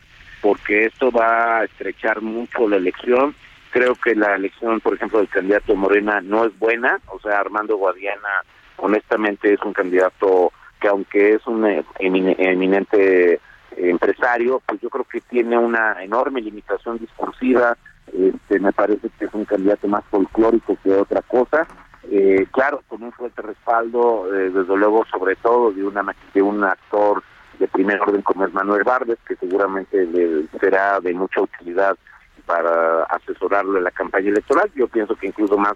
porque 0.43 0.85
esto 0.85 1.09
va 1.09 1.59
a 1.59 1.63
estrechar 1.63 2.21
mucho 2.21 2.67
la 2.67 2.75
elección. 2.75 3.33
Creo 3.71 3.95
que 3.95 4.13
la 4.13 4.35
elección, 4.35 4.81
por 4.81 4.93
ejemplo, 4.93 5.19
del 5.19 5.29
candidato 5.29 5.73
Morena 5.75 6.21
no 6.21 6.45
es 6.45 6.57
buena, 6.59 6.99
o 7.07 7.19
sea, 7.19 7.39
Armando 7.39 7.77
Guadiana 7.77 8.43
honestamente 8.77 9.53
es 9.53 9.61
un 9.61 9.73
candidato 9.73 10.51
que 10.79 10.87
aunque 10.87 11.33
es 11.35 11.47
un 11.47 11.65
eh, 11.65 11.83
eminente 11.99 13.39
empresario, 13.77 14.61
pues 14.65 14.81
yo 14.81 14.89
creo 14.89 15.05
que 15.05 15.21
tiene 15.21 15.57
una 15.57 16.03
enorme 16.03 16.41
limitación 16.41 16.97
discursiva, 16.97 17.77
este, 18.07 18.59
me 18.59 18.71
parece 18.73 19.09
que 19.17 19.25
es 19.25 19.33
un 19.33 19.45
candidato 19.45 19.87
más 19.87 20.03
folclórico 20.11 20.77
que 20.83 20.93
otra 20.93 21.21
cosa, 21.21 21.65
eh, 22.11 22.45
claro, 22.51 22.83
con 22.87 23.01
un 23.01 23.11
fuerte 23.11 23.41
respaldo, 23.41 24.27
eh, 24.33 24.49
desde 24.49 24.77
luego, 24.77 25.05
sobre 25.05 25.35
todo 25.37 25.71
de, 25.71 25.85
una, 25.85 26.03
de 26.33 26.41
un 26.41 26.63
actor 26.63 27.23
de 27.59 27.67
primer 27.67 28.01
orden 28.01 28.21
como 28.21 28.45
es 28.45 28.53
Manuel 28.53 28.83
Bardes, 28.83 29.19
que 29.25 29.35
seguramente 29.37 30.05
le 30.05 30.47
será 30.59 30.99
de 30.99 31.13
mucha 31.13 31.41
utilidad 31.41 31.97
para 32.45 33.03
asesorarlo 33.03 33.77
en 33.77 33.85
la 33.85 33.91
campaña 33.91 34.29
electoral. 34.29 34.69
Yo 34.75 34.87
pienso 34.87 35.15
que 35.15 35.27
incluso 35.27 35.57
más, 35.57 35.73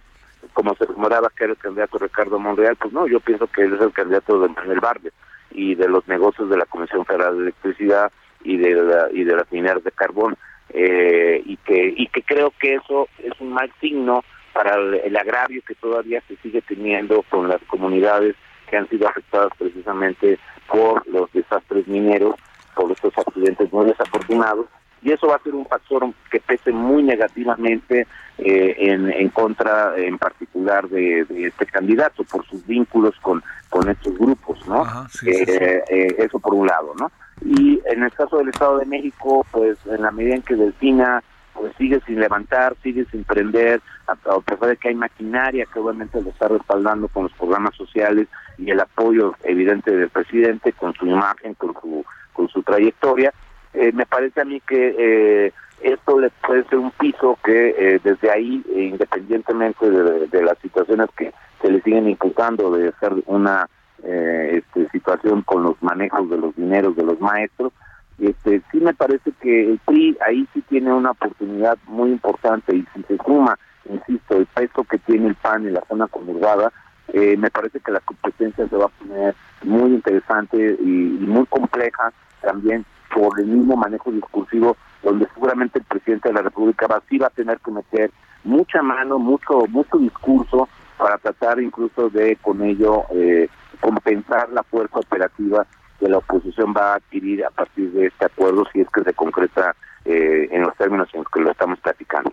como 0.53 0.75
se 0.75 0.85
rumoraba 0.85 1.31
que 1.35 1.45
era 1.45 1.53
el 1.53 1.59
candidato 1.59 1.97
Ricardo 1.97 2.39
Monreal, 2.39 2.75
pues 2.75 2.93
no, 2.93 3.07
yo 3.07 3.19
pienso 3.19 3.47
que 3.47 3.63
él 3.63 3.73
es 3.73 3.81
el 3.81 3.91
candidato 3.91 4.39
de 4.39 4.49
Manuel 4.49 4.79
Bardes 4.79 5.13
y 5.51 5.75
de 5.75 5.87
los 5.87 6.07
negocios 6.07 6.49
de 6.49 6.57
la 6.57 6.65
Comisión 6.65 7.05
Federal 7.05 7.37
de 7.37 7.43
Electricidad 7.43 8.11
y 8.43 8.57
de 8.57 8.75
la, 8.75 9.07
y 9.11 9.23
de 9.23 9.35
las 9.35 9.51
mineras 9.51 9.83
de 9.83 9.91
carbón 9.91 10.37
eh, 10.69 11.41
y 11.45 11.57
que 11.57 11.93
y 11.95 12.07
que 12.07 12.21
creo 12.23 12.51
que 12.59 12.75
eso 12.75 13.07
es 13.19 13.33
un 13.39 13.53
mal 13.53 13.71
signo 13.79 14.23
para 14.53 14.75
el 14.75 15.15
agravio 15.15 15.61
que 15.67 15.75
todavía 15.75 16.21
se 16.27 16.35
sigue 16.37 16.61
teniendo 16.61 17.23
con 17.29 17.47
las 17.47 17.61
comunidades 17.67 18.35
que 18.69 18.77
han 18.77 18.89
sido 18.89 19.07
afectadas 19.07 19.51
precisamente 19.57 20.39
por 20.67 21.07
los 21.07 21.31
desastres 21.31 21.87
mineros, 21.87 22.35
por 22.75 22.91
estos 22.91 23.17
accidentes 23.17 23.71
muy 23.71 23.85
desafortunados, 23.85 24.65
y 25.01 25.11
eso 25.11 25.27
va 25.27 25.35
a 25.35 25.43
ser 25.43 25.55
un 25.55 25.65
factor 25.65 26.07
que 26.31 26.39
pese 26.39 26.71
muy 26.71 27.03
negativamente 27.03 28.07
eh, 28.37 28.75
en, 28.77 29.11
en 29.11 29.29
contra, 29.29 29.97
en 29.97 30.17
particular, 30.17 30.87
de, 30.89 31.25
este 31.47 31.65
candidato, 31.65 32.23
por 32.23 32.45
sus 32.45 32.65
vínculos 32.65 33.15
con, 33.21 33.43
con 33.69 33.89
estos 33.89 34.17
grupos, 34.17 34.59
¿no? 34.67 34.85
Eh, 35.25 35.83
eh, 35.89 36.15
eso 36.17 36.39
por 36.39 36.53
un 36.53 36.67
lado, 36.67 36.93
¿no? 36.99 37.11
Y 37.45 37.79
en 37.85 38.03
el 38.03 38.11
caso 38.13 38.37
del 38.37 38.49
Estado 38.49 38.79
de 38.79 38.85
México, 38.85 39.45
pues 39.51 39.77
en 39.85 40.01
la 40.01 40.11
medida 40.11 40.35
en 40.35 40.41
que 40.41 40.55
Delfina 40.55 41.23
pues 41.53 41.73
sigue 41.77 41.99
sin 42.05 42.19
levantar, 42.19 42.75
sigue 42.83 43.05
sin 43.11 43.23
prender, 43.23 43.81
a, 44.07 44.15
pesar 44.41 44.69
de 44.69 44.77
que 44.77 44.89
hay 44.89 44.95
maquinaria 44.95 45.65
que 45.65 45.79
obviamente 45.79 46.21
lo 46.21 46.29
está 46.29 46.47
respaldando 46.47 47.07
con 47.07 47.23
los 47.23 47.33
programas 47.33 47.75
sociales 47.75 48.27
y 48.57 48.69
el 48.69 48.79
apoyo 48.79 49.35
evidente 49.43 49.91
del 49.91 50.09
presidente 50.09 50.73
con 50.73 50.93
su 50.93 51.07
imagen, 51.07 51.55
con 51.55 51.73
su, 51.81 52.05
con 52.33 52.47
su 52.49 52.61
trayectoria, 52.61 53.33
eh, 53.79 53.91
me 53.93 54.05
parece 54.05 54.41
a 54.41 54.45
mí 54.45 54.61
que 54.61 54.95
eh, 54.97 55.53
esto 55.81 56.19
le 56.19 56.29
puede 56.45 56.63
ser 56.65 56.79
un 56.79 56.91
piso 56.91 57.37
que 57.43 57.75
eh, 57.77 57.99
desde 58.03 58.31
ahí, 58.31 58.63
independientemente 58.75 59.89
de, 59.89 60.41
las 60.41 60.57
situaciones 60.59 61.07
que 61.15 61.33
se 61.61 61.71
le 61.71 61.81
siguen 61.81 62.09
imputando 62.09 62.71
de 62.71 62.91
ser 62.99 63.13
una 63.25 63.69
este, 64.03 64.87
situación 64.91 65.41
con 65.41 65.63
los 65.63 65.81
manejos 65.81 66.29
de 66.29 66.37
los 66.37 66.55
dineros 66.55 66.95
de 66.95 67.03
los 67.03 67.19
maestros, 67.19 67.73
este, 68.19 68.61
sí 68.71 68.79
me 68.79 68.93
parece 68.93 69.31
que 69.41 69.71
el 69.71 69.79
PRI 69.85 70.17
ahí 70.25 70.47
sí 70.53 70.63
tiene 70.69 70.91
una 70.91 71.11
oportunidad 71.11 71.77
muy 71.85 72.11
importante 72.11 72.75
y 72.75 72.85
si 72.93 73.03
se 73.03 73.17
suma, 73.17 73.57
insisto, 73.89 74.37
el 74.37 74.47
peso 74.47 74.83
que 74.83 74.97
tiene 74.99 75.27
el 75.27 75.35
PAN 75.35 75.67
en 75.67 75.73
la 75.75 75.83
zona 75.87 76.07
conurbada, 76.07 76.71
eh, 77.13 77.37
me 77.37 77.51
parece 77.51 77.79
que 77.79 77.91
la 77.91 77.99
competencia 78.01 78.67
se 78.67 78.75
va 78.75 78.85
a 78.85 78.89
poner 78.89 79.35
muy 79.63 79.93
interesante 79.93 80.77
y, 80.79 81.25
muy 81.27 81.45
compleja 81.45 82.11
también 82.41 82.85
por 83.13 83.39
el 83.39 83.47
mismo 83.47 83.75
manejo 83.75 84.11
discursivo, 84.11 84.77
donde 85.03 85.27
seguramente 85.33 85.79
el 85.79 85.85
presidente 85.85 86.29
de 86.29 86.35
la 86.35 86.41
República 86.41 86.87
va, 86.87 87.01
sí 87.09 87.17
va 87.17 87.27
a 87.27 87.31
tener 87.31 87.59
que 87.59 87.71
meter 87.71 88.11
mucha 88.43 88.81
mano, 88.81 89.19
mucho, 89.19 89.65
mucho 89.69 89.97
discurso 89.97 90.69
para 90.97 91.17
tratar 91.17 91.59
incluso 91.61 92.09
de 92.09 92.35
con 92.37 92.61
ello 92.63 93.03
eh, 93.13 93.49
compensar 93.79 94.49
la 94.49 94.63
fuerza 94.63 94.99
operativa 94.99 95.65
que 95.99 96.07
la 96.07 96.17
oposición 96.17 96.73
va 96.75 96.93
a 96.93 96.95
adquirir 96.95 97.43
a 97.45 97.49
partir 97.49 97.91
de 97.91 98.07
este 98.07 98.25
acuerdo 98.25 98.65
si 98.71 98.81
es 98.81 98.87
que 98.93 99.03
se 99.03 99.13
concreta 99.13 99.75
eh, 100.05 100.47
en 100.51 100.61
los 100.61 100.75
términos 100.77 101.09
en 101.13 101.23
que 101.33 101.41
lo 101.41 101.51
estamos 101.51 101.79
platicando. 101.79 102.31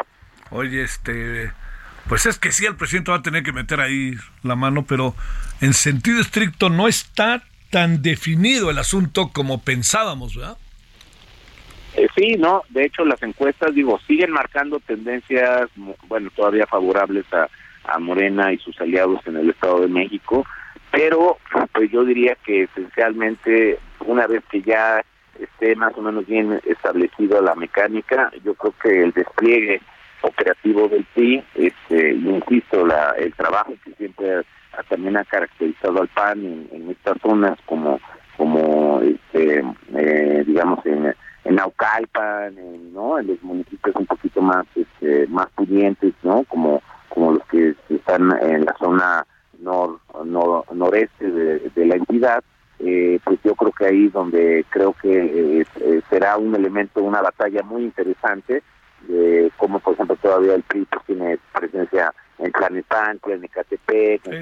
Oye, 0.50 0.82
este, 0.82 1.50
pues 2.08 2.26
es 2.26 2.38
que 2.38 2.52
sí, 2.52 2.66
el 2.66 2.76
presidente 2.76 3.10
va 3.10 3.18
a 3.18 3.22
tener 3.22 3.42
que 3.42 3.52
meter 3.52 3.80
ahí 3.80 4.14
la 4.42 4.54
mano, 4.54 4.84
pero 4.86 5.14
en 5.60 5.72
sentido 5.72 6.20
estricto 6.20 6.68
no 6.68 6.88
está 6.88 7.42
tan 7.70 8.02
definido 8.02 8.70
el 8.70 8.78
asunto 8.78 9.30
como 9.32 9.62
pensábamos, 9.62 10.36
¿verdad? 10.36 10.56
Eh, 11.96 12.08
sí, 12.16 12.36
no, 12.36 12.62
de 12.70 12.86
hecho 12.86 13.04
las 13.04 13.22
encuestas, 13.22 13.74
digo, 13.74 13.98
siguen 14.06 14.32
marcando 14.32 14.80
tendencias, 14.80 15.68
bueno, 16.08 16.30
todavía 16.34 16.66
favorables 16.66 17.24
a, 17.32 17.48
a 17.84 17.98
Morena 17.98 18.52
y 18.52 18.58
sus 18.58 18.80
aliados 18.80 19.20
en 19.26 19.36
el 19.36 19.50
Estado 19.50 19.80
de 19.80 19.88
México, 19.88 20.44
pero 20.90 21.38
pues 21.72 21.90
yo 21.90 22.04
diría 22.04 22.36
que 22.44 22.64
esencialmente 22.64 23.78
una 24.06 24.26
vez 24.26 24.42
que 24.50 24.62
ya 24.62 25.02
esté 25.38 25.74
más 25.76 25.92
o 25.96 26.02
menos 26.02 26.26
bien 26.26 26.60
establecida 26.64 27.40
la 27.40 27.54
mecánica, 27.54 28.30
yo 28.44 28.54
creo 28.54 28.74
que 28.82 29.02
el 29.02 29.12
despliegue 29.12 29.80
operativo 30.22 30.88
del 30.88 31.04
PRI, 31.14 31.44
este, 31.54 32.12
insisto, 32.12 32.86
la, 32.86 33.10
el 33.18 33.32
trabajo 33.34 33.74
que 33.84 33.92
siempre 33.94 34.42
también 34.88 35.16
ha 35.16 35.24
caracterizado 35.24 36.00
al 36.00 36.08
PAN 36.08 36.66
en, 36.72 36.90
estas 36.90 37.20
zonas 37.22 37.58
como 37.66 38.00
como 38.36 39.00
este 39.02 39.62
eh, 39.94 40.44
digamos 40.44 40.84
en 40.84 41.14
en 41.44 41.56
Naucalpan, 41.56 42.58
en, 42.58 42.92
¿no? 42.92 43.18
En 43.18 43.28
los 43.28 43.42
municipios 43.42 43.94
un 43.96 44.06
poquito 44.06 44.40
más 44.40 44.66
este, 44.74 45.26
más 45.28 45.48
pudientes, 45.50 46.14
¿no? 46.22 46.44
Como 46.44 46.82
como 47.14 47.32
los 47.32 47.46
que 47.46 47.74
están 47.88 48.36
en 48.42 48.64
la 48.64 48.74
zona 48.78 49.26
nor, 49.60 50.00
noreste 50.74 51.30
de, 51.30 51.86
la 51.86 51.94
entidad, 51.94 52.42
eh, 52.80 53.18
pues 53.24 53.38
yo 53.44 53.54
creo 53.54 53.72
que 53.72 53.86
ahí 53.86 54.08
donde 54.08 54.64
creo 54.68 54.94
que 55.00 55.60
eh, 55.60 55.66
eh, 55.80 56.02
será 56.10 56.36
un 56.36 56.54
elemento, 56.54 57.02
una 57.02 57.22
batalla 57.22 57.62
muy 57.62 57.84
interesante, 57.84 58.62
como 59.58 59.80
por 59.80 59.94
ejemplo 59.94 60.16
todavía 60.16 60.54
el 60.54 60.62
PRI 60.62 60.86
pues, 60.86 61.04
tiene 61.06 61.38
presencia 61.52 62.12
en 62.38 62.50
Tlanepantla, 62.52 63.34
en 63.34 63.44
Ecatepec, 63.44 64.26
en 64.26 64.40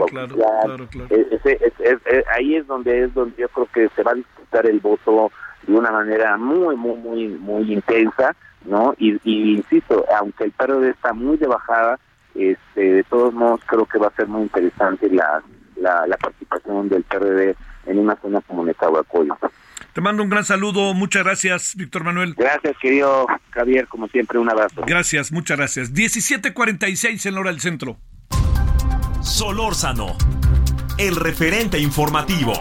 ahí 2.35 2.55
es 2.57 2.67
donde 2.67 3.05
es 3.05 3.13
donde 3.13 3.37
yo 3.37 3.49
creo 3.49 3.69
que 3.75 3.89
se 3.95 4.03
va 4.03 4.13
a 4.13 4.15
disputar 4.15 4.67
el 4.67 4.79
voto 4.79 5.33
de 5.67 5.73
una 5.73 5.91
manera 5.91 6.37
muy, 6.37 6.77
muy, 6.77 6.97
muy, 6.97 7.29
muy 7.29 7.73
intensa, 7.73 8.35
¿no? 8.65 8.95
Y, 8.99 9.19
y 9.25 9.57
insisto, 9.57 10.05
aunque 10.19 10.45
el 10.45 10.53
PRD 10.53 10.91
está 10.91 11.13
muy 11.13 11.37
de 11.37 11.47
bajada, 11.47 11.99
este, 12.35 12.81
de 12.81 13.05
todos 13.05 13.35
modos 13.35 13.61
creo 13.67 13.87
que 13.87 13.99
va 13.99 14.09
a 14.09 14.17
ser 14.17 14.27
muy 14.27 14.43
interesante 14.43 15.09
la, 15.11 15.43
la, 15.77 16.17
participación 16.17 16.89
del 16.89 17.03
PRD 17.05 17.57
en 17.87 17.99
una 17.99 18.17
zona 18.17 18.41
como 18.43 18.65
Nezahualcóyotl. 18.65 19.47
Te 19.93 20.01
mando 20.01 20.23
un 20.23 20.31
gran 20.31 20.45
saludo, 20.45 20.95
muchas 20.95 21.25
gracias, 21.25 21.75
Víctor 21.77 22.05
Manuel. 22.05 22.35
Gracias, 22.37 22.75
querido 22.81 23.27
Javier, 23.51 23.87
como 23.89 24.09
siempre, 24.09 24.39
un 24.39 24.49
abrazo. 24.49 24.83
Gracias, 24.87 25.33
muchas 25.33 25.59
gracias. 25.59 25.93
17:46 25.93 27.27
en 27.27 27.37
hora 27.37 27.51
del 27.51 27.61
centro. 27.61 27.99
Solórzano, 29.21 30.17
el 30.99 31.17
referente 31.17 31.79
informativo. 31.79 32.55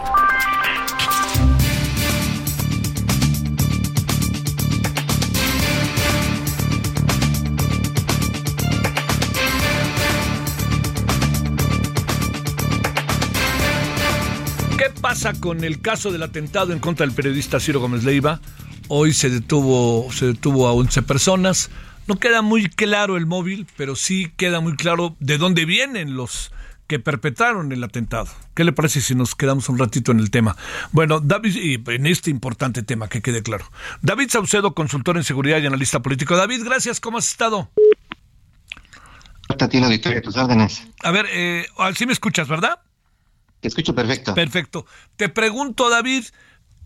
Pasa 15.12 15.38
con 15.38 15.62
el 15.62 15.82
caso 15.82 16.10
del 16.10 16.22
atentado 16.22 16.72
en 16.72 16.78
contra 16.78 17.04
del 17.04 17.14
periodista 17.14 17.60
Ciro 17.60 17.80
Gómez 17.80 18.02
Leiva? 18.02 18.40
Hoy 18.88 19.12
se 19.12 19.28
detuvo, 19.28 20.10
se 20.10 20.24
detuvo 20.24 20.66
a 20.66 20.72
11 20.72 21.02
personas. 21.02 21.68
No 22.06 22.18
queda 22.18 22.40
muy 22.40 22.70
claro 22.70 23.18
el 23.18 23.26
móvil, 23.26 23.66
pero 23.76 23.94
sí 23.94 24.32
queda 24.38 24.60
muy 24.60 24.74
claro 24.74 25.14
de 25.20 25.36
dónde 25.36 25.66
vienen 25.66 26.16
los 26.16 26.50
que 26.86 26.98
perpetraron 26.98 27.72
el 27.72 27.84
atentado. 27.84 28.28
¿Qué 28.54 28.64
le 28.64 28.72
parece 28.72 29.02
si 29.02 29.14
nos 29.14 29.34
quedamos 29.34 29.68
un 29.68 29.78
ratito 29.78 30.12
en 30.12 30.18
el 30.18 30.30
tema? 30.30 30.56
Bueno, 30.92 31.20
David, 31.20 31.56
y 31.56 31.90
en 31.90 32.06
este 32.06 32.30
importante 32.30 32.82
tema, 32.82 33.10
que 33.10 33.20
quede 33.20 33.42
claro. 33.42 33.70
David 34.00 34.30
Saucedo, 34.30 34.72
consultor 34.72 35.18
en 35.18 35.24
seguridad 35.24 35.60
y 35.60 35.66
analista 35.66 36.00
político. 36.00 36.38
David, 36.38 36.64
gracias, 36.64 37.00
¿cómo 37.00 37.18
has 37.18 37.28
estado? 37.28 37.70
tus 40.22 40.38
órdenes. 40.38 40.88
A 41.02 41.10
ver, 41.10 41.26
eh, 41.30 41.66
sí 41.94 42.06
me 42.06 42.14
escuchas, 42.14 42.48
¿verdad? 42.48 42.80
Te 43.62 43.68
escucho 43.68 43.94
perfecto. 43.94 44.34
Perfecto. 44.34 44.86
Te 45.14 45.28
pregunto, 45.28 45.88
David, 45.88 46.24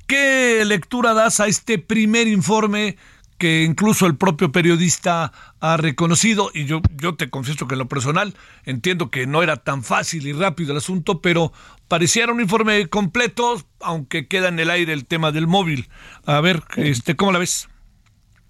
¿qué 0.06 0.62
lectura 0.66 1.14
das 1.14 1.40
a 1.40 1.46
este 1.46 1.78
primer 1.78 2.28
informe 2.28 2.98
que 3.38 3.64
incluso 3.64 4.04
el 4.04 4.16
propio 4.16 4.52
periodista 4.52 5.32
ha 5.60 5.78
reconocido? 5.78 6.50
Y 6.52 6.66
yo, 6.66 6.82
yo 7.00 7.14
te 7.14 7.30
confieso 7.30 7.66
que 7.66 7.76
en 7.76 7.78
lo 7.78 7.88
personal 7.88 8.34
entiendo 8.64 9.10
que 9.10 9.26
no 9.26 9.42
era 9.42 9.56
tan 9.56 9.82
fácil 9.82 10.26
y 10.26 10.34
rápido 10.34 10.72
el 10.72 10.76
asunto, 10.76 11.22
pero 11.22 11.50
pareciera 11.88 12.30
un 12.30 12.42
informe 12.42 12.88
completo, 12.88 13.56
aunque 13.80 14.28
queda 14.28 14.48
en 14.48 14.60
el 14.60 14.68
aire 14.68 14.92
el 14.92 15.06
tema 15.06 15.32
del 15.32 15.46
móvil. 15.46 15.88
A 16.26 16.42
ver, 16.42 16.62
este, 16.76 17.16
¿cómo 17.16 17.32
la 17.32 17.38
ves? 17.38 17.70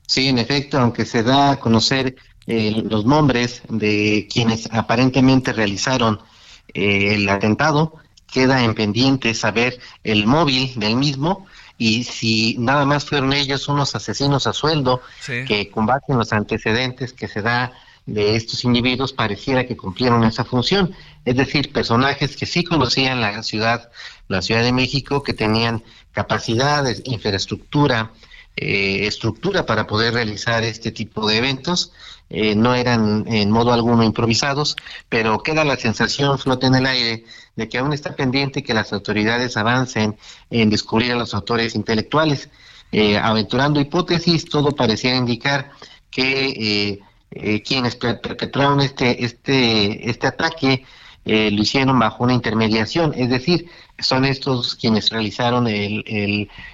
Sí, 0.09 0.27
en 0.27 0.39
efecto, 0.39 0.81
aunque 0.81 1.05
se 1.05 1.23
da 1.23 1.53
a 1.53 1.61
conocer 1.61 2.17
eh, 2.49 2.83
los 2.91 3.07
nombres 3.07 3.63
de 3.69 4.27
quienes 4.29 4.69
aparentemente 4.73 5.53
realizaron 5.53 6.19
eh, 6.75 7.15
el 7.15 7.29
atentado, 7.29 8.01
queda 8.31 8.63
en 8.63 8.75
pendiente 8.75 9.35
saber 9.35 9.79
el 10.05 10.27
móvil 10.27 10.73
del 10.77 10.97
mismo 10.97 11.47
y 11.79 12.05
si 12.05 12.57
nada 12.59 12.85
más 12.85 13.05
fueron 13.05 13.33
ellos 13.33 13.69
unos 13.69 13.95
asesinos 13.95 14.47
a 14.47 14.53
sueldo 14.53 15.03
que 15.27 15.71
combaten 15.71 16.17
los 16.17 16.33
antecedentes 16.33 17.13
que 17.13 17.29
se 17.29 17.43
da 17.43 17.73
de 18.07 18.37
estos 18.37 18.65
individuos 18.65 19.13
pareciera 19.13 19.67
que 19.67 19.77
cumplieron 19.77 20.23
esa 20.25 20.45
función, 20.45 20.95
es 21.25 21.37
decir, 21.37 21.73
personajes 21.73 22.37
que 22.37 22.47
sí 22.47 22.63
conocían 22.63 23.21
la 23.21 23.43
ciudad, 23.43 23.91
la 24.29 24.43
Ciudad 24.43 24.63
de 24.63 24.73
México, 24.73 25.25
que 25.25 25.35
tenían 25.35 25.83
capacidades, 26.13 27.03
infraestructura, 27.05 28.13
eh, 28.57 29.07
estructura 29.07 29.67
para 29.67 29.87
poder 29.87 30.15
realizar 30.15 30.65
este 30.65 30.91
tipo 30.91 31.29
de 31.29 31.39
eventos 31.39 31.93
eh, 32.29 32.57
no 32.57 32.75
eran 32.75 33.25
en 33.29 33.51
modo 33.51 33.73
alguno 33.73 34.03
improvisados, 34.03 34.77
pero 35.09 35.43
queda 35.43 35.65
la 35.65 35.77
sensación, 35.77 36.39
flota 36.39 36.67
en 36.67 36.75
el 36.75 36.87
aire, 36.87 37.25
de 37.55 37.69
que 37.69 37.79
aún 37.79 37.93
está 37.93 38.17
pendiente 38.17 38.65
que 38.65 38.75
las 38.75 38.93
autoridades 38.93 39.57
avancen 39.57 40.17
en 40.51 40.69
descubrir 40.71 41.13
a 41.13 41.17
los 41.17 41.35
autores 41.35 41.75
intelectuales. 41.75 42.51
Eh, 42.93 43.17
aventurando 43.19 43.81
hipótesis, 43.81 44.45
todo 44.47 44.73
parecía 44.73 45.15
indicar 45.15 45.71
que 46.11 47.01
eh, 47.31 47.63
quienes 47.63 47.97
perpetraron 47.97 48.81
este, 48.81 49.25
este, 49.25 50.09
este 50.11 50.27
ataque 50.27 50.85
lo 51.27 51.63
hicieron 51.63 51.99
bajo 51.99 52.25
una 52.25 52.35
intermediación, 52.35 53.13
es 53.17 53.29
decir, 53.29 53.69
son 53.99 54.25
estos 54.25 54.77
quienes 54.77 55.11
realizaron 55.11 55.67
el, 55.67 56.05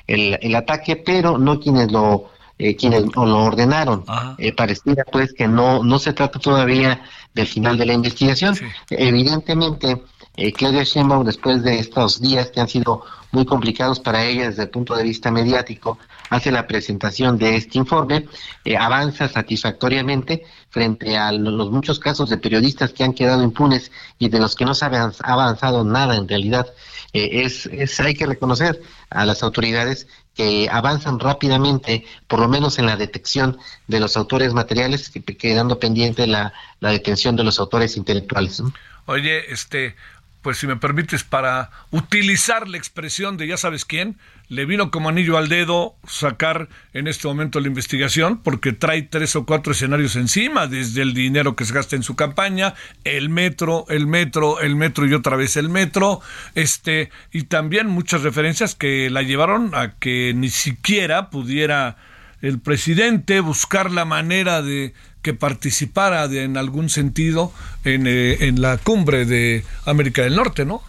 el, 0.07 0.38
el 0.40 0.55
ataque, 0.55 0.96
pero 0.96 1.38
no 1.38 1.59
quienes 1.59 1.90
lo 1.90 2.30
eh, 2.62 2.76
quienes 2.76 3.05
lo 3.16 3.44
ordenaron. 3.44 4.05
Eh, 4.38 4.53
pareciera 4.53 5.05
pues 5.11 5.32
que 5.32 5.48
no, 5.48 5.82
no 5.82 5.98
se 5.98 6.12
trata 6.12 6.38
todavía 6.38 7.03
del 7.34 7.46
final 7.48 7.76
de 7.76 7.86
la 7.86 7.92
investigación. 7.94 8.55
Evidentemente, 8.88 10.03
eh, 10.37 10.53
Claudia 10.53 10.83
Sheinbaum, 10.83 11.24
después 11.24 11.62
de 11.62 11.78
estos 11.78 12.20
días 12.20 12.51
que 12.51 12.61
han 12.61 12.68
sido 12.68 13.05
muy 13.33 13.45
complicados 13.45 14.01
para 14.01 14.24
ella 14.24 14.49
desde 14.49 14.62
el 14.62 14.70
punto 14.70 14.95
de 14.95 15.03
vista 15.03 15.30
mediático, 15.30 15.99
hace 16.30 16.51
la 16.51 16.66
presentación 16.66 17.39
de 17.39 17.57
este 17.57 17.78
informe, 17.78 18.26
eh, 18.64 18.76
avanza 18.76 19.28
satisfactoriamente 19.28 20.45
frente 20.70 21.16
a 21.18 21.33
los 21.33 21.70
muchos 21.70 21.99
casos 21.99 22.30
de 22.30 22.39
periodistas 22.39 22.93
que 22.93 23.05
han 23.05 23.12
quedado 23.12 23.43
impunes 23.43 23.93
y 24.18 24.28
de 24.30 24.39
los 24.39 24.55
que 24.55 24.64
no 24.64 24.74
se 24.74 24.87
ha 24.87 25.12
avanzado 25.22 25.85
nada 25.85 26.16
en 26.16 26.28
realidad. 26.28 26.66
es, 27.12 27.66
es, 27.66 28.01
hay 28.01 28.14
que 28.14 28.26
reconocer 28.26 28.80
a 29.11 29.26
las 29.26 29.43
autoridades 29.43 30.07
que 30.35 30.68
avanzan 30.70 31.20
rápidamente, 31.20 32.07
por 32.26 32.41
lo 32.41 32.49
menos 32.49 32.78
en 32.78 32.87
la 32.87 32.97
detección 32.97 33.59
de 33.87 34.01
los 34.01 34.16
autores 34.16 34.55
materiales, 34.55 35.11
quedando 35.39 35.78
pendiente 35.78 36.26
la 36.26 36.55
detención 36.80 37.37
de 37.37 37.45
los 37.45 37.61
autores 37.61 37.99
intelectuales. 37.99 38.62
Oye, 39.07 39.53
este, 39.53 39.97
pues 40.43 40.59
si 40.59 40.66
me 40.66 40.76
permites, 40.76 41.24
para 41.24 41.70
utilizar 41.90 42.68
la 42.68 42.76
expresión 42.76 43.36
de 43.36 43.47
ya 43.47 43.57
sabes 43.57 43.84
quién, 43.84 44.18
le 44.49 44.66
vino 44.66 44.90
como 44.90 45.09
anillo 45.09 45.38
al 45.38 45.49
dedo 45.49 45.95
sacar 46.07 46.68
en 46.93 47.07
este 47.07 47.26
momento 47.26 47.61
la 47.61 47.68
investigación 47.68 48.43
porque 48.43 48.72
trae 48.72 49.03
tres 49.03 49.34
o 49.36 49.47
cuatro 49.47 49.72
escenarios 49.72 50.16
encima, 50.16 50.66
desde 50.66 51.01
el 51.01 51.14
dinero 51.14 51.57
que 51.57 51.64
se 51.64 51.72
gasta 51.72 51.97
en 51.97 52.03
su 52.03 52.16
campaña, 52.16 52.74
el 53.05 53.30
metro, 53.30 53.86
el 53.88 54.07
metro, 54.07 54.61
el 54.61 54.76
metro 54.76 55.07
y 55.07 55.14
otra 55.14 55.36
vez 55.36 55.57
el 55.57 55.70
metro, 55.70 56.20
este, 56.55 57.11
y 57.32 57.45
también 57.45 57.86
muchas 57.86 58.22
referencias 58.22 58.74
que 58.74 59.09
la 59.09 59.22
llevaron 59.22 59.74
a 59.74 59.93
que 59.93 60.34
ni 60.34 60.51
siquiera 60.51 61.30
pudiera 61.30 61.97
el 62.43 62.59
presidente 62.59 63.40
buscar 63.40 63.90
la 63.93 64.05
manera 64.05 64.61
de 64.61 64.93
que 65.23 65.35
participara 65.35 66.25
en 66.25 66.57
algún 66.57 66.89
sentido 66.89 67.53
en, 67.85 68.07
eh, 68.07 68.39
en 68.41 68.61
la 68.61 68.79
cumbre 68.79 69.25
de 69.25 69.64
América 69.87 70.23
del 70.23 70.37
Norte, 70.37 70.64
¿no? 70.64 70.83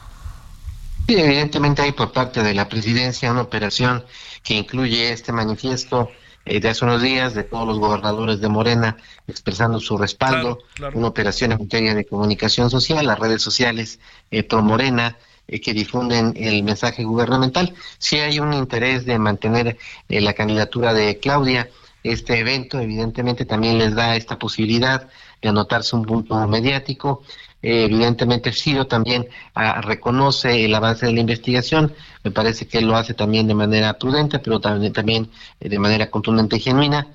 Sí, 1.07 1.15
evidentemente 1.15 1.81
hay 1.81 1.91
por 1.91 2.11
parte 2.11 2.43
de 2.43 2.53
la 2.53 2.69
presidencia 2.69 3.31
una 3.31 3.41
operación 3.41 4.03
que 4.41 4.55
incluye 4.55 5.11
este 5.11 5.31
manifiesto 5.31 6.09
eh, 6.45 6.59
de 6.59 6.69
hace 6.69 6.85
unos 6.85 7.01
días 7.01 7.33
de 7.33 7.43
todos 7.43 7.67
los 7.67 7.79
gobernadores 7.79 8.39
de 8.41 8.49
Morena 8.49 8.97
expresando 9.27 9.79
su 9.79 9.97
respaldo, 9.97 10.59
una 10.93 11.07
operación 11.07 11.53
en 11.53 11.59
materia 11.59 11.95
de 11.95 12.05
comunicación 12.05 12.69
social, 12.69 13.05
las 13.05 13.19
redes 13.19 13.41
sociales 13.41 13.99
eh, 14.31 14.43
pro 14.43 14.61
Morena, 14.61 15.17
eh, 15.47 15.59
que 15.59 15.73
difunden 15.73 16.33
el 16.37 16.63
mensaje 16.63 17.03
gubernamental. 17.03 17.73
Si 17.97 18.17
hay 18.17 18.39
un 18.39 18.53
interés 18.53 19.05
de 19.05 19.19
mantener 19.19 19.77
eh, 20.07 20.21
la 20.21 20.33
candidatura 20.33 20.93
de 20.93 21.19
Claudia. 21.19 21.69
Este 22.03 22.39
evento 22.39 22.79
evidentemente 22.79 23.45
también 23.45 23.77
les 23.77 23.95
da 23.95 24.15
esta 24.15 24.37
posibilidad 24.37 25.09
de 25.41 25.49
anotarse 25.49 25.95
un 25.95 26.05
punto 26.05 26.35
mediático. 26.47 27.23
Eh, 27.61 27.85
evidentemente 27.85 28.51
Ciro 28.51 28.87
también 28.87 29.27
ah, 29.55 29.81
reconoce 29.81 30.65
el 30.65 30.75
avance 30.75 31.05
de 31.05 31.13
la 31.13 31.21
investigación, 31.21 31.93
me 32.23 32.31
parece 32.31 32.67
que 32.67 32.79
él 32.79 32.87
lo 32.87 32.97
hace 32.97 33.13
también 33.13 33.47
de 33.47 33.55
manera 33.55 33.97
prudente, 33.97 34.39
pero 34.39 34.59
también, 34.59 34.91
también 34.91 35.29
de 35.59 35.79
manera 35.79 36.11
contundente 36.11 36.57
y 36.57 36.59
genuina. 36.59 37.07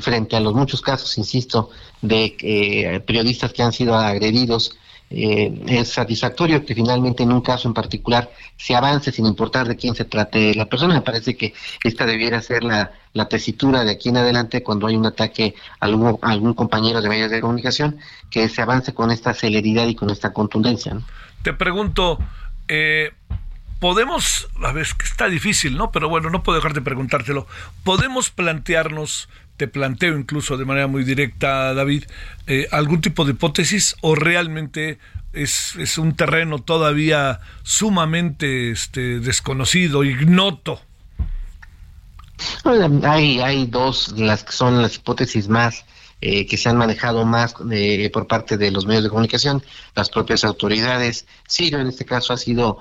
frente 0.00 0.36
a 0.36 0.40
los 0.40 0.54
muchos 0.54 0.80
casos, 0.80 1.18
insisto, 1.18 1.70
de 2.00 3.02
periodistas 3.06 3.52
que 3.52 3.62
han 3.62 3.72
sido 3.72 3.96
agredidos 3.96 4.76
eh, 5.10 5.52
es 5.68 5.88
satisfactorio 5.88 6.64
que 6.64 6.74
finalmente 6.74 7.22
en 7.22 7.32
un 7.32 7.40
caso 7.40 7.68
en 7.68 7.74
particular 7.74 8.30
se 8.56 8.74
avance 8.74 9.12
sin 9.12 9.26
importar 9.26 9.68
de 9.68 9.76
quién 9.76 9.94
se 9.94 10.04
trate 10.04 10.54
la 10.54 10.66
persona. 10.66 10.94
Me 10.94 11.02
parece 11.02 11.36
que 11.36 11.54
esta 11.82 12.06
debiera 12.06 12.40
ser 12.42 12.64
la, 12.64 12.90
tesitura 13.28 13.84
de 13.84 13.92
aquí 13.92 14.08
en 14.08 14.16
adelante 14.16 14.62
cuando 14.62 14.86
hay 14.86 14.96
un 14.96 15.06
ataque 15.06 15.54
a 15.78 15.84
algún, 15.86 16.18
algún 16.22 16.54
compañero 16.54 17.00
de 17.00 17.08
medios 17.08 17.30
de 17.30 17.40
comunicación, 17.40 17.98
que 18.30 18.48
se 18.48 18.60
avance 18.60 18.92
con 18.92 19.10
esta 19.10 19.34
celeridad 19.34 19.86
y 19.86 19.94
con 19.94 20.10
esta 20.10 20.32
contundencia. 20.32 20.98
Te 21.42 21.52
pregunto, 21.52 22.18
eh, 22.66 23.12
podemos, 23.78 24.48
a 24.64 24.72
ver, 24.72 24.86
que 24.98 25.04
está 25.04 25.28
difícil, 25.28 25.76
¿no? 25.76 25.90
Pero 25.90 26.08
bueno, 26.08 26.30
no 26.30 26.42
puedo 26.42 26.56
dejar 26.56 26.72
de 26.72 26.80
preguntártelo. 26.80 27.46
¿Podemos 27.84 28.30
plantearnos 28.30 29.28
te 29.56 29.68
planteo 29.68 30.18
incluso 30.18 30.56
de 30.56 30.64
manera 30.64 30.86
muy 30.86 31.04
directa, 31.04 31.74
David, 31.74 32.04
eh, 32.46 32.66
algún 32.72 33.00
tipo 33.00 33.24
de 33.24 33.32
hipótesis 33.32 33.96
o 34.00 34.14
realmente 34.14 34.98
es, 35.32 35.76
es 35.76 35.98
un 35.98 36.14
terreno 36.14 36.58
todavía 36.60 37.40
sumamente 37.62 38.70
este, 38.70 39.20
desconocido, 39.20 40.04
ignoto? 40.04 40.80
Hay, 43.04 43.40
hay 43.40 43.66
dos, 43.66 44.12
las 44.16 44.44
que 44.44 44.52
son 44.52 44.82
las 44.82 44.96
hipótesis 44.96 45.48
más 45.48 45.84
eh, 46.26 46.46
que 46.46 46.56
se 46.56 46.70
han 46.70 46.78
manejado 46.78 47.26
más 47.26 47.54
eh, 47.70 48.08
por 48.10 48.26
parte 48.26 48.56
de 48.56 48.70
los 48.70 48.86
medios 48.86 49.04
de 49.04 49.10
comunicación, 49.10 49.62
las 49.94 50.08
propias 50.08 50.42
autoridades. 50.42 51.26
Sirio 51.46 51.78
en 51.78 51.88
este 51.88 52.06
caso 52.06 52.32
ha 52.32 52.38
sido 52.38 52.78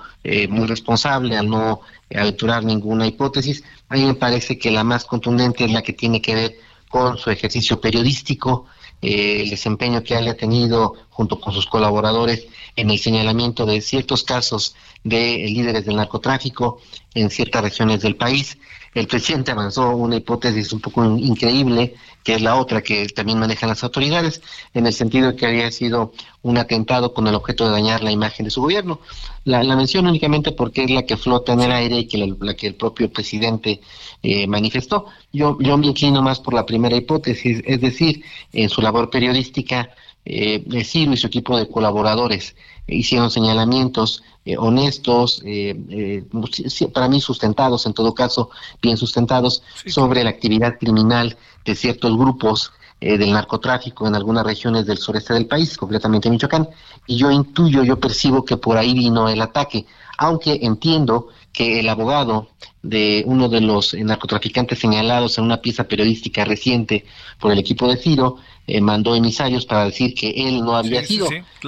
muy 0.50 0.66
responsable 0.66 1.36
al 1.38 1.50
no 1.50 1.82
aventurar 2.16 2.64
ninguna 2.64 3.06
hipótesis. 3.06 3.64
A 3.89 3.96
mí 3.96 4.06
me 4.06 4.14
parece 4.14 4.58
que 4.58 4.72
la 4.72 4.86
más 4.86 5.04
contundente 5.04 5.66
es 5.66 5.72
la 5.72 5.82
que 5.82 5.91
tiene 5.91 6.22
que 6.22 6.36
ver 6.36 6.56
con 6.88 7.18
su 7.18 7.32
ejercicio 7.32 7.82
periodístico, 7.82 8.68
eh, 9.02 9.41
el 9.41 9.50
desempeño 9.50 10.02
que 10.02 10.16
haya 10.16 10.38
tenido 10.38 10.94
junto 11.10 11.38
con 11.38 11.54
sus 11.54 11.66
colaboradores 11.66 12.48
en 12.76 12.90
el 12.90 13.00
señalamiento 13.00 13.66
de 13.66 13.82
ciertos 13.82 14.24
casos 14.24 14.76
de 15.04 15.46
líderes 15.48 15.86
del 15.86 15.96
narcotráfico 15.98 16.80
en 17.14 17.30
ciertas 17.30 17.64
regiones 17.64 18.02
del 18.02 18.16
país. 18.16 18.58
El 18.94 19.08
presidente 19.08 19.52
avanzó 19.52 19.96
una 19.96 20.18
hipótesis 20.18 20.72
un 20.72 20.80
poco 20.80 21.04
increíble, 21.18 21.96
que 22.24 22.36
es 22.36 22.42
la 22.42 22.56
otra 22.56 22.82
que 22.82 23.08
también 23.08 23.40
manejan 23.40 23.70
las 23.70 23.84
autoridades, 23.84 24.42
en 24.74 24.86
el 24.86 24.94
sentido 24.94 25.32
de 25.32 25.36
que 25.36 25.48
había 25.48 25.72
sido 25.72 26.14
un 26.44 26.58
atentado 26.58 27.14
con 27.14 27.26
el 27.28 27.34
objeto 27.34 27.66
de 27.66 27.72
dañar 27.72 28.04
la 28.04 28.12
imagen 28.12 28.46
de 28.46 28.52
su 28.52 28.62
gobierno. 28.62 29.00
La, 29.46 29.64
la 29.64 29.76
menciono 29.76 30.10
únicamente 30.10 30.52
porque 30.52 30.84
es 30.84 30.92
la 30.92 31.04
que 31.04 31.18
flota 31.18 31.54
en 31.54 31.62
el 31.62 31.72
aire 31.72 31.98
y 32.00 32.08
que 32.08 32.18
la, 32.20 32.54
que 32.54 32.68
el 32.68 32.76
propio 32.76 33.12
presidente 33.12 33.82
eh, 34.22 34.46
manifestó. 34.46 35.08
Yo, 35.32 35.58
yo 35.60 35.76
me 35.78 35.88
inclino 35.88 36.22
más 36.22 36.40
por 36.40 36.54
la 36.54 36.66
primera 36.66 36.96
hipótesis, 36.96 37.64
es 37.66 37.82
decir, 37.82 38.24
en 38.54 38.70
su 38.70 38.82
labor 38.82 39.10
periodística, 39.10 39.90
eh, 40.26 40.84
Ciro 40.84 41.14
y 41.14 41.18
su 41.18 41.28
equipo 41.28 41.58
de 41.58 41.70
colaboradores 41.70 42.56
hicieron 42.88 43.32
señalamientos 43.32 44.24
eh, 44.46 44.58
honestos, 44.58 45.42
eh, 45.46 45.74
eh, 45.90 46.90
para 46.94 47.08
mí 47.08 47.22
sustentados, 47.22 47.86
en 47.86 47.94
todo 47.94 48.14
caso, 48.14 48.50
bien 48.82 48.98
sustentados, 48.98 49.64
sobre 49.86 50.22
la 50.22 50.32
actividad 50.32 50.78
criminal 50.78 51.38
de 51.64 51.76
ciertos 51.76 52.18
grupos 52.18 52.74
del 53.00 53.34
narcotráfico 53.34 54.08
en 54.08 54.16
algunas 54.16 54.46
regiones 54.46 54.86
del 54.86 54.98
sureste 54.98 55.34
del 55.34 55.46
país, 55.46 55.78
concretamente 55.78 56.30
Michoacán, 56.30 56.70
y 57.06 57.18
yo 57.18 57.32
intuyo, 57.32 57.84
yo 57.84 58.00
percibo 58.00 58.46
que 58.46 58.56
por 58.56 58.78
ahí 58.78 58.94
vino 58.94 59.28
el 59.28 59.42
ataque, 59.42 59.86
aunque 60.18 60.60
entiendo 60.62 61.28
que 61.52 61.82
el 61.82 61.90
abogado 61.90 62.48
de 62.82 63.24
uno 63.26 63.50
de 63.50 63.60
los 63.60 63.94
narcotraficantes 63.94 64.80
señalados 64.80 65.38
en 65.38 65.44
una 65.44 65.62
pieza 65.62 65.84
periodística 65.84 66.46
reciente 66.46 67.06
por 67.40 67.52
el 67.52 67.60
equipo 67.60 67.90
de 67.90 67.98
Ciro 67.98 68.38
eh, 68.66 68.80
mandó 68.80 69.14
emisarios 69.14 69.66
para 69.66 69.86
decir 69.86 70.16
que 70.16 70.30
él 70.30 70.64
no 70.64 70.78
había 70.78 71.03
sido, 71.03 71.28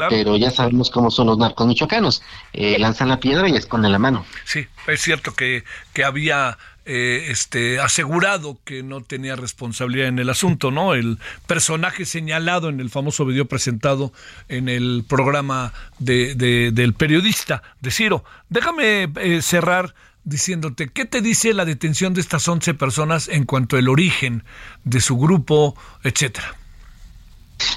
pero 0.09 0.37
ya 0.37 0.49
sabemos 0.49 0.89
cómo 0.89 1.11
son 1.11 1.27
los 1.27 1.37
narcos 1.37 1.67
michoacanos, 1.67 2.23
eh, 2.53 2.79
lanzan 2.79 3.09
la 3.09 3.19
piedra 3.19 3.49
y 3.49 3.55
esconden 3.55 3.91
la 3.91 3.99
mano. 3.99 4.25
Sí, 4.45 4.65
es 4.87 5.01
cierto 5.01 5.33
que, 5.33 5.65
que 5.91 6.05
había 6.05 6.57
eh, 6.85 7.27
este, 7.29 7.81
asegurado 7.81 8.57
que 8.63 8.81
no 8.81 9.01
tenía 9.01 9.35
responsabilidad 9.35 10.07
en 10.07 10.19
el 10.19 10.29
asunto, 10.29 10.71
¿no? 10.71 10.93
El 10.93 11.19
personaje 11.47 12.05
señalado 12.05 12.69
en 12.69 12.79
el 12.79 12.89
famoso 12.89 13.25
video 13.25 13.45
presentado 13.45 14.13
en 14.47 14.69
el 14.69 15.03
programa 15.05 15.73
de, 15.99 16.33
del 16.71 16.93
periodista 16.93 17.61
de 17.81 17.91
Ciro. 17.91 18.23
Déjame 18.47 19.09
cerrar 19.41 19.95
diciéndote, 20.23 20.87
¿qué 20.87 21.03
te 21.03 21.19
dice 21.19 21.53
la 21.53 21.65
detención 21.65 22.13
de 22.13 22.21
estas 22.21 22.47
11 22.47 22.73
personas 22.75 23.27
en 23.27 23.43
cuanto 23.43 23.75
al 23.75 23.89
origen 23.89 24.45
de 24.85 25.01
su 25.01 25.17
grupo, 25.17 25.75
etcétera? 26.03 26.55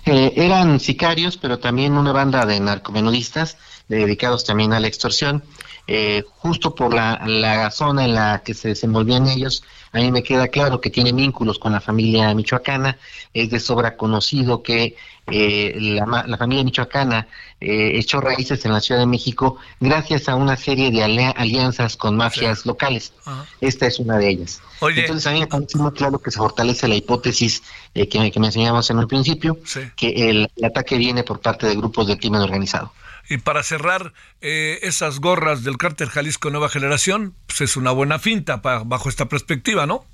Eh, 0.05 0.33
eran 0.37 0.81
sicarios, 0.81 1.37
pero 1.37 1.59
también 1.59 1.93
una 1.97 2.13
banda 2.13 2.47
de 2.47 2.61
narcomenudistas 2.61 3.59
dedicados 3.89 4.45
también 4.45 4.73
a 4.73 4.81
la 4.81 4.89
extorsión. 4.89 5.43
Eh, 5.87 6.23
justo 6.37 6.75
por 6.75 6.93
la, 6.93 7.23
la, 7.27 7.71
zona 7.71 8.05
en 8.05 8.15
la 8.15 8.43
que 8.45 8.53
se 8.53 8.69
desenvolvían 8.69 9.27
ellos, 9.27 9.63
a 9.93 9.99
mí 9.99 10.13
me 10.13 10.23
queda 10.23 10.49
claro 10.49 10.83
que 10.83 10.91
tiene 10.91 11.13
vínculos 11.13 11.59
con 11.59 11.73
la 11.73 11.81
familia 11.81 12.35
michoacana. 12.35 12.99
Es 13.33 13.51
de 13.51 13.59
sobra 13.59 13.97
conocido 13.97 14.63
que 14.63 14.97
eh, 15.27 15.75
la, 15.79 16.25
la, 16.27 16.37
familia 16.37 16.65
michoacana 16.65 17.29
eh, 17.61 17.99
echó 17.99 18.21
raíces 18.21 18.65
en 18.65 18.73
la 18.73 18.81
Ciudad 18.81 19.01
de 19.01 19.07
México 19.07 19.57
gracias 19.81 20.29
a 20.29 20.37
una 20.37 20.57
serie 20.57 20.91
de 20.93 21.03
alianzas 21.03 21.97
con 21.97 22.17
mafias 22.17 22.65
locales. 22.67 23.13
Esta 23.61 23.87
es 23.87 23.99
una 23.99 24.17
de 24.19 24.29
ellas. 24.29 24.61
Entonces 24.81 25.27
a 25.27 25.33
mí 25.33 25.41
me 25.41 25.47
parece 25.49 25.77
muy 25.77 25.93
claro 25.93 26.21
que 26.21 26.31
se 26.31 26.39
fortalece 26.39 26.87
la 26.87 26.95
hipótesis 26.95 27.63
eh, 27.95 28.09
que, 28.09 28.31
que, 28.31 28.39
enseñamos 28.39 28.91
en 28.91 28.99
el 29.01 29.09
principio, 29.09 29.59
que 29.97 30.31
el, 30.31 30.51
ataque 30.65 30.97
viene 30.97 31.25
por 31.25 31.41
parte 31.41 31.67
de 31.67 31.75
grupos 31.75 32.07
de 32.07 32.17
crimen 32.17 32.43
organizado. 32.43 32.93
Y 33.29 33.39
para 33.39 33.63
cerrar, 33.63 34.13
eh, 34.41 34.79
esas 34.83 35.19
gorras 35.19 35.65
del 35.65 35.77
cártel 35.77 36.09
Jalisco 36.09 36.51
Nueva 36.51 36.69
Generación, 36.69 37.35
pues 37.47 37.61
es 37.61 37.77
una 37.77 37.91
buena 37.91 38.19
finta 38.19 38.57
bajo 38.57 39.09
esta 39.09 39.27
perspectiva, 39.27 39.85
¿no? 39.85 40.05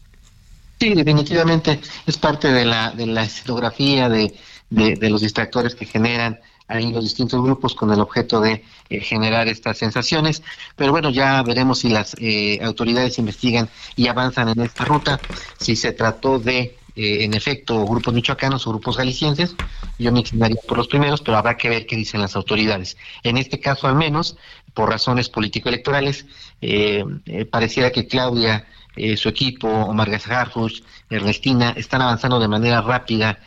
Sí, 0.81 0.95
definitivamente 0.95 1.81
es 2.07 2.17
parte 2.17 2.51
de 2.51 2.65
la, 2.65 2.91
de 2.91 3.07
la 3.07 3.25
escenografía, 3.25 4.09
de, 4.09 4.35
de, 4.71 5.11
los 5.11 5.21
distractores 5.21 5.75
que 5.75 5.87
generan 5.87 6.41
ahí 6.69 6.93
los 6.93 7.05
distintos 7.05 7.43
grupos 7.43 7.75
con 7.75 7.93
el 7.93 8.01
objeto 8.01 8.41
de 8.41 8.65
eh, 8.89 9.01
generar 9.01 9.49
estas 9.49 9.79
sensaciones. 9.79 10.43
Pero 10.77 10.93
bueno, 10.93 11.11
ya 11.11 11.43
veremos 11.43 11.81
si 11.81 11.89
las 11.89 12.15
eh, 12.19 12.59
autoridades 12.63 13.19
investigan 13.19 13.69
y 13.97 14.09
avanzan 14.09 14.49
en 14.49 14.61
esta 14.61 14.85
ruta, 14.85 15.21
si 15.59 15.77
se 15.77 15.93
trató 15.93 16.39
de 16.39 16.77
eh, 16.97 17.25
en 17.25 17.35
efecto 17.35 17.85
grupos 17.85 18.15
michoacanos 18.15 18.67
o 18.67 18.71
grupos 18.71 18.97
galicienses. 18.97 19.57
Yo 19.99 20.13
me 20.13 20.21
inclinaría 20.21 20.61
por 20.69 20.79
los 20.79 20.87
primeros, 20.87 21.21
pero 21.23 21.37
habrá 21.37 21.57
que 21.57 21.69
ver 21.69 21.87
qué 21.87 21.97
dicen 21.97 22.21
las 22.21 22.37
autoridades. 22.37 22.97
En 23.25 23.37
este 23.37 23.59
caso, 23.59 23.89
al 23.89 23.97
menos, 23.97 24.37
por 24.75 24.91
razones 24.91 25.29
político-electorales, 25.29 26.25
eh, 26.61 27.05
eh, 27.27 27.45
pareciera 27.47 27.91
que 27.91 28.07
Claudia, 28.07 28.67
su 29.17 29.29
equipo, 29.29 29.67
Omar 29.67 30.09
Garfuch, 30.09 30.85
Ernestina, 31.11 31.75
están 31.77 32.01
avanzando 32.01 32.39
de 32.39 32.47
manera 32.47 32.81
rápida 32.81 33.41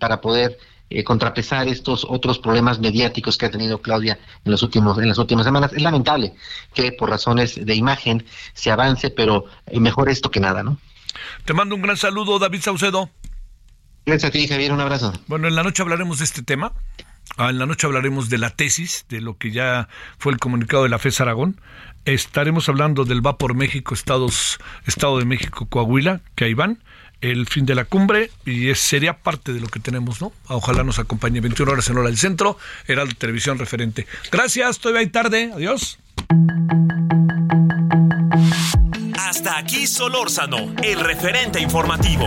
para 0.00 0.20
poder 0.20 0.58
contrapesar 1.04 1.68
estos 1.68 2.06
otros 2.08 2.38
problemas 2.38 2.78
mediáticos 2.78 3.38
que 3.38 3.46
ha 3.46 3.50
tenido 3.50 3.80
Claudia 3.80 4.18
en 4.44 4.52
los 4.52 4.62
últimos 4.62 4.98
en 4.98 5.08
las 5.08 5.18
últimas 5.18 5.44
semanas. 5.44 5.72
Es 5.72 5.82
lamentable 5.82 6.34
que 6.74 6.92
por 6.92 7.10
razones 7.10 7.64
de 7.64 7.74
imagen 7.74 8.24
se 8.54 8.70
avance, 8.70 9.10
pero 9.10 9.46
mejor 9.72 10.08
esto 10.08 10.30
que 10.30 10.40
nada, 10.40 10.62
¿no? 10.62 10.78
Te 11.44 11.54
mando 11.54 11.74
un 11.74 11.82
gran 11.82 11.96
saludo, 11.96 12.38
David 12.38 12.60
Saucedo. 12.60 13.10
Gracias 14.04 14.30
a 14.30 14.32
ti, 14.32 14.48
Javier, 14.48 14.72
un 14.72 14.80
abrazo. 14.80 15.12
Bueno, 15.26 15.48
en 15.48 15.54
la 15.54 15.62
noche 15.62 15.82
hablaremos 15.82 16.18
de 16.18 16.24
este 16.24 16.42
tema. 16.42 16.72
Ah, 17.36 17.50
en 17.50 17.58
la 17.58 17.66
noche 17.66 17.86
hablaremos 17.86 18.28
de 18.28 18.38
la 18.38 18.50
tesis, 18.50 19.06
de 19.08 19.20
lo 19.20 19.38
que 19.38 19.52
ya 19.52 19.88
fue 20.18 20.32
el 20.32 20.38
comunicado 20.38 20.82
de 20.82 20.88
la 20.88 20.98
FES 20.98 21.20
Aragón. 21.20 21.60
Estaremos 22.04 22.68
hablando 22.68 23.04
del 23.04 23.24
Va 23.24 23.38
por 23.38 23.54
México, 23.54 23.94
Estados, 23.94 24.58
Estado 24.86 25.18
de 25.18 25.24
México, 25.24 25.66
Coahuila, 25.66 26.20
que 26.34 26.46
ahí 26.46 26.54
van. 26.54 26.82
El 27.22 27.46
fin 27.46 27.64
de 27.64 27.74
la 27.74 27.84
cumbre 27.84 28.30
y 28.44 28.74
sería 28.74 29.14
parte 29.14 29.52
de 29.52 29.60
lo 29.60 29.68
que 29.68 29.80
tenemos, 29.80 30.20
¿no? 30.20 30.32
Ojalá 30.48 30.84
nos 30.84 30.98
acompañe 30.98 31.40
21 31.40 31.72
horas 31.72 31.88
en 31.88 31.96
hora 31.96 32.08
del 32.08 32.18
centro, 32.18 32.58
era 32.86 33.04
la 33.04 33.14
televisión 33.14 33.58
referente. 33.58 34.06
Gracias, 34.30 34.70
estoy 34.70 34.96
ahí 34.96 35.06
tarde, 35.06 35.50
adiós. 35.54 35.98
Hasta 39.18 39.56
aquí 39.56 39.86
Solórzano, 39.86 40.74
el 40.82 41.00
referente 41.00 41.60
informativo. 41.60 42.26